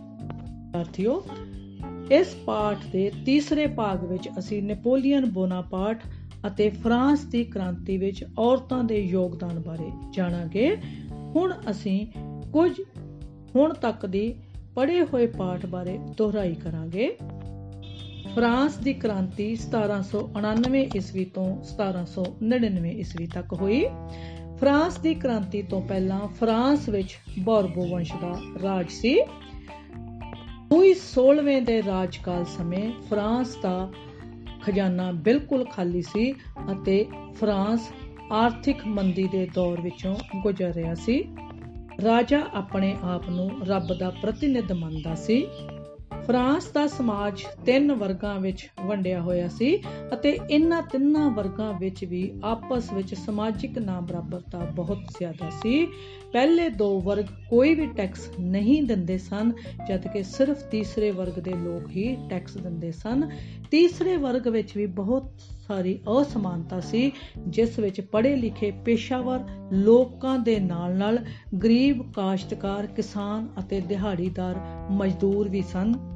ਸਾਥੀਓ 0.73 1.25
ਇਸ 2.11 2.35
ਪਾਠ 2.45 2.77
ਦੇ 2.91 3.11
ਤੀਸਰੇ 3.25 3.67
ਭਾਗ 3.67 4.03
ਵਿੱਚ 4.03 4.29
ਅਸੀਂ 4.39 4.63
ਨੈਪੋਲੀਅਨ 4.63 5.25
ਬੋਨਾਪਾਰਟ 5.25 6.01
ਅਤੇ 6.47 6.69
ਫਰਾਂਸ 6.69 7.23
ਦੀ 7.23 7.43
ਕ੍ਰਾਂਤੀ 7.43 7.97
ਵਿੱਚ 7.97 8.25
ਔਰਤਾਂ 8.39 8.83
ਦੇ 8.83 8.99
ਯੋਗਦਾਨ 8.99 9.59
ਬਾਰੇ 9.59 9.91
ਜਾਣਾਂਗੇ। 10.13 10.77
ਹੁਣ 11.35 11.53
ਅਸੀਂ 11.69 12.07
ਕੁਝ 12.53 12.81
ਹੁਣ 13.55 13.73
ਤੱਕ 13.73 14.05
ਦੀ 14.05 14.35
ਪੜ੍ਹੇ 14.75 15.03
ਹੋਏ 15.03 15.27
ਪਾਠ 15.27 15.65
ਬਾਰੇ 15.65 15.99
ਦੁਹਰਾਈ 16.17 16.53
ਕਰਾਂਗੇ। 16.53 17.17
ਫਰਾਂਸ 18.35 18.75
ਦੀ 18.75 18.93
ਕ੍ਰਾਂਤੀ 18.93 19.55
1799 19.55 20.87
ਈਸਵੀ 20.95 21.25
ਤੋਂ 21.25 21.63
1799 21.63 22.91
ਈਸਵੀ 22.91 23.27
ਤੱਕ 23.27 23.53
ਹੋਈ। 23.53 23.85
ਫਰਾਂਸ 24.57 24.97
ਦੀ 24.97 25.15
ਕ੍ਰਾਂਤੀ 25.15 25.61
ਤੋਂ 25.61 25.81
ਪਹਿਲਾਂ 25.81 26.27
ਫਰਾਂਸ 26.27 26.89
ਵਿੱਚ 26.89 27.17
ਬੋਰਬੋ 27.39 27.87
ਵੰਸ਼ 27.87 28.13
ਦਾ 28.21 28.37
ਰਾਜ 28.63 28.89
ਸੀ। 28.89 29.21
ਲੂਈ 30.73 30.93
16ਵੇਂ 30.93 31.61
ਦੇ 31.61 31.83
ਰਾਜਕਾਲ 31.83 32.45
ਸਮੇਂ 32.45 32.91
ਫਰਾਂਸ 33.09 33.55
ਦਾ 33.55 33.91
ਖਜ਼ਾਨਾ 34.63 35.11
ਬਿਲਕੁਲ 35.11 35.65
ਖਾਲੀ 35.65 36.01
ਸੀ 36.01 36.31
ਅਤੇ 36.71 37.05
ਫਰਾਂਸ 37.35 37.91
ਆਰਥਿਕ 38.31 38.87
ਮੰਦੀ 38.87 39.27
ਦੇ 39.31 39.47
ਦੌਰ 39.53 39.81
ਵਿੱਚੋਂ 39.81 40.15
ਗੁਜ਼ਰ 40.43 40.73
ਰਿਹਾ 40.73 40.95
ਸੀ। 40.95 41.23
ਰਾਜਾ 42.03 42.41
ਆਪਣੇ 42.53 42.97
ਆਪ 43.03 43.29
ਨੂੰ 43.29 43.49
ਰੱਬ 43.65 43.93
ਦਾ 43.99 44.09
ਪ੍ਰਤੀਨਿਧ 44.09 44.71
ਮੰਨਦਾ 44.71 45.15
ਸੀ। 45.15 45.47
ਫਰਾਂਸ 46.27 46.67
ਦਾ 46.71 46.87
ਸਮਾਜ 46.87 47.43
ਤਿੰਨ 47.65 47.91
ਵਰਗਾਂ 47.91 48.39
ਵਿੱਚ 48.39 48.69
ਵੰਡਿਆ 48.85 49.21
ਹੋਇਆ 49.21 49.47
ਸੀ 49.47 49.77
ਅਤੇ 50.13 50.37
ਇਹਨਾਂ 50.51 50.81
ਤਿੰਨਾਂ 50.81 51.29
ਵਰਗਾਂ 51.29 51.73
ਵਿੱਚ 51.73 52.05
ਵੀ 52.05 52.33
ਆਪਸ 52.43 52.93
ਵਿੱਚ 52.93 53.15
ਸਮਾਜਿਕ 53.15 53.77
ਨਾ 53.77 53.99
ਬਰਾਬਰਤਾ 53.99 54.59
ਬਹੁਤ 54.59 54.97
ਜ਼ਿਆਦਾ 54.97 55.49
ਸੀ। 55.49 55.85
ਪਹਿਲੇ 56.33 56.69
ਦੋ 56.69 57.01
ਵਰਗ 57.01 57.25
ਕੋਈ 57.49 57.75
ਵੀ 57.75 57.87
ਟੈਕਸ 57.87 58.29
ਨਹੀਂ 58.39 58.83
ਦਿੰਦੇ 58.83 59.17
ਸਨ, 59.17 59.51
ਜਦਕਿ 59.87 60.23
ਸਿਰਫ 60.23 60.63
ਤੀਸਰੇ 60.63 61.11
ਵਰਗ 61.11 61.39
ਦੇ 61.39 61.51
ਲੋਕ 61.51 61.89
ਹੀ 61.89 62.17
ਟੈਕਸ 62.29 62.57
ਦਿੰਦੇ 62.57 62.91
ਸਨ। 62.91 63.29
ਤੀਸਰੇ 63.71 64.17
ਵਰਗ 64.17 64.47
ਵਿੱਚ 64.47 64.77
ਵੀ 64.77 64.85
ਬਹੁਤ 64.85 65.31
ਸਾਰੀ 65.67 65.99
ਅਸਮਾਨਤਾ 66.21 66.79
ਸੀ, 66.79 67.11
ਜਿਸ 67.47 67.79
ਵਿੱਚ 67.79 68.01
ਪੜ੍ਹੇ 68.01 68.35
ਲਿਖੇ 68.35 68.71
ਪੇਸ਼ਾਵਰ 68.71 69.39
ਲੋਕਾਂ 69.73 70.39
ਦੇ 70.39 70.59
ਨਾਲ-ਨਾਲ 70.59 71.17
ਗਰੀਬ, 71.63 72.11
ਕਾਸ਼ਤਕਾਰ, 72.11 72.85
ਕਿਸਾਨ 72.85 73.47
ਅਤੇ 73.59 73.81
ਦਿਹਾੜੀਦਾਰ 73.81 74.55
ਮਜ਼ਦੂਰ 74.91 75.49
ਵੀ 75.49 75.61
ਸਨ। 75.61 76.12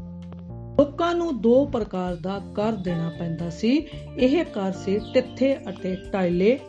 ਲੋਕਾਂ 0.80 1.16
ਨੂੰ 1.16 1.42
ਦੋ 1.42 1.66
ਪ੍ਰਕਾਰ 1.66 2.16
ਦਾ 2.16 2.42
ਕਰ 2.56 2.72
ਦੇਣਾ 2.72 3.12
ਪੈਂਦਾ 3.20 3.50
ਸੀ। 3.50 3.88
ਇਹ 4.18 4.46
ਕਰ 4.46 4.72
ਸੀ 4.72 5.00
ਟਿੱਥੇ 5.13 5.58
ਅਤੇ 5.70 5.98
ਟਾਇਲੇ। 6.12 6.60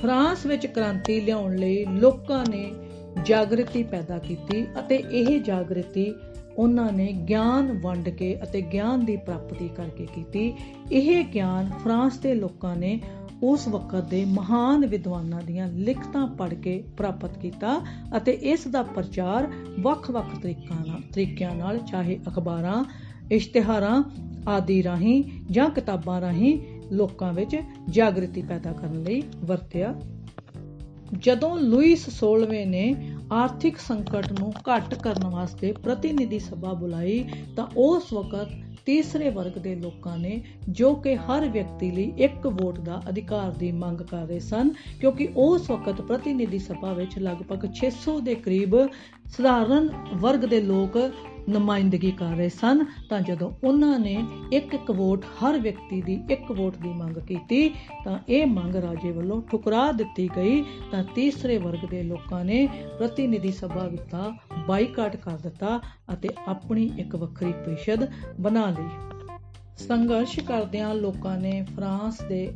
ਫਰਾਂਸ 0.00 0.46
ਵਿੱਚ 0.46 0.66
ਕ੍ਰਾਂਤੀ 0.66 1.20
ਲਿਆਉਣ 1.20 1.56
ਲਈ 1.56 1.84
ਲੋਕਾਂ 1.84 2.44
ਨੇ 2.50 2.70
ਜਾਗਰਤੀ 3.24 3.82
ਪੈਦਾ 3.82 4.18
ਕੀਤੀ 4.18 4.66
ਅਤੇ 4.78 4.96
ਇਹ 4.96 5.40
ਜਾਗਰਤੀ 5.40 6.14
ਉਹਨਾਂ 6.56 6.92
ਨੇ 6.92 7.12
ਗਿਆਨ 7.12 7.78
ਵੰਡ 7.82 8.08
ਕੇ 8.08 8.38
ਅਤੇ 8.42 8.60
ਗਿਆਨ 8.60 9.04
ਦੀ 9.04 9.16
ਪ੍ਰਾਪਤੀ 9.16 9.68
ਕਰਕੇ 9.68 10.06
ਕੀਤੀ। 10.14 10.54
ਇਹ 10.92 11.24
ਗਿਆਨ 11.24 11.70
ਫਰਾਂਸ 11.84 12.18
ਦੇ 12.18 12.34
ਲੋਕਾਂ 12.34 12.76
ਨੇ 12.76 13.00
ਉਸ 13.42 13.68
ਵਕਤ 13.68 14.04
ਦੇ 14.04 14.24
ਮਹਾਨ 14.24 14.86
ਵਿਦਵਾਨਾਂ 14.86 15.42
ਦੀਆਂ 15.42 15.68
ਲਿਖਤਾਂ 15.68 16.26
ਪੜ੍ਹ 16.26 16.54
ਕੇ 16.54 16.84
ਪ੍ਰਾਪਤ 16.96 17.38
ਕੀਤਾ 17.38 17.80
ਅਤੇ 18.16 18.32
ਇਸ 18.32 18.68
ਦਾ 18.68 18.82
ਪ੍ਰਚਾਰ 18.82 19.48
ਵੱਖ-ਵੱਖ 19.80 20.38
ਤਰੀਕਾਂ 20.42 20.86
ਨਾਲ 20.86 21.00
ਤਰੀਕਿਆਂ 21.14 21.54
ਨਾਲ, 21.54 21.78
ਚਾਹੇ 21.78 22.20
ਅਖਬਾਰਾਂ, 22.28 22.84
ਇਸ਼ਤਿਹਾਰਾਂ 23.32 24.02
ਆਦਿ 24.48 24.82
ਰਾਹੀਂ 24.82 25.24
ਜਾਂ 25.50 25.70
ਕਿਤਾਬਾਂ 25.70 26.20
ਰਾਹੀਂ 26.20 26.58
ਲੋਕਾਂ 26.92 27.32
ਵਿੱਚ 27.32 27.56
ਜਾਗਰਤੀ 27.90 28.42
ਪੈਦਾ 28.42 28.72
ਕਰਨ 28.72 29.02
ਲਈ 29.02 29.22
ਵਰਤਿਆ। 29.44 29.94
ਜਦੋਂ 31.18 31.58
ਲੂਈਸ 31.58 32.08
16ਵੇਂ 32.10 32.66
ਨੇ 32.66 33.16
ਆਰਥਿਕ 33.32 33.78
ਸੰਕਟ 33.78 34.40
ਨੂੰ 34.40 34.52
ਘੱਟ 34.52 34.94
ਕਰਨ 34.94 35.26
ਵਾਸਤੇ 35.26 35.72
ਪ੍ਰਤੀਨਿਧੀ 35.72 36.38
ਸਭਾ 36.38 36.72
ਬੁਲਾਈ 36.72 37.24
ਤਾਂ 37.56 37.66
ਉਸ 37.76 38.12
ਵਕਤ 38.12 38.48
ਤੀਸਰੇ 38.88 39.28
ਵਰਗ 39.28 39.56
ਦੇ 39.58 39.74
ਲੋਕਾਂ 39.74 40.16
ਨੇ 40.18 40.40
ਜੋ 40.68 40.94
ਕਿ 40.94 41.14
ਹਰ 41.16 41.48
ਵਿਅਕਤੀ 41.48 41.90
ਲਈ 41.90 42.12
ਇੱਕ 42.18 42.46
ਵੋਟ 42.46 42.78
ਦਾ 42.80 43.00
ਅਧਿਕਾਰ 43.08 43.50
ਦੀ 43.50 43.72
ਮੰਗ 43.72 44.00
ਕਰ 44.00 44.26
ਰਹੇ 44.26 44.38
ਸਨ, 44.40 44.70
ਕਿਉਂਕਿ 45.00 45.28
ਉਸ 45.36 45.70
ਵਕਤ 45.70 46.00
ਪ੍ਰਤੀਨਿਧੀ 46.00 46.58
ਸਭਾ 46.58 46.92
ਵਿੱਚ 46.92 47.18
ਲਗਭਗ 47.18 47.66
600 47.74 48.14
ਦੇ 48.20 48.34
ਕਰੀਬ 48.34 48.76
ਸਧਾਰਨ 49.26 49.88
ਵਰਗ 50.14 50.44
ਦੇ 50.44 50.60
ਲੋਕ 50.60 50.96
ਨੁਮਾਇੰਦਗੀ 51.48 52.10
ਕਰ 52.10 52.36
ਰਹੇ 52.36 52.48
ਸਨ, 52.48 52.84
ਤਾਂ 53.10 53.20
ਜਦੋਂ 53.20 53.52
ਉਹਨਾਂ 53.64 53.98
ਨੇ 53.98 54.24
ਇੱਕ 54.52 54.74
ਇੱਕ 54.74 54.90
ਵੋਟ, 54.90 55.24
ਹਰ 55.24 55.58
ਵਿਅਕਤੀ 55.58 56.02
ਦੀ 56.02 56.24
ਇੱਕ 56.30 56.52
ਵੋਟ 56.52 56.76
ਦੀ 56.76 56.88
ਮੰਗ 56.88 57.16
ਕੀਤੀ, 57.16 57.68
ਤਾਂ 58.04 58.18
ਇਹ 58.28 58.46
ਮੰਗ 58.46 58.74
ਰਾਜੇ 58.74 59.10
ਵੱਲੋਂ 59.10 59.42
ਠੁਕਰਾ 59.42 59.92
ਦਿੱਤੀ 59.92 60.28
ਗਈ। 60.36 60.64
ਤਾਂ 60.92 61.04
ਤੀਸਰੇ 61.14 61.58
ਵਰਗ 61.58 61.86
ਦੇ 61.90 62.02
ਲੋਕਾਂ 62.02 62.44
ਨੇ 62.44 62.68
ਪ੍ਰਤੀਨਿਧੀ 62.98 63.52
ਸਭਾ 63.52 63.86
ਵਿੱਚ 63.86 64.32
ਬਾਈਕਾਟ 64.68 65.16
ਕਰ 65.16 65.38
ਦਿੱਤਾ 65.38 65.80
ਅਤੇ 66.12 66.28
ਆਪਣੀ 66.48 66.90
ਇੱਕ 66.98 67.16
ਵੱਖਰੀ 67.16 67.52
ਪ੍ਰੀਸ਼ਦ 67.52 68.08
ਬਣਾ 68.40 68.66
ਲਈ। 68.66 68.88
ਸੰਘਰਸ਼ 69.76 70.40
ਕਰਦਿਆਂ 70.40 70.94
ਲੋਕਾਂ 70.94 71.38
ਨੇ 71.38 71.66
ਫਰਾਂਸ 71.76 72.22
ਦੇ 72.22 72.52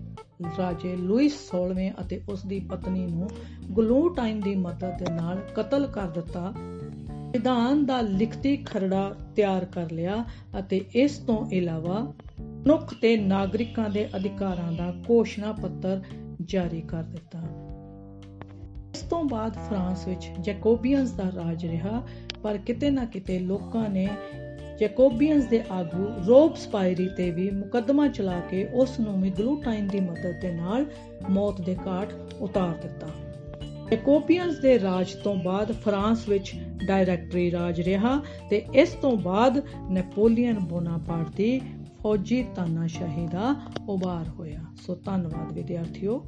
ਰਾਜੇ 0.59 0.96
ਲੂਈਸ 0.96 1.50
16ਵੇਂ 1.50 1.92
ਅਤੇ 2.00 2.20
ਉਸ 2.28 2.46
ਦੀ 2.46 2.61
ਪਤਨੀ 2.61 3.07
ਨੂੰ 3.07 3.31
ਗਲੂਟਾਈਨ 3.76 4.40
ਦੀ 4.40 4.55
ਮਦਦ 4.55 4.98
ਦੇ 4.98 5.12
ਨਾਲ 5.12 5.37
ਕਤਲ 5.55 5.87
ਕਰ 5.87 6.07
ਦਿੱਤਾ। 6.07 6.52
ਵਿਧਾਨ 7.33 7.87
ਦਾ 7.87 8.01
ਲਿਖਤੀ 8.01 8.57
ਖਰੜਾ 8.57 9.14
ਤਿਆਰ 9.37 9.64
ਕਰ 9.64 9.90
ਲਿਆ 9.90 10.25
ਅਤੇ 10.59 10.85
ਇਸ 10.95 11.18
ਤੋਂ 11.18 11.47
ਇਲਾਵਾ 11.51 12.14
ਮਨੁੱਖ 12.40 12.95
ਤੇ 12.95 13.16
ਨਾਗਰਿਕਾਂ 13.16 13.90
ਦੇ 13.90 14.09
ਅਧਿਕਾਰਾਂ 14.16 14.73
ਦਾ 14.73 14.95
ਘੋਸ਼ਣਾ 15.11 15.53
ਪੱਤਰ 15.53 16.03
ਜਾਰੀ 16.42 16.81
ਕਰ 16.81 17.03
ਦਿੱਤਾ। 17.03 17.38
ਇਸ 18.95 19.03
ਤੋਂ 19.03 19.25
ਬਾਅਦ 19.25 19.53
ਫਰਾਂਸ 19.53 20.07
ਵਿੱਚ 20.09 20.31
ਜੈਕੋਬੀਅਨਸ 20.40 21.11
ਦਾ 21.11 21.31
ਰਾਜ 21.37 21.66
ਰਿਹਾ, 21.66 22.03
ਪਰ 22.42 22.59
ਕਿਤੇ 22.59 22.90
ਨਾ 22.90 23.05
ਕਿਤੇ 23.05 23.38
ਲੋਕਾਂ 23.38 23.88
ਨੇ 23.88 24.09
ਜੈਕੋਬੀਅਨਸ 24.81 25.45
ਦੇ 25.45 25.62
ਆਗੂ 25.71 26.07
ਰੋਬਸਪਾਇਰੀ 26.27 27.09
ਤੇ 27.16 27.31
ਵੀ 27.31 27.51
ਮੁਕੱਦਮਾ 27.51 28.09
ਚਲਾ 28.09 28.40
ਕੇ 28.40 28.64
ਉਸ 28.64 29.01
ਨੂੰ 29.01 29.23
ਵੀ 29.23 29.31
ਗਲੂਟਾਈਨ 29.31 29.88
ਦੀ 29.88 30.01
ਮਦਦ 30.01 30.40
ਦੇ 30.40 30.53
ਨਾਲ 30.53 30.87
ਮੌਤ 31.31 31.61
ਦੇ 31.61 31.77
ਘਾਟ 31.87 32.09
ਉਤਾਰ 32.40 32.75
ਦਿੱਤਾ। 32.75 33.07
ਜੈਕੋਬੀਅਨਸ 33.92 34.59
ਦੇ 34.59 34.81
ਰਾਜ 34.81 35.14
ਤੋਂ 35.14 35.35
ਬਾਅਦ 35.37 35.72
ਫਰਾਂਸ 35.72 36.28
ਵਿੱਚ 36.28 36.52
ਡਾਇਰੈਕਟਰੀ 36.87 37.50
ਰਾਜ 37.50 37.81
ਰਿਹਾ 37.81 38.22
ਤੇ 38.50 38.64
ਇਸ 38.74 38.88
ਤੋਂ 38.88 39.16
ਬਾਅਦ 39.16 39.62
ਨੈਪੋਲੀਅਨ 39.90 40.59
ਬੋਨਾਪਾਰਟ 40.59 41.37
ਦੀ 41.37 41.61
ਫੌਜੀ 42.02 42.44
ਤਾਨਾਸ਼ਾਹੀ 42.55 43.26
ਦਾ 43.26 43.55
ਉਭਾਰ 43.88 44.28
ਹੋਇਆ। 44.28 44.61
ਸੋ 44.87 44.94
ਧੰਨਵਾਦ, 44.94 45.52
ਵਿਦਿਆਰਥੀਓ। 45.52 46.24